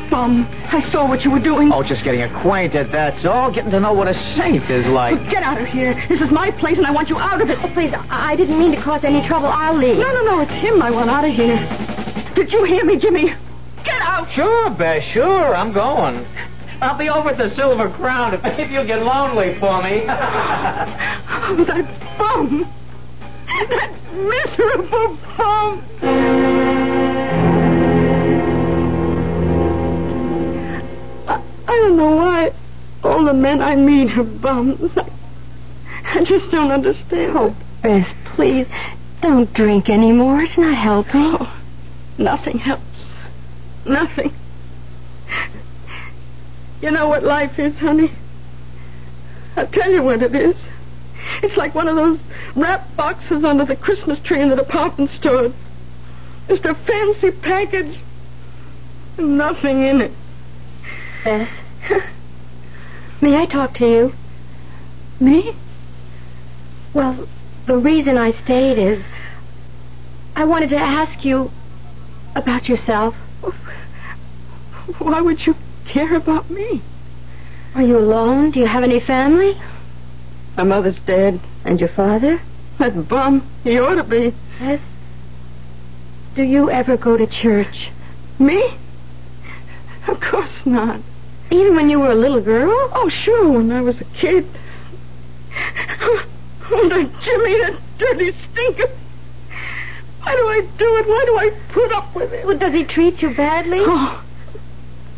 Bum, 0.10 0.46
I 0.72 0.82
saw 0.92 1.08
what 1.08 1.24
you 1.24 1.32
were 1.32 1.40
doing. 1.40 1.72
Oh, 1.72 1.82
just 1.82 2.04
getting 2.04 2.22
acquainted, 2.22 2.92
that's 2.92 3.24
all. 3.24 3.50
Getting 3.50 3.72
to 3.72 3.80
know 3.80 3.94
what 3.94 4.10
a 4.10 4.14
saint 4.36 4.70
is 4.70 4.86
like. 4.88 5.30
Get 5.30 5.42
out 5.42 5.62
of 5.62 5.68
here. 5.68 5.94
This 6.10 6.20
is 6.20 6.32
my 6.32 6.52
place, 6.52 6.78
and 6.78 6.86
I 6.86 6.92
want 6.92 7.10
you 7.10 7.18
out 7.18 7.42
of 7.42 7.50
it. 7.50 7.58
Oh, 7.64 7.70
please, 7.70 7.94
I, 7.94 8.34
I 8.34 8.36
didn't 8.36 8.60
mean 8.60 8.72
to 8.74 8.82
cause 8.82 9.06
any 9.06 9.26
trouble. 9.26 9.48
I'll 9.48 9.76
leave. 9.76 9.98
No, 9.98 10.12
no, 10.12 10.24
no. 10.24 10.42
It's 10.42 10.52
him 10.52 10.82
I 10.82 10.92
want 10.92 11.10
out 11.10 11.24
of 11.24 11.34
here. 11.34 11.56
Did 12.36 12.52
you 12.52 12.66
hear 12.66 12.84
me, 12.84 12.98
Jimmy? 12.98 13.34
Get 13.86 14.02
out. 14.02 14.30
Sure, 14.32 14.70
Bess, 14.72 15.04
sure. 15.04 15.56
I'm 15.56 15.72
going. 15.72 16.26
I'll 16.82 16.98
be 16.98 17.08
over 17.08 17.30
at 17.30 17.38
the 17.38 17.50
Silver 17.56 17.90
Crown 17.90 18.34
if, 18.34 18.44
if 18.44 18.70
you 18.70 18.84
get 18.84 19.02
lonely 19.04 19.58
for 19.60 19.82
me. 19.82 20.04
Oh, 21.46 21.64
that 21.66 22.18
bum. 22.18 22.66
That 23.70 23.92
miserable 24.14 25.18
bum. 25.38 26.43
Don't 31.84 31.98
know 31.98 32.16
why 32.16 32.54
all 33.04 33.26
the 33.26 33.34
men 33.34 33.62
I 33.62 33.76
meet 33.76 34.18
are 34.18 34.24
bums. 34.24 34.98
I, 34.98 35.10
I 36.06 36.24
just 36.24 36.50
don't 36.50 36.72
understand. 36.72 37.38
Oh, 37.38 37.56
Bess, 37.82 38.08
please, 38.24 38.68
don't 39.22 39.52
drink 39.54 39.90
anymore. 39.90 40.42
It's 40.42 40.58
not 40.58 40.76
helping. 40.76 41.12
Oh, 41.16 41.54
nothing 42.18 42.60
helps. 42.60 43.10
Nothing. 43.86 44.34
You 46.82 46.92
know 46.92 47.08
what 47.08 47.24
life 47.24 47.60
is, 47.60 47.78
honey? 47.78 48.12
I'll 49.58 49.68
tell 49.68 49.92
you 49.92 50.04
what 50.04 50.22
it 50.22 50.34
is. 50.34 50.58
It's 51.42 51.58
like 51.58 51.76
one 51.76 51.88
of 51.88 51.96
those 51.96 52.20
wrap 52.56 52.96
boxes 52.96 53.44
under 53.44 53.66
the 53.66 53.76
Christmas 53.76 54.20
tree 54.20 54.42
in 54.42 54.50
the 54.50 54.56
department 54.56 55.10
store. 55.10 55.52
Just 56.48 56.66
a 56.66 56.74
fancy 56.74 57.32
package. 57.32 58.00
Nothing 59.18 59.84
in 59.84 60.02
it. 60.02 60.12
Bess, 61.24 61.50
may 63.22 63.36
I 63.36 63.46
talk 63.46 63.76
to 63.76 63.88
you? 63.88 64.14
Me? 65.20 65.54
Well, 66.94 67.28
the 67.66 67.78
reason 67.78 68.18
I 68.18 68.32
stayed 68.32 68.78
is 68.78 69.04
I 70.36 70.46
wanted 70.46 70.70
to 70.72 70.78
ask 70.78 71.24
you 71.24 71.52
About 72.36 72.68
yourself? 72.68 73.16
Why 75.00 75.22
would 75.22 75.46
you 75.46 75.56
care 75.86 76.16
about 76.16 76.50
me? 76.50 76.82
Are 77.76 77.84
you 77.84 77.98
alone? 77.98 78.52
Do 78.52 78.60
you 78.60 78.66
have 78.66 78.84
any 78.84 79.00
family? 79.00 79.60
My 80.58 80.64
mother's 80.64 81.00
dead. 81.02 81.40
And 81.66 81.80
your 81.80 81.90
father? 81.90 82.42
That 82.80 83.08
bum. 83.08 83.48
He 83.64 83.80
ought 83.80 83.96
to 83.96 84.04
be. 84.04 84.34
Yes. 84.60 84.82
Do 86.36 86.44
you 86.44 86.70
ever 86.70 86.98
go 86.98 87.16
to 87.16 87.28
church? 87.28 87.90
Me? 88.40 88.74
Of 90.08 90.20
course 90.20 90.66
not. 90.66 91.00
Even 91.52 91.76
when 91.76 91.90
you 91.90 92.00
were 92.00 92.12
a 92.12 92.16
little 92.16 92.42
girl? 92.42 92.90
Oh, 92.94 93.10
sure, 93.10 93.50
when 93.50 93.72
I 93.72 93.82
was 93.82 94.00
a 94.02 94.06
kid. 94.06 94.48
Oh, 96.72 96.90
that 96.90 97.10
Jimmy, 97.22 97.60
that 97.60 97.76
dirty 97.98 98.32
stinker. 98.32 98.90
Why 100.22 100.36
do 100.36 100.48
I 100.48 100.62
do 100.78 100.98
it? 100.98 101.08
Why 101.08 101.24
do 101.26 101.38
I 101.38 101.50
put 101.70 101.92
up 101.92 102.16
with 102.16 102.34
it? 102.34 102.46
Well, 102.46 102.58
does 102.58 102.74
he 102.74 102.84
treat 102.84 103.22
you 103.22 103.30
badly? 103.30 103.80
Oh, 103.82 104.24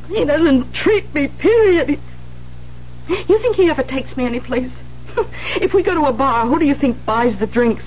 he 0.08 0.26
doesn't 0.26 0.74
treat 0.74 1.14
me, 1.14 1.28
period. 1.28 1.90
He... 1.90 2.00
You 3.08 3.40
think 3.40 3.56
he 3.56 3.70
ever 3.70 3.84
takes 3.84 4.18
me 4.18 4.26
anyplace? 4.26 4.72
if 5.62 5.74
we 5.74 5.84
go 5.84 5.94
to 5.94 6.06
a 6.06 6.14
bar, 6.14 6.48
who 6.48 6.60
do 6.60 6.66
you 6.66 6.76
think 6.76 7.06
buys 7.06 7.38
the 7.38 7.48
drinks? 7.48 7.84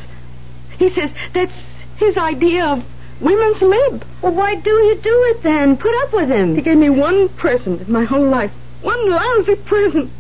He 0.79 0.91
says 0.91 1.11
that's 1.33 1.53
his 1.97 2.17
idea 2.17 2.67
of 2.67 2.85
women's 3.21 3.61
lib. 3.61 4.05
Well, 4.23 4.33
why 4.33 4.55
do 4.55 4.71
you 4.71 4.97
do 4.97 5.25
it 5.31 5.43
then? 5.43 5.77
Put 5.77 5.95
up 6.05 6.13
with 6.13 6.31
him. 6.31 6.55
He 6.55 6.63
gave 6.63 6.79
me 6.79 6.91
one 6.91 7.29
present 7.31 7.81
in 7.83 7.93
my 7.93 8.05
whole 8.05 8.27
life. 8.29 8.53
One 8.83 9.11
lousy 9.11 9.57
present. 9.57 10.11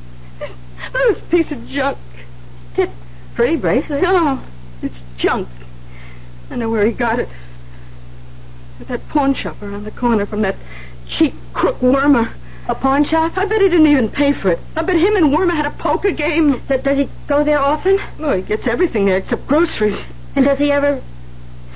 This 0.93 1.21
piece 1.23 1.51
of 1.51 1.67
junk. 1.69 1.99
Tip, 2.75 2.91
pretty 3.35 3.57
bracelet. 3.57 4.05
Oh, 4.07 4.43
it's 4.83 4.99
junk. 5.17 5.49
I 6.51 6.57
know 6.57 6.71
where 6.71 6.87
he 6.87 6.93
got 6.93 7.19
it. 7.19 7.29
At 8.81 8.89
that 8.89 9.09
pawn 9.09 9.35
shop 9.35 9.61
around 9.63 9.85
the 9.85 9.91
corner 9.91 10.25
from 10.25 10.43
that 10.43 10.57
cheap 11.07 11.35
crook 11.53 11.81
Wormer. 11.81 12.33
A 12.69 12.75
pawn 12.75 13.05
shop? 13.05 13.37
I 13.37 13.45
bet 13.47 13.61
he 13.61 13.69
didn't 13.69 13.87
even 13.87 14.09
pay 14.09 14.33
for 14.33 14.51
it. 14.51 14.59
I 14.77 14.83
bet 14.83 14.97
him 14.97 15.17
and 15.17 15.27
Wormer 15.27 15.55
had 15.55 15.67
a 15.67 15.71
poker 15.71 16.11
game. 16.11 16.61
Th- 16.69 16.83
does 16.83 16.99
he 16.99 17.09
go 17.27 17.43
there 17.43 17.59
often? 17.59 17.99
Oh, 18.19 18.37
he 18.37 18.43
gets 18.43 18.67
everything 18.67 19.07
there 19.07 19.19
except 19.19 19.47
groceries. 19.47 19.99
And 20.37 20.45
does 20.45 20.59
he 20.59 20.71
ever 20.71 21.03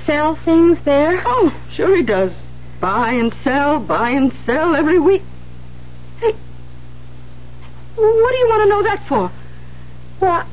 sell 0.05 0.37
things 0.37 0.79
there? 0.85 1.23
Oh, 1.25 1.55
sure 1.73 1.95
he 1.97 2.03
does. 2.03 2.33
Buy 2.81 3.13
and 3.13 3.33
sell, 3.45 3.79
buy 3.79 4.11
and 4.11 4.33
sell 4.45 4.75
every 4.75 4.99
week. 4.99 5.23
Hey, 6.19 6.33
what 7.95 8.33
do 8.33 8.39
you 8.39 8.49
want 8.49 8.63
to 8.63 8.69
know 8.69 8.83
that 8.83 9.07
for? 9.07 9.31
Well, 10.21 10.47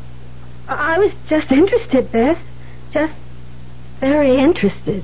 I, 0.67 0.95
I 0.95 0.99
was 0.99 1.11
just 1.27 1.51
interested, 1.51 2.11
Bess. 2.11 2.37
Just 2.91 3.13
very 3.99 4.37
interested. 4.37 5.03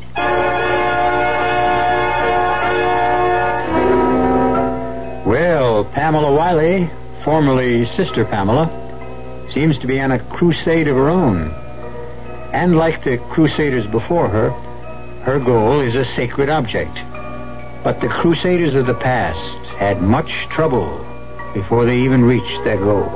Well, 5.26 5.86
Pamela 5.86 6.34
Wiley, 6.36 6.89
formerly 7.24 7.86
Sister 7.86 8.24
Pamela, 8.26 8.70
seems 9.52 9.78
to 9.80 9.88
be 9.88 10.00
on 10.00 10.12
a 10.12 10.20
crusade 10.20 10.88
of 10.88 10.96
her 10.96 11.10
own. 11.10 11.54
And 12.54 12.78
like 12.78 13.04
the 13.04 13.18
crusaders 13.18 13.86
before 13.88 14.28
her, 14.28 14.50
her 15.24 15.39
goal 15.39 15.80
is 15.80 15.96
a 15.96 16.06
sacred 16.06 16.50
object. 16.50 16.96
But 17.84 18.02
the 18.02 18.08
crusaders 18.08 18.76
of 18.76 18.86
the 18.86 18.93
past 18.93 19.68
had 19.78 20.02
much 20.02 20.48
trouble 20.50 21.06
before 21.54 21.86
they 21.86 22.00
even 22.00 22.24
reached 22.24 22.64
their 22.64 22.78
goal. 22.78 23.10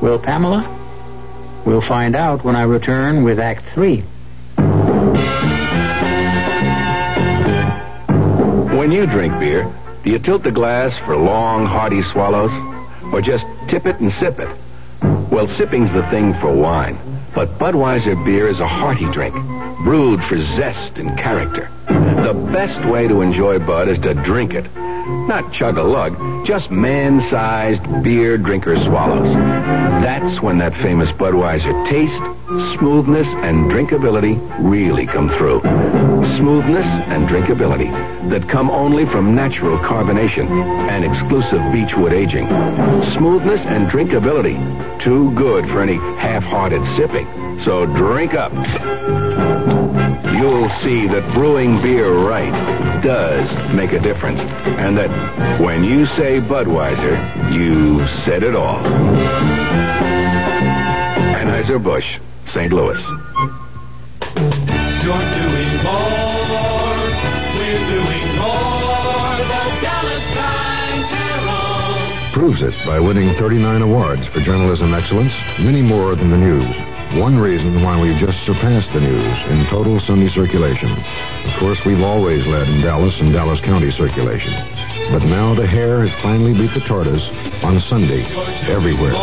Will 0.00 0.18
Pamela? 0.18 0.72
We'll 1.64 1.80
find 1.80 2.14
out 2.14 2.44
when 2.44 2.54
I 2.54 2.62
return 2.62 3.24
with 3.24 3.40
Act 3.40 3.64
Three. 3.74 4.04
When 8.76 8.92
you 8.92 9.06
drink 9.06 9.38
beer, 9.40 9.72
do 10.04 10.12
you 10.12 10.18
tilt 10.18 10.44
the 10.44 10.52
glass 10.52 10.96
for 10.98 11.16
long, 11.16 11.66
hearty 11.66 12.02
swallows? 12.02 12.52
Or 13.12 13.20
just 13.20 13.44
tip 13.68 13.86
it 13.86 13.98
and 14.00 14.12
sip 14.12 14.38
it? 14.38 14.48
Well, 15.30 15.48
sipping's 15.48 15.92
the 15.92 16.06
thing 16.10 16.34
for 16.34 16.52
wine. 16.52 16.96
But 17.36 17.58
Budweiser 17.58 18.16
beer 18.24 18.48
is 18.48 18.60
a 18.60 18.66
hearty 18.66 19.04
drink, 19.12 19.34
brewed 19.84 20.24
for 20.24 20.38
zest 20.38 20.96
and 20.96 21.18
character. 21.18 21.70
The 21.86 22.32
best 22.50 22.88
way 22.88 23.08
to 23.08 23.20
enjoy 23.20 23.58
Bud 23.58 23.88
is 23.88 23.98
to 23.98 24.14
drink 24.14 24.54
it. 24.54 24.64
Not 25.06 25.52
chug 25.52 25.78
a 25.78 25.82
lug, 25.82 26.44
just 26.44 26.70
man-sized 26.70 28.02
beer 28.02 28.36
drinker 28.38 28.76
swallows. 28.82 29.32
That's 30.02 30.42
when 30.42 30.58
that 30.58 30.74
famous 30.82 31.10
Budweiser 31.12 31.88
taste, 31.88 32.20
smoothness, 32.76 33.26
and 33.26 33.70
drinkability 33.70 34.36
really 34.58 35.06
come 35.06 35.28
through. 35.30 35.60
Smoothness 36.36 36.86
and 36.86 37.28
drinkability 37.28 37.90
that 38.30 38.48
come 38.48 38.68
only 38.68 39.06
from 39.06 39.34
natural 39.34 39.78
carbonation 39.78 40.48
and 40.88 41.04
exclusive 41.04 41.60
beechwood 41.72 42.12
aging. 42.12 42.46
Smoothness 43.12 43.60
and 43.60 43.88
drinkability, 43.88 44.56
too 45.02 45.32
good 45.34 45.66
for 45.68 45.80
any 45.80 45.96
half-hearted 46.18 46.84
sipping. 46.96 47.26
So 47.62 47.86
drink 47.86 48.34
up. 48.34 48.52
You'll 50.46 50.70
see 50.80 51.08
that 51.08 51.34
brewing 51.34 51.82
beer 51.82 52.08
right 52.08 52.52
does 53.02 53.50
make 53.74 53.90
a 53.90 53.98
difference. 53.98 54.38
And 54.78 54.96
that 54.96 55.10
when 55.60 55.82
you 55.82 56.06
say 56.06 56.40
Budweiser, 56.40 57.52
you 57.52 58.06
said 58.24 58.44
it 58.44 58.54
all. 58.54 58.78
Anheuser-Busch, 61.34 62.20
St. 62.54 62.72
Louis. 62.72 62.96
You're 65.02 65.26
doing 65.34 65.72
more. 65.82 66.14
We're 67.58 67.86
doing 67.90 68.28
more. 68.38 69.34
The 69.42 69.50
Dallas 69.82 70.26
Times 70.30 71.08
Herald. 71.10 72.32
Proves 72.32 72.62
it 72.62 72.74
by 72.86 73.00
winning 73.00 73.34
39 73.34 73.82
awards 73.82 74.28
for 74.28 74.38
journalism 74.38 74.94
excellence, 74.94 75.32
many 75.58 75.82
more 75.82 76.14
than 76.14 76.30
the 76.30 76.38
news. 76.38 76.85
One 77.12 77.38
reason 77.38 77.82
why 77.82 78.00
we 78.00 78.14
just 78.16 78.42
surpassed 78.44 78.92
the 78.92 79.00
news 79.00 79.42
in 79.44 79.64
total 79.66 79.98
Sunday 80.00 80.28
circulation. 80.28 80.90
Of 80.90 81.54
course, 81.58 81.84
we've 81.84 82.02
always 82.02 82.46
led 82.46 82.68
in 82.68 82.82
Dallas 82.82 83.20
and 83.20 83.32
Dallas 83.32 83.60
County 83.60 83.90
circulation. 83.90 84.52
But 85.10 85.22
now 85.24 85.54
the 85.54 85.66
hare 85.66 86.06
has 86.06 86.12
finally 86.20 86.52
beat 86.52 86.74
the 86.74 86.80
tortoise 86.80 87.30
on 87.62 87.80
Sunday 87.80 88.24
everywhere. 88.68 89.14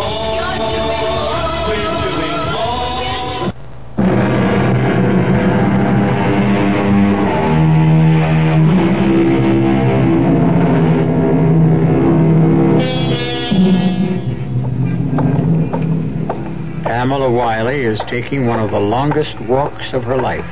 Pamela 17.13 17.29
Wiley 17.29 17.83
is 17.83 17.99
taking 18.07 18.47
one 18.47 18.59
of 18.59 18.71
the 18.71 18.79
longest 18.79 19.39
walks 19.41 19.93
of 19.93 20.03
her 20.03 20.17
life. 20.17 20.47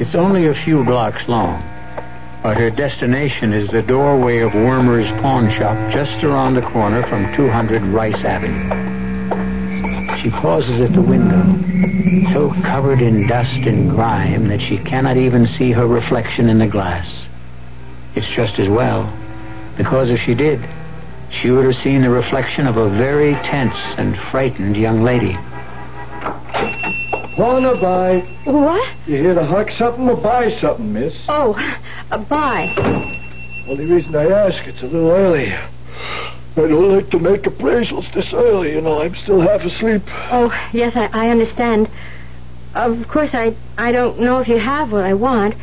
It's 0.00 0.14
only 0.14 0.46
a 0.46 0.54
few 0.54 0.82
blocks 0.82 1.28
long, 1.28 1.62
but 2.42 2.56
her 2.56 2.70
destination 2.70 3.52
is 3.52 3.68
the 3.68 3.82
doorway 3.82 4.38
of 4.38 4.54
Wormer's 4.54 5.10
Pawn 5.20 5.50
Shop 5.50 5.76
just 5.92 6.24
around 6.24 6.54
the 6.54 6.62
corner 6.62 7.06
from 7.08 7.30
200 7.34 7.82
Rice 7.82 8.24
Avenue. 8.24 10.16
She 10.16 10.30
pauses 10.30 10.80
at 10.80 10.94
the 10.94 11.02
window, 11.02 11.44
so 12.32 12.48
covered 12.62 13.02
in 13.02 13.26
dust 13.26 13.52
and 13.52 13.90
grime 13.90 14.48
that 14.48 14.62
she 14.62 14.78
cannot 14.78 15.18
even 15.18 15.46
see 15.46 15.72
her 15.72 15.86
reflection 15.86 16.48
in 16.48 16.56
the 16.56 16.68
glass. 16.68 17.26
It's 18.14 18.26
just 18.26 18.58
as 18.58 18.70
well, 18.70 19.12
because 19.76 20.08
if 20.08 20.22
she 20.22 20.32
did, 20.32 20.66
she 21.28 21.50
would 21.50 21.66
have 21.66 21.76
seen 21.76 22.00
the 22.00 22.08
reflection 22.08 22.66
of 22.66 22.78
a 22.78 22.88
very 22.88 23.34
tense 23.34 23.76
and 23.98 24.18
frightened 24.18 24.78
young 24.78 25.02
lady. 25.02 25.36
Wanna 27.40 27.74
buy? 27.74 28.18
What? 28.44 28.86
You 29.06 29.16
here 29.16 29.32
to 29.32 29.42
huck 29.46 29.70
something 29.72 30.06
or 30.10 30.16
buy 30.18 30.50
something, 30.50 30.92
miss? 30.92 31.16
Oh, 31.26 31.54
uh, 32.10 32.18
buy. 32.18 32.68
Only 33.66 33.86
reason 33.86 34.14
I 34.14 34.26
ask, 34.28 34.62
it's 34.66 34.82
a 34.82 34.86
little 34.86 35.10
early. 35.10 35.50
I 35.54 35.60
don't 36.54 36.94
like 36.94 37.08
to 37.12 37.18
make 37.18 37.44
appraisals 37.44 38.12
this 38.12 38.34
early, 38.34 38.72
you 38.74 38.82
know. 38.82 39.00
I'm 39.00 39.14
still 39.14 39.40
half 39.40 39.62
asleep. 39.62 40.02
Oh, 40.30 40.52
yes, 40.74 40.94
I, 40.94 41.06
I 41.14 41.30
understand. 41.30 41.88
Of 42.74 43.08
course, 43.08 43.30
I 43.32 43.56
I 43.78 43.90
don't 43.90 44.20
know 44.20 44.40
if 44.40 44.46
you 44.48 44.58
have 44.58 44.92
what 44.92 45.04
I 45.06 45.14
want. 45.14 45.54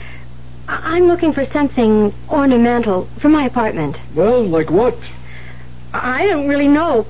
I- 0.68 0.96
I'm 0.96 1.06
looking 1.06 1.32
for 1.32 1.46
something 1.46 2.12
ornamental 2.28 3.08
for 3.22 3.30
my 3.30 3.46
apartment. 3.46 3.98
Well, 4.16 4.44
like 4.44 4.72
what? 4.72 4.98
I 5.94 6.26
don't 6.26 6.48
really 6.48 6.70
know. 6.70 7.06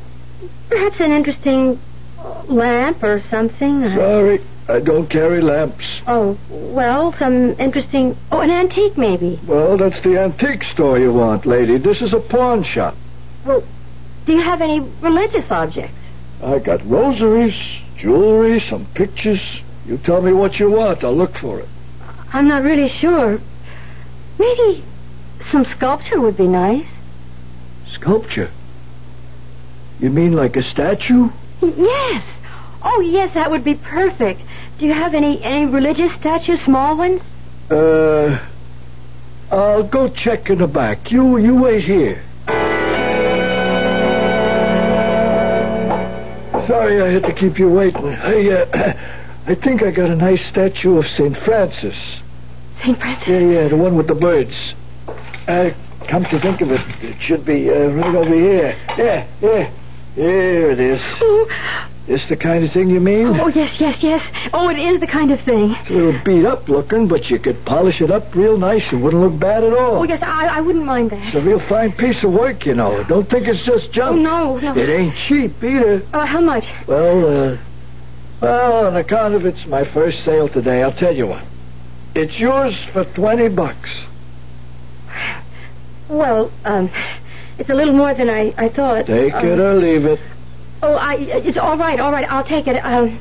Perhaps 0.67 0.99
an 0.99 1.13
interesting 1.13 1.79
lamp 2.47 3.01
or 3.01 3.21
something. 3.29 3.81
Sorry, 3.95 4.41
I 4.69 4.79
don't 4.81 5.09
carry 5.09 5.39
lamps. 5.39 6.01
Oh, 6.07 6.37
well, 6.49 7.13
some 7.13 7.57
interesting. 7.59 8.17
Oh, 8.31 8.41
an 8.41 8.49
antique 8.49 8.97
maybe. 8.97 9.39
Well, 9.45 9.77
that's 9.77 10.01
the 10.01 10.19
antique 10.19 10.65
store 10.65 10.99
you 10.99 11.13
want, 11.13 11.45
lady. 11.45 11.77
This 11.77 12.01
is 12.01 12.13
a 12.13 12.19
pawn 12.19 12.63
shop. 12.63 12.95
Well, 13.45 13.63
do 14.25 14.33
you 14.33 14.41
have 14.41 14.61
any 14.61 14.81
religious 15.01 15.49
objects? 15.49 15.97
I 16.43 16.59
got 16.59 16.85
rosaries, 16.85 17.55
jewelry, 17.95 18.59
some 18.59 18.85
pictures. 18.87 19.41
You 19.85 19.97
tell 19.97 20.21
me 20.21 20.33
what 20.33 20.59
you 20.59 20.69
want. 20.69 21.03
I'll 21.03 21.15
look 21.15 21.37
for 21.37 21.59
it. 21.61 21.69
I'm 22.33 22.49
not 22.49 22.63
really 22.63 22.89
sure. 22.89 23.39
Maybe 24.37 24.83
some 25.49 25.63
sculpture 25.63 26.19
would 26.19 26.35
be 26.35 26.47
nice. 26.47 26.85
Sculpture? 27.89 28.51
You 30.01 30.09
mean 30.09 30.33
like 30.33 30.57
a 30.57 30.61
statue? 30.61 31.29
Yes. 31.61 32.23
Oh, 32.83 32.99
yes, 32.99 33.33
that 33.33 33.49
would 33.49 33.63
be 33.63 33.75
perfect. 33.75 34.41
Do 34.77 34.85
you 34.85 34.93
have 34.93 35.15
any 35.15 35.41
any 35.43 35.65
religious 35.65 36.13
statues, 36.13 36.61
small 36.61 36.95
ones? 36.97 37.21
Uh, 37.71 38.39
I'll 39.51 39.83
go 39.83 40.07
check 40.07 40.51
in 40.51 40.59
the 40.59 40.67
back. 40.67 41.11
You 41.11 41.37
you 41.37 41.55
wait 41.55 41.83
here. 41.83 42.21
Sorry 46.67 47.01
I 47.01 47.09
had 47.09 47.23
to 47.23 47.33
keep 47.33 47.57
you 47.57 47.69
waiting. 47.69 48.05
I 48.05 48.49
uh, 48.51 48.93
I 49.47 49.55
think 49.55 49.81
I 49.81 49.89
got 49.89 50.11
a 50.11 50.15
nice 50.15 50.45
statue 50.45 50.97
of 50.97 51.07
St. 51.07 51.35
Francis. 51.37 51.95
St. 52.81 52.99
Francis? 52.99 53.27
Yeah, 53.27 53.39
yeah, 53.39 53.67
the 53.69 53.77
one 53.77 53.95
with 53.95 54.07
the 54.07 54.15
birds. 54.15 54.73
Uh, 55.47 55.71
come 56.07 56.25
to 56.25 56.39
think 56.39 56.61
of 56.61 56.71
it, 56.71 56.81
it 57.01 57.19
should 57.21 57.45
be 57.45 57.71
uh, 57.71 57.87
right 57.87 58.13
over 58.13 58.35
here. 58.35 58.75
Yeah, 58.97 59.25
yeah. 59.41 59.71
Here 60.17 60.71
it 60.71 60.79
is. 60.79 60.99
This 62.07 62.25
the 62.27 62.35
kind 62.35 62.63
of 62.63 62.71
thing 62.71 62.89
you 62.89 62.99
mean? 62.99 63.39
Oh, 63.39 63.49
yes, 63.49 63.79
yes, 63.79 64.01
yes. 64.01 64.49
Oh, 64.51 64.67
it 64.67 64.79
is 64.79 64.99
the 64.99 65.05
kind 65.05 65.29
of 65.29 65.39
thing. 65.41 65.73
It's 65.73 65.89
a 65.91 65.93
little 65.93 66.19
beat 66.23 66.43
up 66.43 66.67
looking, 66.67 67.07
but 67.07 67.29
you 67.29 67.37
could 67.37 67.63
polish 67.65 68.01
it 68.01 68.09
up 68.09 68.33
real 68.33 68.57
nice. 68.57 68.91
It 68.91 68.95
wouldn't 68.95 69.21
look 69.21 69.39
bad 69.39 69.63
at 69.63 69.73
all. 69.73 69.97
Oh, 69.97 70.03
yes, 70.03 70.23
I, 70.23 70.47
I 70.47 70.61
wouldn't 70.61 70.85
mind 70.85 71.11
that. 71.11 71.23
It's 71.27 71.35
a 71.35 71.41
real 71.41 71.59
fine 71.59 71.91
piece 71.91 72.23
of 72.23 72.33
work, 72.33 72.65
you 72.65 72.73
know. 72.73 73.03
Don't 73.03 73.29
think 73.29 73.47
it's 73.47 73.61
just 73.61 73.91
junk. 73.91 74.17
Oh, 74.17 74.21
no, 74.23 74.57
no. 74.57 74.75
It 74.75 74.89
ain't 74.89 75.15
cheap 75.15 75.63
either. 75.63 76.01
Uh, 76.11 76.25
how 76.25 76.41
much? 76.41 76.65
Well, 76.87 77.51
uh, 77.51 77.57
well, 78.41 78.87
on 78.87 78.95
account 78.95 79.35
of 79.35 79.45
it's 79.45 79.67
my 79.67 79.83
first 79.83 80.25
sale 80.25 80.47
today, 80.47 80.81
I'll 80.81 80.93
tell 80.93 81.15
you 81.15 81.27
what. 81.27 81.43
It's 82.15 82.39
yours 82.39 82.75
for 82.91 83.05
20 83.05 83.49
bucks. 83.49 83.91
Well, 86.09 86.51
um, 86.65 86.89
it's 87.59 87.69
a 87.69 87.73
little 87.75 87.93
more 87.93 88.13
than 88.13 88.29
I, 88.29 88.53
I 88.57 88.69
thought. 88.69 89.05
Take 89.07 89.33
Um, 89.33 89.45
it 89.45 89.59
or 89.59 89.73
leave 89.75 90.05
it. 90.05 90.19
Oh, 90.83 90.95
I, 90.95 91.15
it's 91.15 91.57
all 91.57 91.77
right, 91.77 91.99
all 91.99 92.11
right. 92.11 92.29
I'll 92.31 92.43
take 92.43 92.67
it. 92.67 92.77
Um, 92.85 93.19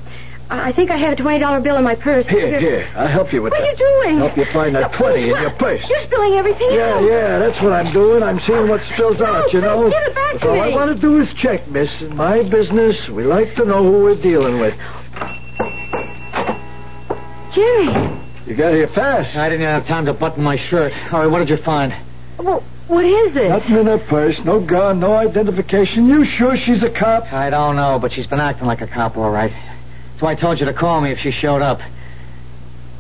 I 0.51 0.68
I 0.68 0.72
think 0.72 0.91
I 0.91 0.97
have 0.97 1.14
a 1.14 1.16
twenty 1.16 1.39
dollar 1.41 1.59
bill 1.61 1.76
in 1.76 1.82
my 1.84 1.95
purse. 1.97 2.26
Here, 2.26 2.61
here. 2.61 2.87
I'll 2.95 3.09
help 3.09 3.32
you 3.32 3.43
with 3.43 3.53
that. 3.53 3.61
What 3.61 3.68
are 3.68 3.72
you 3.72 3.76
doing? 4.05 4.18
Help 4.18 4.37
you 4.37 4.45
find 4.53 4.74
that 4.76 4.93
20 4.93 5.22
in 5.22 5.41
your 5.41 5.51
purse. 5.51 5.82
You're 5.89 6.03
spilling 6.05 6.34
everything 6.34 6.68
Yeah, 6.70 6.95
out. 6.95 7.03
yeah, 7.03 7.39
that's 7.41 7.61
what 7.62 7.72
I'm 7.72 7.93
doing. 7.93 8.22
I'm 8.22 8.39
seeing 8.41 8.68
what 8.68 8.80
spills 8.93 9.20
out, 9.20 9.53
you 9.53 9.61
know. 9.61 9.91
give 9.91 10.03
it 10.03 10.14
back 10.14 10.32
That's 10.34 10.43
to 10.45 10.51
all 10.51 10.61
I 10.61 10.68
want 10.70 10.95
to 10.95 11.01
do 11.01 11.18
is 11.20 11.32
check, 11.34 11.66
miss. 11.68 11.91
In 12.03 12.14
my 12.14 12.43
business, 12.49 13.09
we 13.09 13.24
like 13.24 13.55
to 13.57 13.64
know 13.64 13.82
who 13.82 14.05
we're 14.05 14.14
dealing 14.22 14.61
with. 14.61 14.74
Jimmy. 17.53 18.12
You 18.47 18.55
got 18.55 18.72
here 18.74 18.87
fast. 18.89 19.34
I 19.37 19.49
didn't 19.49 19.66
have 19.66 19.87
time 19.87 20.05
to 20.07 20.12
button 20.12 20.45
my 20.45 20.57
shirt. 20.57 20.93
All 21.12 21.20
right, 21.20 21.26
what 21.26 21.39
did 21.41 21.49
you 21.49 21.57
find? 21.57 21.93
Well, 22.39 22.62
what 22.89 23.05
is 23.05 23.34
this? 23.34 23.49
Nothing 23.49 23.76
in 23.76 23.87
her 23.87 23.99
purse, 23.99 24.39
no 24.45 24.61
gun, 24.61 25.01
no 25.01 25.14
identification. 25.14 26.07
You 26.07 26.24
sure 26.24 26.57
she's 26.57 26.82
a 26.82 26.91
cop? 26.91 27.32
I 27.32 27.51
don't 27.51 27.76
know, 27.76 27.99
but 27.99 28.12
she's 28.12 28.26
been 28.26 28.41
acting 28.41 28.66
like 28.66 28.80
a 28.80 28.87
cop, 28.87 29.16
all 29.16 29.30
right. 29.30 29.53
So 30.18 30.26
I 30.26 30.34
told 30.34 30.61
you 30.61 30.66
to 30.66 30.72
call 30.72 31.01
me 31.01 31.11
if 31.11 31.18
she 31.18 31.30
showed 31.30 31.62
up. 31.62 31.80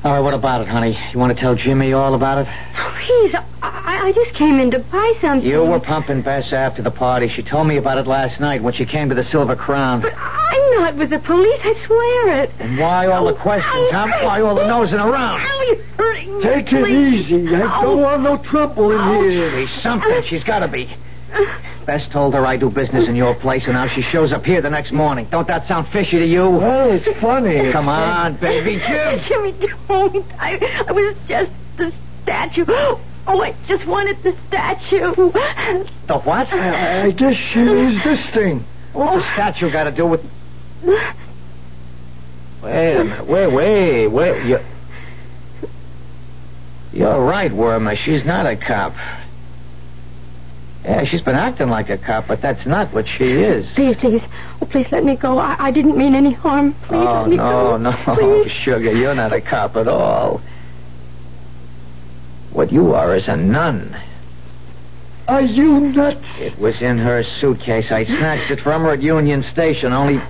All 0.04 0.12
right, 0.12 0.20
what 0.20 0.34
about 0.34 0.60
it, 0.60 0.68
honey? 0.68 0.98
You 1.12 1.18
want 1.18 1.34
to 1.34 1.40
tell 1.40 1.54
Jimmy 1.54 1.92
all 1.92 2.14
about 2.14 2.38
it? 2.38 2.48
Please, 2.74 3.34
I, 3.62 3.85
I 4.02 4.12
just 4.12 4.34
came 4.34 4.58
in 4.60 4.70
to 4.72 4.78
buy 4.78 5.16
something. 5.20 5.48
You 5.48 5.64
were 5.64 5.80
pumping 5.80 6.22
Bess 6.22 6.52
after 6.52 6.82
the 6.82 6.90
party. 6.90 7.28
She 7.28 7.42
told 7.42 7.66
me 7.66 7.76
about 7.76 7.98
it 7.98 8.06
last 8.06 8.40
night 8.40 8.62
when 8.62 8.72
she 8.72 8.84
came 8.84 9.08
to 9.08 9.14
the 9.14 9.24
Silver 9.24 9.56
Crown. 9.56 10.00
But 10.00 10.14
I'm 10.16 10.74
not 10.74 10.94
with 10.96 11.10
the 11.10 11.18
police. 11.18 11.60
I 11.64 11.74
swear 11.86 12.42
it. 12.42 12.50
And 12.58 12.78
why 12.78 13.06
all 13.06 13.26
the 13.26 13.32
oh, 13.32 13.36
questions, 13.36 13.90
huh? 13.90 14.06
Why 14.22 14.40
all 14.42 14.54
the 14.54 14.66
nosing 14.66 14.98
around? 14.98 15.40
Ow, 15.40 15.64
you're 15.66 15.84
hurting 15.98 16.38
me. 16.38 16.42
Take 16.42 16.72
it 16.72 16.84
please. 16.84 17.30
easy. 17.30 17.54
I 17.54 17.82
don't 17.82 17.84
oh. 17.84 17.96
want 17.96 18.22
no 18.22 18.36
trouble 18.38 18.92
in 18.92 19.24
here. 19.30 19.66
She's 19.66 19.82
something. 19.82 20.22
She's 20.22 20.44
got 20.44 20.60
to 20.60 20.68
be. 20.68 20.88
Uh. 21.32 21.58
Bess 21.86 22.08
told 22.08 22.34
her 22.34 22.44
I 22.44 22.56
do 22.56 22.68
business 22.68 23.08
in 23.08 23.14
your 23.14 23.34
place, 23.34 23.64
and 23.64 23.74
now 23.74 23.86
she 23.86 24.02
shows 24.02 24.32
up 24.32 24.44
here 24.44 24.60
the 24.60 24.70
next 24.70 24.90
morning. 24.90 25.26
Don't 25.30 25.46
that 25.46 25.66
sound 25.68 25.86
fishy 25.88 26.18
to 26.18 26.26
you? 26.26 26.50
Well, 26.50 26.90
it's 26.90 27.20
funny. 27.20 27.70
Come 27.72 27.88
on, 27.88 28.34
baby 28.34 28.78
Jim. 28.86 29.20
Jimmy, 29.20 29.54
don't. 29.86 30.26
I, 30.40 30.84
I 30.88 30.92
was 30.92 31.16
just 31.28 31.52
the 31.76 31.92
statue. 32.24 32.64
Oh, 33.28 33.40
I 33.40 33.54
just 33.66 33.86
wanted 33.86 34.22
the 34.22 34.36
statue. 34.48 35.14
The 35.14 36.18
what? 36.18 36.52
I, 36.52 37.06
I 37.06 37.10
guess 37.10 37.34
she 37.34 37.60
needs 37.60 38.02
this 38.04 38.24
thing. 38.30 38.64
What's 38.92 39.24
the 39.24 39.32
statue 39.32 39.70
got 39.70 39.84
to 39.84 39.90
do 39.90 40.06
with... 40.06 40.24
Wait 40.84 41.00
a 42.62 43.04
minute. 43.04 43.26
Wait, 43.26 43.46
wait, 43.48 44.06
wait. 44.08 44.46
You... 44.46 44.60
You're 46.92 47.20
right, 47.20 47.50
Wormer. 47.50 47.96
She's 47.96 48.24
not 48.24 48.46
a 48.46 48.56
cop. 48.56 48.94
Yeah, 50.84 51.02
she's 51.02 51.20
been 51.20 51.34
acting 51.34 51.68
like 51.68 51.90
a 51.90 51.98
cop, 51.98 52.28
but 52.28 52.40
that's 52.40 52.64
not 52.64 52.94
what 52.94 53.08
she 53.08 53.32
is. 53.32 53.68
Please, 53.74 53.96
please. 53.96 54.22
Oh, 54.62 54.66
please 54.66 54.86
let 54.92 55.04
me 55.04 55.16
go. 55.16 55.36
I, 55.36 55.56
I 55.58 55.70
didn't 55.72 55.96
mean 55.96 56.14
any 56.14 56.32
harm. 56.32 56.74
Please 56.84 57.04
oh, 57.04 57.22
let 57.22 57.28
me 57.28 57.36
no, 57.36 57.42
go. 57.42 57.76
no, 57.76 57.92
Please. 58.14 58.52
sugar, 58.52 58.92
you're 58.92 59.14
not 59.14 59.32
a 59.32 59.40
cop 59.40 59.76
at 59.76 59.88
all. 59.88 60.40
What 62.56 62.72
you 62.72 62.94
are 62.94 63.14
is 63.14 63.28
a 63.28 63.36
nun. 63.36 63.94
Are 65.28 65.42
you 65.42 65.78
nuts? 65.78 66.24
It 66.38 66.58
was 66.58 66.80
in 66.80 66.96
her 66.96 67.22
suitcase. 67.22 67.92
I 67.92 68.04
snatched 68.04 68.50
it 68.50 68.60
from 68.60 68.80
her 68.84 68.92
at 68.92 69.02
Union 69.02 69.42
Station. 69.42 69.92
Only, 69.92 70.22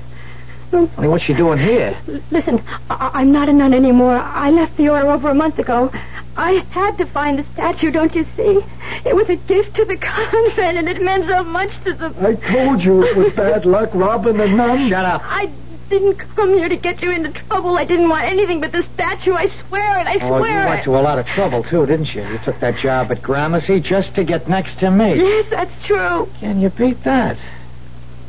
only 0.72 1.06
what's 1.06 1.22
she 1.22 1.34
doing 1.34 1.60
here? 1.60 1.96
Listen, 2.32 2.60
I, 2.90 3.12
I'm 3.14 3.30
not 3.30 3.48
a 3.48 3.52
nun 3.52 3.72
anymore. 3.72 4.16
I 4.16 4.50
left 4.50 4.76
the 4.76 4.88
order 4.88 5.08
over 5.08 5.28
a 5.28 5.34
month 5.36 5.60
ago. 5.60 5.92
I 6.36 6.64
had 6.72 6.98
to 6.98 7.06
find 7.06 7.38
the 7.38 7.44
statue, 7.52 7.92
don't 7.92 8.12
you 8.12 8.26
see? 8.36 8.60
It 9.04 9.14
was 9.14 9.28
a 9.28 9.36
gift 9.36 9.76
to 9.76 9.84
the 9.84 9.96
convent, 10.00 10.78
and 10.78 10.88
it 10.88 11.00
meant 11.00 11.28
so 11.28 11.44
much 11.44 11.70
to 11.84 11.92
the... 11.92 12.12
I 12.20 12.34
told 12.34 12.82
you 12.82 13.04
it 13.04 13.16
was 13.16 13.32
bad 13.34 13.66
luck 13.66 13.90
robbing 13.94 14.38
the 14.38 14.48
nun. 14.48 14.88
Shut 14.88 15.04
up. 15.04 15.22
I 15.24 15.48
didn't 15.88 16.16
come 16.16 16.54
here 16.54 16.68
to 16.68 16.76
get 16.76 17.02
you 17.02 17.10
into 17.12 17.30
trouble. 17.30 17.76
I 17.76 17.84
didn't 17.84 18.08
want 18.08 18.24
anything 18.24 18.60
but 18.60 18.72
the 18.72 18.82
statue. 18.94 19.32
I 19.32 19.46
swear 19.66 20.00
it. 20.00 20.06
I 20.06 20.18
swear 20.18 20.28
it. 20.28 20.32
Oh, 20.32 20.44
you 20.44 20.66
went 20.66 20.80
it. 20.80 20.84
to 20.84 20.96
a 20.96 21.02
lot 21.02 21.18
of 21.18 21.26
trouble, 21.26 21.62
too, 21.62 21.86
didn't 21.86 22.14
you? 22.14 22.22
You 22.26 22.38
took 22.38 22.58
that 22.60 22.76
job 22.76 23.10
at 23.12 23.22
Gramercy 23.22 23.80
just 23.80 24.14
to 24.14 24.24
get 24.24 24.48
next 24.48 24.78
to 24.80 24.90
me. 24.90 25.14
Yes, 25.16 25.46
that's 25.50 25.84
true. 25.84 26.28
Can 26.40 26.60
you 26.60 26.70
beat 26.70 27.02
that? 27.04 27.38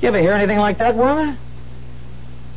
You 0.02 0.10
ever 0.10 0.20
hear 0.20 0.34
anything 0.34 0.60
like 0.60 0.78
that, 0.78 0.96
woman? 0.96 1.38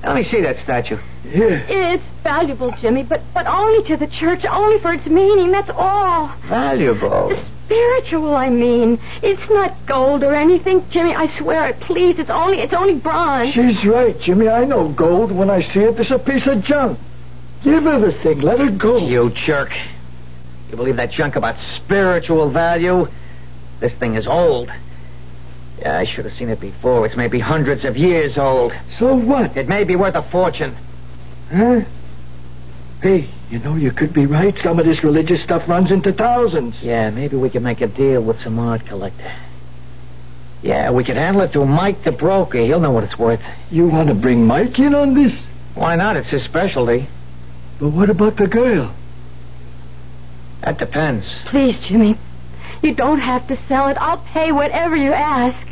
Let 0.05 0.16
me 0.16 0.24
see 0.24 0.40
that 0.42 0.59
statue. 0.59 0.98
It's 1.32 2.03
valuable, 2.22 2.70
Jimmy, 2.72 3.03
but 3.03 3.22
but 3.34 3.46
only 3.46 3.82
to 3.84 3.96
the 3.96 4.07
church, 4.07 4.44
only 4.44 4.78
for 4.78 4.92
its 4.92 5.07
meaning. 5.07 5.51
That's 5.51 5.70
all. 5.70 6.28
Valuable. 6.46 7.36
Spiritual, 7.70 8.34
I 8.34 8.48
mean. 8.48 8.98
It's 9.22 9.48
not 9.48 9.86
gold 9.86 10.24
or 10.24 10.34
anything, 10.34 10.84
Jimmy. 10.90 11.14
I 11.14 11.28
swear 11.38 11.68
it. 11.68 11.78
Please, 11.78 12.18
it's 12.18 12.28
only 12.28 12.58
it's 12.58 12.72
only 12.72 12.96
bronze. 12.96 13.54
She's 13.54 13.86
right, 13.86 14.18
Jimmy. 14.20 14.48
I 14.48 14.64
know 14.64 14.88
gold 14.88 15.30
when 15.30 15.50
I 15.50 15.60
see 15.60 15.78
it. 15.78 15.96
It's 15.96 16.10
a 16.10 16.18
piece 16.18 16.48
of 16.48 16.64
junk. 16.64 16.98
Give 17.62 17.84
her 17.84 18.00
the 18.00 18.10
thing. 18.10 18.40
Let 18.40 18.58
her 18.58 18.72
go. 18.72 18.96
You 18.96 19.30
jerk. 19.30 19.72
You 20.68 20.76
believe 20.76 20.96
that 20.96 21.12
junk 21.12 21.36
about 21.36 21.58
spiritual 21.58 22.50
value? 22.50 23.06
This 23.78 23.92
thing 23.92 24.16
is 24.16 24.26
old. 24.26 24.72
Yeah, 25.78 25.96
I 25.96 26.04
should 26.04 26.24
have 26.24 26.34
seen 26.34 26.48
it 26.48 26.58
before. 26.58 27.06
It's 27.06 27.16
maybe 27.16 27.38
hundreds 27.38 27.84
of 27.84 27.96
years 27.96 28.36
old. 28.36 28.72
So 28.98 29.14
what? 29.14 29.56
It 29.56 29.68
may 29.68 29.84
be 29.84 29.94
worth 29.94 30.16
a 30.16 30.22
fortune. 30.22 30.74
Huh? 31.52 31.82
Hey, 33.00 33.28
you 33.51 33.59
know, 33.59 33.74
you 33.74 33.90
could 33.90 34.12
be 34.12 34.26
right. 34.26 34.57
Some 34.62 34.78
of 34.78 34.86
this 34.86 35.03
religious 35.03 35.42
stuff 35.42 35.68
runs 35.68 35.90
into 35.90 36.12
thousands. 36.12 36.80
Yeah, 36.82 37.11
maybe 37.11 37.36
we 37.36 37.51
could 37.51 37.62
make 37.62 37.80
a 37.80 37.88
deal 37.88 38.22
with 38.22 38.40
some 38.40 38.59
art 38.59 38.86
collector. 38.86 39.32
Yeah, 40.62 40.90
we 40.92 41.03
could 41.05 41.16
handle 41.16 41.42
it 41.42 41.53
through 41.53 41.66
Mike 41.66 42.05
the 42.05 42.12
broker. 42.12 42.59
He'll 42.59 42.80
know 42.80 42.92
what 42.92 43.05
it's 43.05 43.18
worth. 43.18 43.40
You 43.70 43.88
want 43.88 44.09
to 44.09 44.14
bring 44.14 44.46
Mike 44.46 44.78
in 44.78 44.94
on 44.94 45.14
this? 45.14 45.32
Why 45.74 45.96
not? 45.96 46.16
It's 46.16 46.30
his 46.30 46.44
specialty. 46.44 47.09
But 47.80 47.88
what 47.88 48.09
about 48.09 48.36
the 48.36 48.46
girl? 48.46 48.94
That 50.61 50.78
depends. 50.78 51.26
Please, 51.46 51.80
Jimmy. 51.80 52.16
You 52.82 52.94
don't 52.94 53.20
have 53.20 53.48
to 53.48 53.57
sell 53.66 53.88
it. 53.88 53.96
I'll 53.96 54.18
pay 54.18 54.53
whatever 54.53 54.94
you 54.94 55.12
ask. 55.12 55.66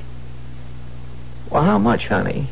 Well, 1.50 1.62
how 1.62 1.78
much, 1.78 2.08
honey? 2.08 2.48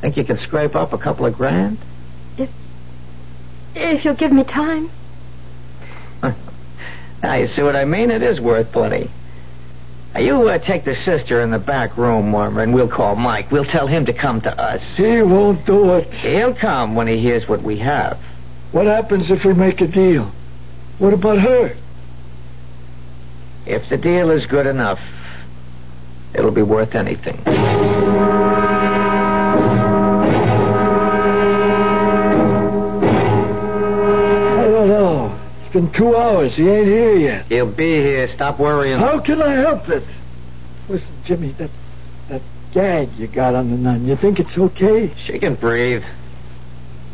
Think 0.00 0.16
you 0.16 0.24
can 0.24 0.38
scrape 0.38 0.76
up 0.76 0.92
a 0.92 0.98
couple 0.98 1.26
of 1.26 1.36
grand? 1.36 1.78
If 2.36 2.50
you'll 3.78 4.14
give 4.14 4.32
me 4.32 4.44
time. 4.44 4.90
Now, 7.22 7.34
you 7.34 7.48
see 7.48 7.62
what 7.62 7.74
I 7.74 7.84
mean? 7.84 8.10
It 8.10 8.22
is 8.22 8.40
worth 8.40 8.70
plenty. 8.72 9.10
Now, 10.14 10.20
you 10.20 10.48
uh, 10.48 10.58
take 10.58 10.84
the 10.84 10.94
sister 10.94 11.40
in 11.40 11.50
the 11.50 11.58
back 11.58 11.96
room, 11.96 12.32
Wormer, 12.32 12.62
and 12.62 12.72
we'll 12.72 12.88
call 12.88 13.16
Mike. 13.16 13.50
We'll 13.50 13.64
tell 13.64 13.86
him 13.86 14.06
to 14.06 14.12
come 14.12 14.40
to 14.42 14.60
us. 14.60 14.80
He 14.96 15.20
won't 15.22 15.66
do 15.66 15.94
it. 15.94 16.12
He'll 16.14 16.54
come 16.54 16.94
when 16.94 17.08
he 17.08 17.18
hears 17.18 17.48
what 17.48 17.62
we 17.62 17.78
have. 17.78 18.18
What 18.72 18.86
happens 18.86 19.30
if 19.30 19.44
we 19.44 19.52
make 19.52 19.80
a 19.80 19.86
deal? 19.86 20.30
What 20.98 21.12
about 21.12 21.38
her? 21.38 21.74
If 23.66 23.88
the 23.88 23.98
deal 23.98 24.30
is 24.30 24.46
good 24.46 24.66
enough, 24.66 25.00
it'll 26.34 26.50
be 26.50 26.62
worth 26.62 26.94
anything. 26.94 27.42
It's 35.68 35.74
been 35.74 35.92
two 35.92 36.16
hours. 36.16 36.56
He 36.56 36.66
ain't 36.66 36.86
here 36.86 37.14
yet. 37.14 37.44
He'll 37.44 37.70
be 37.70 38.00
here. 38.00 38.26
Stop 38.28 38.58
worrying. 38.58 38.98
How 38.98 39.20
can 39.20 39.42
I 39.42 39.50
help 39.50 39.86
it? 39.90 40.02
Listen, 40.88 41.10
Jimmy, 41.26 41.50
that 41.58 41.68
that 42.30 42.40
gag 42.72 43.12
you 43.18 43.26
got 43.26 43.54
on 43.54 43.70
the 43.70 43.76
nun, 43.76 44.06
you 44.06 44.16
think 44.16 44.40
it's 44.40 44.56
okay? 44.56 45.12
She 45.22 45.38
can 45.38 45.56
breathe. 45.56 46.04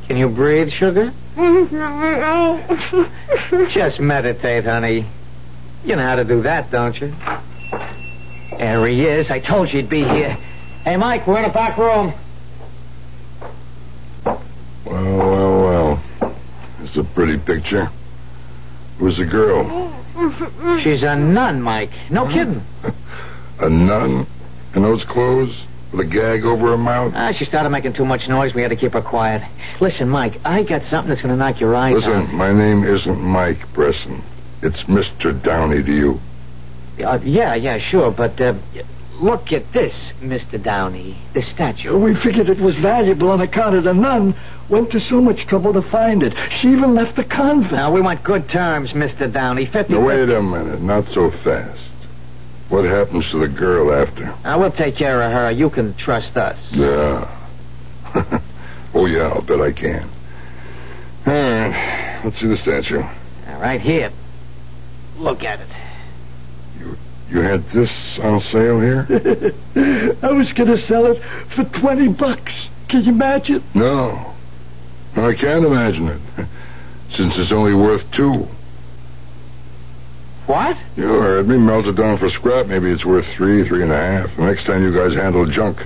Can 0.06 0.18
you 0.18 0.28
breathe, 0.28 0.70
sugar? 0.70 1.12
Just 3.70 3.98
meditate, 3.98 4.62
honey. 4.62 5.04
You 5.84 5.96
know 5.96 6.02
how 6.02 6.14
to 6.14 6.24
do 6.24 6.42
that, 6.42 6.70
don't 6.70 7.00
you? 7.00 7.12
There 8.56 8.86
he 8.86 9.04
is. 9.04 9.32
I 9.32 9.40
told 9.40 9.72
you 9.72 9.80
he'd 9.80 9.90
be 9.90 10.04
here. 10.04 10.38
Hey, 10.84 10.96
Mike, 10.96 11.26
we're 11.26 11.40
in 11.40 11.44
a 11.44 11.52
back 11.52 11.76
room. 11.76 12.12
Well, 14.24 14.40
well, 14.84 16.00
well. 16.20 16.34
It's 16.84 16.96
a 16.96 17.02
pretty 17.02 17.36
picture. 17.36 17.90
Who's 18.98 19.16
the 19.16 19.24
girl? 19.24 19.92
She's 20.78 21.02
a 21.02 21.16
nun, 21.16 21.60
Mike. 21.62 21.90
No 22.10 22.26
kidding. 22.26 22.62
A 23.60 23.68
nun? 23.68 24.26
In 24.74 24.82
those 24.82 25.04
clothes? 25.04 25.62
With 25.92 26.00
a 26.00 26.10
gag 26.10 26.44
over 26.44 26.68
her 26.70 26.76
mouth? 26.76 27.12
Ah, 27.14 27.30
she 27.30 27.44
started 27.44 27.70
making 27.70 27.92
too 27.92 28.04
much 28.04 28.28
noise. 28.28 28.52
We 28.52 28.62
had 28.62 28.70
to 28.70 28.76
keep 28.76 28.94
her 28.94 29.00
quiet. 29.00 29.42
Listen, 29.78 30.08
Mike, 30.08 30.40
I 30.44 30.64
got 30.64 30.82
something 30.82 31.08
that's 31.08 31.22
going 31.22 31.32
to 31.32 31.38
knock 31.38 31.60
your 31.60 31.76
eyes 31.76 31.94
out. 31.94 32.10
Listen, 32.10 32.34
my 32.34 32.52
name 32.52 32.82
isn't 32.82 33.20
Mike 33.20 33.72
Bresson. 33.72 34.20
It's 34.60 34.82
Mr. 34.84 35.40
Downey 35.40 35.84
to 35.84 35.92
you. 35.92 36.20
Uh, 37.04 37.20
yeah, 37.22 37.54
yeah, 37.54 37.78
sure, 37.78 38.10
but 38.10 38.40
uh, 38.40 38.54
look 39.20 39.52
at 39.52 39.72
this, 39.72 40.12
Mr. 40.20 40.62
Downey. 40.62 41.16
The 41.32 41.42
statue. 41.42 41.98
We 41.98 42.14
figured 42.14 42.48
it 42.48 42.60
was 42.60 42.74
valuable 42.76 43.30
on 43.30 43.40
account 43.40 43.76
of 43.76 43.84
the 43.84 43.94
nun. 43.94 44.34
Went 44.68 44.90
to 44.92 45.00
so 45.00 45.20
much 45.20 45.46
trouble 45.46 45.72
to 45.74 45.82
find 45.82 46.22
it. 46.22 46.34
She 46.50 46.68
even 46.70 46.94
left 46.94 47.16
the 47.16 47.24
convent. 47.24 47.72
Now, 47.72 47.92
we 47.92 48.00
want 48.00 48.22
good 48.22 48.48
terms, 48.48 48.92
Mr. 48.92 49.30
Downey. 49.30 49.66
50 49.66 49.92
Now, 49.92 50.06
wait 50.06 50.28
a 50.30 50.42
minute. 50.42 50.80
Not 50.80 51.08
so 51.08 51.30
fast. 51.30 51.80
What 52.70 52.84
happens 52.84 53.30
to 53.30 53.38
the 53.38 53.48
girl 53.48 53.92
after? 53.92 54.34
Now, 54.42 54.58
we'll 54.58 54.72
take 54.72 54.96
care 54.96 55.22
of 55.22 55.32
her. 55.32 55.50
You 55.50 55.68
can 55.68 55.94
trust 55.94 56.36
us. 56.36 56.58
Yeah. 56.70 57.30
oh, 58.94 59.06
yeah, 59.06 59.28
I'll 59.28 59.42
bet 59.42 59.60
I 59.60 59.72
can. 59.72 60.08
All 61.26 61.32
right. 61.32 62.20
Let's 62.24 62.40
see 62.40 62.46
the 62.46 62.56
statue. 62.56 63.02
All 63.02 63.60
right, 63.60 63.80
here. 63.80 64.10
Look 65.18 65.44
at 65.44 65.60
it. 65.60 65.68
You 67.34 67.40
had 67.40 67.68
this 67.70 67.90
on 68.20 68.40
sale 68.40 68.78
here? 68.78 69.08
I 70.22 70.30
was 70.30 70.52
going 70.52 70.68
to 70.68 70.78
sell 70.86 71.06
it 71.06 71.20
for 71.52 71.64
20 71.64 72.08
bucks. 72.08 72.68
Can 72.88 73.02
you 73.02 73.10
imagine? 73.10 73.60
No. 73.74 74.34
No, 75.16 75.28
I 75.28 75.34
can't 75.34 75.64
imagine 75.64 76.08
it. 76.08 76.20
Since 77.16 77.36
it's 77.36 77.50
only 77.50 77.74
worth 77.74 78.08
two. 78.12 78.46
What? 80.46 80.76
You 80.96 81.08
heard 81.08 81.48
me. 81.48 81.58
Melt 81.58 81.86
it 81.86 81.96
down 81.96 82.18
for 82.18 82.30
scrap. 82.30 82.66
Maybe 82.66 82.92
it's 82.92 83.04
worth 83.04 83.26
three, 83.34 83.66
three 83.66 83.82
and 83.82 83.90
a 83.90 83.96
half. 83.96 84.36
The 84.36 84.42
next 84.44 84.64
time 84.64 84.84
you 84.84 84.94
guys 84.94 85.14
handle 85.14 85.44
junk, 85.44 85.84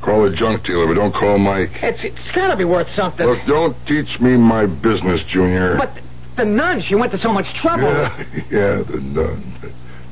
call 0.00 0.24
a 0.24 0.34
junk 0.34 0.64
dealer, 0.64 0.88
but 0.88 0.94
don't 0.94 1.14
call 1.14 1.38
Mike. 1.38 1.82
It's 1.82 2.02
it's 2.02 2.30
got 2.32 2.48
to 2.48 2.56
be 2.56 2.64
worth 2.64 2.88
something. 2.88 3.26
Look, 3.26 3.44
don't 3.46 3.76
teach 3.86 4.18
me 4.18 4.36
my 4.36 4.66
business, 4.66 5.22
Junior. 5.22 5.76
But 5.76 5.90
the 6.36 6.46
nun, 6.46 6.80
she 6.80 6.96
went 6.96 7.12
to 7.12 7.18
so 7.18 7.32
much 7.32 7.52
trouble. 7.54 7.84
Yeah, 7.84 8.24
yeah, 8.50 8.82
the 8.82 9.00
nun. 9.00 9.54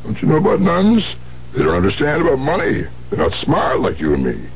Don't 0.05 0.21
you 0.21 0.29
know 0.29 0.37
about 0.37 0.61
nuns? 0.61 1.15
They 1.53 1.63
don't 1.63 1.75
understand 1.75 2.23
about 2.23 2.39
money. 2.39 2.87
They're 3.11 3.19
not 3.19 3.33
smart 3.33 3.81
like 3.81 4.01
you 4.01 4.15
and 4.15 4.25
me. 4.25 4.49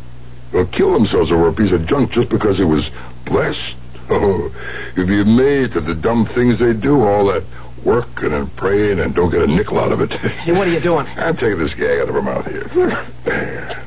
They'll 0.51 0.67
kill 0.67 0.93
themselves 0.93 1.33
over 1.33 1.49
a 1.49 1.53
piece 1.53 1.73
of 1.73 1.87
junk 1.87 2.13
just 2.13 2.29
because 2.29 2.61
it 2.61 2.65
was 2.65 2.91
blessed. 3.25 3.77
Oh, 4.11 4.53
you'd 4.97 5.07
be 5.07 5.23
amazed 5.23 5.77
at 5.77 5.87
the 5.87 5.95
dumb 5.95 6.27
things 6.27 6.59
they 6.59 6.75
do, 6.75 7.03
all 7.03 7.27
that 7.27 7.45
working 7.85 8.33
and 8.33 8.55
praying 8.57 8.99
and 8.99 9.15
don't 9.15 9.31
get 9.31 9.43
a 9.43 9.47
nickel 9.47 9.79
out 9.79 9.93
of 9.93 10.01
it. 10.01 10.13
Hey, 10.43 10.53
what 10.53 10.67
are 10.67 10.73
you 10.73 10.81
doing? 10.81 11.07
I'm 11.17 11.37
taking 11.37 11.59
this 11.59 11.73
gag 11.75 12.01
out 12.01 12.09
of 12.09 12.15
her 12.17 12.21
mouth 12.21 12.47
here. 12.47 12.65
There. 12.75 13.01
Eh, 13.33 13.83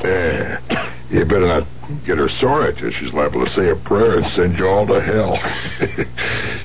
there. 0.00 0.60
You 1.10 1.24
better 1.24 1.46
not 1.46 1.66
get 2.04 2.18
her 2.18 2.28
sore 2.28 2.64
at 2.64 2.80
you. 2.80 2.90
She's 2.90 3.12
liable 3.12 3.44
to 3.44 3.52
say 3.52 3.70
a 3.70 3.76
prayer 3.76 4.18
and 4.18 4.26
send 4.26 4.58
you 4.58 4.68
all 4.68 4.86
to 4.86 5.00
hell. 5.00 5.38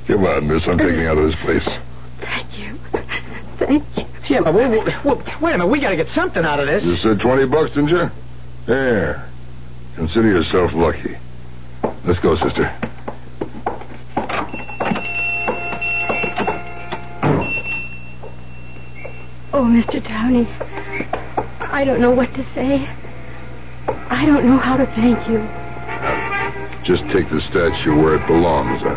Come 0.07 0.25
on, 0.25 0.47
miss. 0.47 0.67
I'm 0.67 0.77
taking 0.77 1.01
you 1.01 1.07
out 1.07 1.17
of 1.17 1.25
this 1.27 1.35
place. 1.37 1.67
Thank 2.19 2.59
you. 2.59 2.77
Thank 3.57 3.97
you. 3.97 4.05
Yeah, 4.27 4.41
but 4.41 4.55
wait, 4.55 4.69
wait, 4.69 5.05
wait, 5.05 5.41
wait 5.41 5.53
a 5.53 5.57
minute. 5.57 5.67
We 5.67 5.79
got 5.79 5.91
to 5.91 5.95
get 5.95 6.07
something 6.09 6.43
out 6.43 6.59
of 6.59 6.65
this. 6.65 6.83
You 6.83 6.95
said 6.95 7.19
20 7.19 7.45
bucks, 7.45 7.75
didn't 7.75 7.89
you? 7.89 8.09
There. 8.65 9.23
Consider 9.95 10.29
yourself 10.29 10.73
lucky. 10.73 11.15
Let's 12.03 12.19
go, 12.19 12.35
sister. 12.35 12.73
Oh, 19.53 19.63
Mr. 19.63 20.03
Downey, 20.03 20.47
I 21.61 21.85
don't 21.85 22.01
know 22.01 22.11
what 22.11 22.33
to 22.33 22.43
say. 22.53 22.87
I 23.87 24.25
don't 24.25 24.45
know 24.45 24.57
how 24.57 24.75
to 24.75 24.85
thank 24.87 25.29
you. 25.29 25.37
Just 26.83 27.03
take 27.11 27.29
the 27.29 27.39
statue 27.41 27.95
where 27.95 28.15
it 28.15 28.25
belongs, 28.27 28.81
uh, 28.83 28.89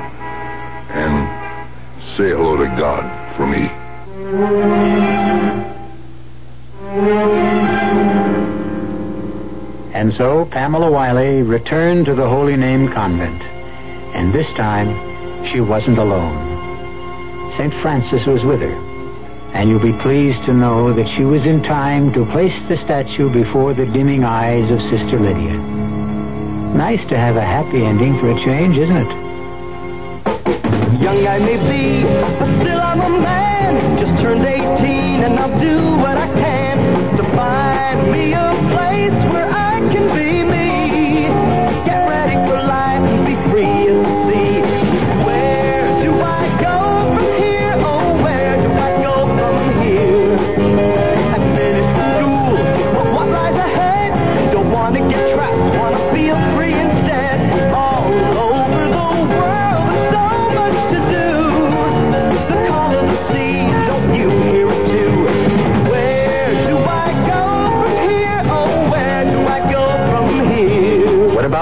and 0.90 2.08
say 2.16 2.30
hello 2.30 2.56
to 2.56 2.66
God 2.78 3.36
for 3.36 3.46
me. 3.46 3.70
And 9.94 10.12
so 10.12 10.44
Pamela 10.44 10.90
Wiley 10.90 11.42
returned 11.42 12.04
to 12.06 12.14
the 12.14 12.28
Holy 12.28 12.54
Name 12.54 12.88
Convent. 12.88 13.40
And 14.14 14.30
this 14.30 14.52
time, 14.52 15.46
she 15.46 15.62
wasn't 15.62 15.96
alone. 15.96 17.52
St. 17.52 17.72
Francis 17.80 18.26
was 18.26 18.44
with 18.44 18.60
her. 18.60 18.74
And 19.54 19.70
you'll 19.70 19.80
be 19.80 19.94
pleased 19.94 20.44
to 20.44 20.52
know 20.52 20.92
that 20.92 21.08
she 21.08 21.24
was 21.24 21.46
in 21.46 21.62
time 21.62 22.12
to 22.12 22.26
place 22.26 22.60
the 22.68 22.76
statue 22.76 23.30
before 23.32 23.72
the 23.72 23.86
dimming 23.86 24.24
eyes 24.24 24.70
of 24.70 24.82
Sister 24.82 25.18
Lydia. 25.18 25.56
Nice 26.74 27.06
to 27.06 27.16
have 27.16 27.36
a 27.36 27.40
happy 27.40 27.82
ending 27.82 28.20
for 28.20 28.30
a 28.30 28.38
change, 28.38 28.76
isn't 28.76 28.94
it? 28.94 29.08
Young 31.00 31.26
I 31.26 31.38
may 31.38 31.56
be, 31.56 32.02
but 32.38 32.60
still 32.60 32.80
I'm 32.80 33.00
a 33.00 33.08
man. 33.08 33.87
Turned 34.38 34.78
18 34.78 35.22
and 35.24 35.38
I'll 35.40 35.58
do 35.58 35.96
what 35.96 36.16
I 36.16 36.28
can 36.28 37.16
to 37.16 37.22
find 37.34 38.12
me 38.12 38.34
a 38.34 38.47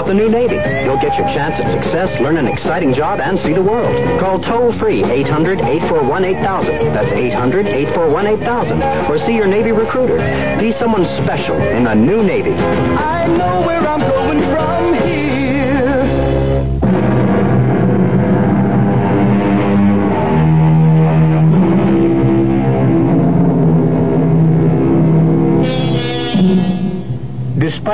the 0.07 0.13
new 0.13 0.29
Navy? 0.29 0.55
You'll 0.85 0.99
get 0.99 1.17
your 1.17 1.27
chance 1.27 1.55
at 1.59 1.69
success, 1.69 2.19
learn 2.21 2.37
an 2.37 2.47
exciting 2.47 2.93
job, 2.93 3.19
and 3.19 3.37
see 3.39 3.53
the 3.53 3.61
world. 3.61 4.19
Call 4.19 4.39
toll 4.39 4.71
free 4.79 5.03
800 5.03 5.59
841 5.59 6.23
8000. 6.25 6.69
That's 6.93 7.11
800 7.11 7.67
841 7.67 8.27
8000. 8.27 8.81
Or 9.11 9.17
see 9.19 9.35
your 9.35 9.47
Navy 9.47 9.73
recruiter. 9.73 10.17
Be 10.59 10.71
someone 10.71 11.03
special 11.23 11.57
in 11.61 11.83
the 11.83 11.93
new 11.93 12.23
Navy. 12.23 12.53
I 12.53 13.27
know 13.27 13.67
where 13.67 13.85
I'm 13.85 13.99
going 13.99 14.39
from 14.51 14.93
here. 15.07 15.56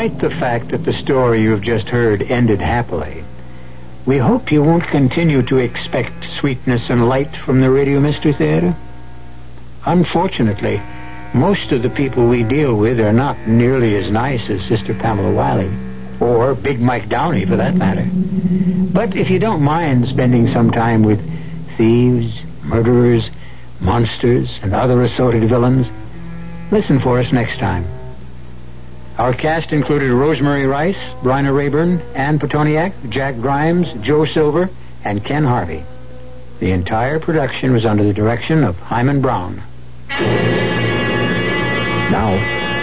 Despite 0.04 0.20
the 0.20 0.38
fact 0.38 0.68
that 0.72 0.84
the 0.84 0.92
story 0.92 1.44
you've 1.44 1.62
just 1.62 1.88
heard 1.88 2.24
ended 2.24 2.60
happily, 2.60 3.24
we 4.06 4.18
hope 4.18 4.52
you 4.52 4.62
won't 4.62 4.84
continue 4.84 5.42
to 5.44 5.60
expect 5.60 6.26
sweetness 6.26 6.90
and 6.90 7.08
light 7.08 7.34
from 7.38 7.62
the 7.62 7.70
Radio 7.70 8.02
Mystery 8.02 8.34
Theater. 8.34 8.76
Unfortunately, 9.86 10.82
most 11.34 11.72
of 11.72 11.84
the 11.84 11.90
people 11.90 12.28
we 12.28 12.44
deal 12.44 12.76
with 12.76 13.00
are 13.00 13.14
not 13.14 13.48
nearly 13.48 13.96
as 13.96 14.12
nice 14.12 14.50
as 14.50 14.66
Sister 14.66 14.94
Pamela 14.94 15.32
Wiley, 15.32 15.72
or 16.20 16.54
Big 16.54 16.82
Mike 16.82 17.08
Downey 17.08 17.46
for 17.46 17.56
that 17.56 17.76
matter. 17.76 18.06
But 18.92 19.16
if 19.16 19.30
you 19.30 19.40
don't 19.40 19.62
mind 19.62 20.06
spending 20.10 20.50
some 20.50 20.70
time 20.70 21.04
with 21.04 21.22
thieves, 21.78 22.42
murderers, 22.62 23.30
monsters, 23.80 24.60
and 24.64 24.74
other 24.74 25.02
assorted 25.02 25.48
villains, 25.48 25.88
listen 26.72 27.00
for 27.00 27.20
us 27.20 27.32
next 27.32 27.58
time. 27.58 27.86
Our 29.18 29.34
cast 29.34 29.72
included 29.72 30.12
Rosemary 30.12 30.66
Rice, 30.66 30.98
Bryna 31.22 31.56
Raeburn, 31.56 32.02
Ann 32.16 32.40
Pitoniak, 32.40 32.94
Jack 33.10 33.36
Grimes, 33.36 33.92
Joe 34.02 34.26
Silver, 34.26 34.70
and 35.04 35.24
Ken 35.24 35.44
Harvey. 35.44 35.84
The 36.60 36.72
entire 36.72 37.20
production 37.20 37.74
was 37.74 37.86
under 37.86 38.04
the 38.04 38.14
direction 38.14 38.64
of 38.64 38.80
Himan 38.80 39.22
Brown. 39.22 39.62
Now, 42.10 42.34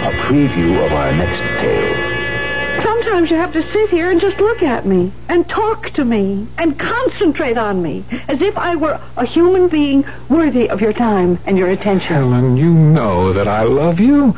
a 0.07 0.11
preview 0.23 0.85
of 0.85 0.93
our 0.93 1.11
next 1.11 1.39
tale. 1.59 2.81
Sometimes 2.81 3.29
you 3.29 3.35
have 3.35 3.51
to 3.53 3.63
sit 3.71 3.89
here 3.89 4.09
and 4.09 4.21
just 4.21 4.39
look 4.39 4.63
at 4.63 4.85
me 4.85 5.11
and 5.27 5.47
talk 5.49 5.89
to 5.91 6.05
me 6.05 6.47
and 6.57 6.79
concentrate 6.79 7.57
on 7.57 7.81
me 7.81 8.05
as 8.29 8.41
if 8.41 8.57
I 8.57 8.77
were 8.77 9.01
a 9.17 9.25
human 9.25 9.67
being 9.67 10.05
worthy 10.29 10.69
of 10.69 10.79
your 10.79 10.93
time 10.93 11.39
and 11.45 11.57
your 11.57 11.69
attention. 11.69 12.15
Helen, 12.15 12.55
you 12.55 12.71
know 12.71 13.33
that 13.33 13.49
I 13.49 13.63
love 13.63 13.99
you. 13.99 14.37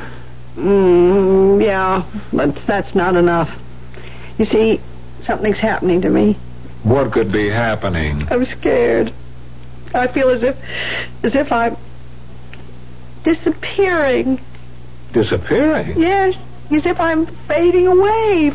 Mm, 0.55 1.63
yeah, 1.63 2.03
but 2.31 2.55
that's 2.67 2.93
not 2.93 3.15
enough. 3.15 3.49
You 4.37 4.45
see, 4.45 4.79
something's 5.23 5.57
happening 5.59 6.01
to 6.01 6.09
me. 6.09 6.37
What 6.83 7.11
could 7.11 7.31
be 7.31 7.49
happening? 7.49 8.27
I'm 8.29 8.45
scared. 8.45 9.13
I 9.95 10.07
feel 10.07 10.29
as 10.29 10.43
if, 10.43 10.57
as 11.23 11.35
if 11.35 11.51
I'm 11.51 11.77
disappearing. 13.23 14.39
Disappearing? 15.13 15.99
Yes, 15.99 16.35
as 16.71 16.85
if 16.85 16.99
I'm 16.99 17.25
fading 17.47 17.87
away, 17.87 18.51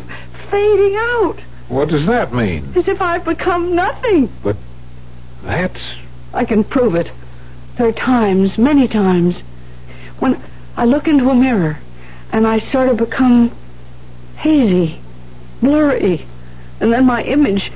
fading 0.51 0.97
out, 0.97 1.37
What 1.69 1.89
does 1.89 2.07
that 2.07 2.33
mean? 2.33 2.73
as 2.77 2.89
if 2.89 3.01
I've 3.01 3.25
become 3.25 3.75
nothing. 3.75 4.29
But 4.43 4.57
that's 5.43 5.83
I 6.35 6.45
can 6.45 6.65
prove 6.65 6.95
it. 6.95 7.11
There 7.77 7.87
are 7.87 7.93
times, 7.93 8.59
many 8.59 8.89
times, 8.89 9.41
when 10.19 10.41
I 10.77 10.85
look 10.85 11.07
into 11.09 11.31
a 11.31 11.35
mirror 11.35 11.79
and 12.33 12.47
I 12.47 12.59
sort 12.59 12.89
of 12.89 12.97
become 12.97 13.51
hazy, 14.37 14.99
blurry, 15.61 16.25
and 16.81 16.93
then 16.93 17.07
my 17.07 17.23
image, 17.23 17.73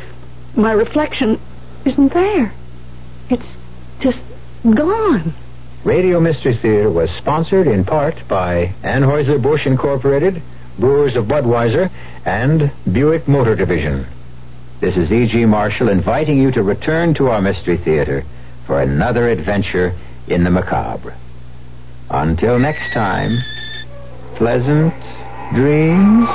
my 0.55 0.73
reflection, 0.73 1.39
isn't 1.85 2.13
there. 2.13 2.53
It's 3.31 3.47
just 4.01 4.19
gone. 4.63 5.33
Radio 5.85 6.21
Mystery 6.21 6.55
Theater 6.55 6.91
was 6.91 7.11
sponsored 7.11 7.67
in 7.67 7.85
part 7.85 8.29
by 8.29 8.73
Anheuser-Busch 8.85 9.67
Incorporated, 9.67 10.41
Brewers 10.79 11.17
of 11.17 11.27
Budweiser, 11.27 11.91
and 12.25 12.71
Buick 12.91 13.27
Motor 13.27 13.57
Division. 13.57 14.07
This 14.79 14.97
is 14.97 15.13
E.G. 15.13 15.45
Marshall 15.47 15.89
inviting 15.89 16.39
you 16.39 16.53
to 16.53 16.63
return 16.63 17.15
to 17.15 17.31
our 17.31 17.41
Mystery 17.41 17.77
Theater 17.77 18.25
for 18.67 18.81
another 18.81 19.29
adventure 19.29 19.95
in 20.29 20.45
the 20.45 20.51
macabre. 20.51 21.15
Until 22.11 22.59
next 22.59 22.93
time, 22.93 23.39
pleasant 24.37 24.95
dreams. 25.55 26.29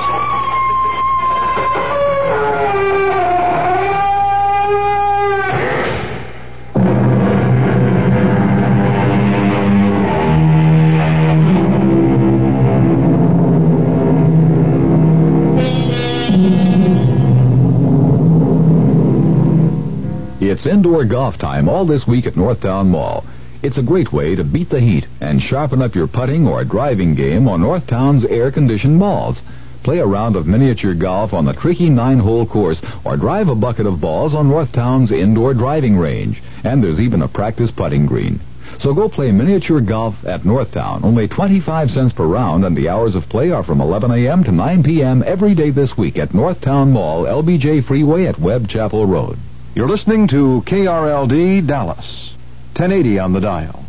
It's 20.39 20.65
indoor 20.65 21.05
golf 21.05 21.37
time 21.37 21.69
all 21.69 21.85
this 21.85 22.07
week 22.07 22.25
at 22.25 22.33
Northtown 22.33 22.87
Mall. 22.87 23.23
It's 23.63 23.79
a 23.79 23.83
great 23.83 24.13
way 24.13 24.35
to 24.35 24.43
beat 24.43 24.69
the 24.69 24.79
heat 24.79 25.07
and 25.19 25.41
sharpen 25.41 25.81
up 25.81 25.95
your 25.95 26.05
putting 26.05 26.47
or 26.47 26.63
driving 26.63 27.15
game 27.15 27.47
on 27.47 27.61
Northtown's 27.61 28.23
air-conditioned 28.23 28.99
balls. 28.99 29.41
Play 29.81 29.97
a 29.97 30.05
round 30.05 30.35
of 30.35 30.45
miniature 30.45 30.93
golf 30.93 31.33
on 31.33 31.45
the 31.45 31.53
tricky 31.53 31.89
nine-hole 31.89 32.45
course 32.45 32.83
or 33.03 33.17
drive 33.17 33.49
a 33.49 33.55
bucket 33.55 33.87
of 33.87 33.99
balls 33.99 34.35
on 34.35 34.47
Northtown's 34.47 35.11
indoor 35.11 35.55
driving 35.55 35.97
range. 35.97 36.43
And 36.63 36.83
there's 36.83 37.01
even 37.01 37.23
a 37.23 37.27
practice 37.27 37.71
putting 37.71 38.05
green. 38.05 38.39
So 38.77 38.93
go 38.93 39.09
play 39.09 39.31
miniature 39.31 39.81
golf 39.81 40.23
at 40.27 40.43
Northtown. 40.43 41.03
Only 41.03 41.27
25 41.27 41.89
cents 41.89 42.13
per 42.13 42.25
round 42.25 42.63
and 42.63 42.77
the 42.77 42.89
hours 42.89 43.15
of 43.15 43.27
play 43.27 43.49
are 43.49 43.63
from 43.63 43.81
11 43.81 44.11
a.m. 44.11 44.43
to 44.43 44.51
9 44.51 44.83
p.m. 44.83 45.23
every 45.25 45.55
day 45.55 45.71
this 45.71 45.97
week 45.97 46.19
at 46.19 46.29
Northtown 46.29 46.91
Mall, 46.91 47.23
LBJ 47.23 47.83
Freeway 47.85 48.27
at 48.27 48.39
Webb 48.39 48.67
Chapel 48.67 49.07
Road. 49.07 49.39
You're 49.73 49.89
listening 49.89 50.27
to 50.27 50.61
KRLD 50.67 51.65
Dallas, 51.65 52.35
1080 52.77 53.17
on 53.17 53.33
the 53.33 53.39
dial. 53.39 53.86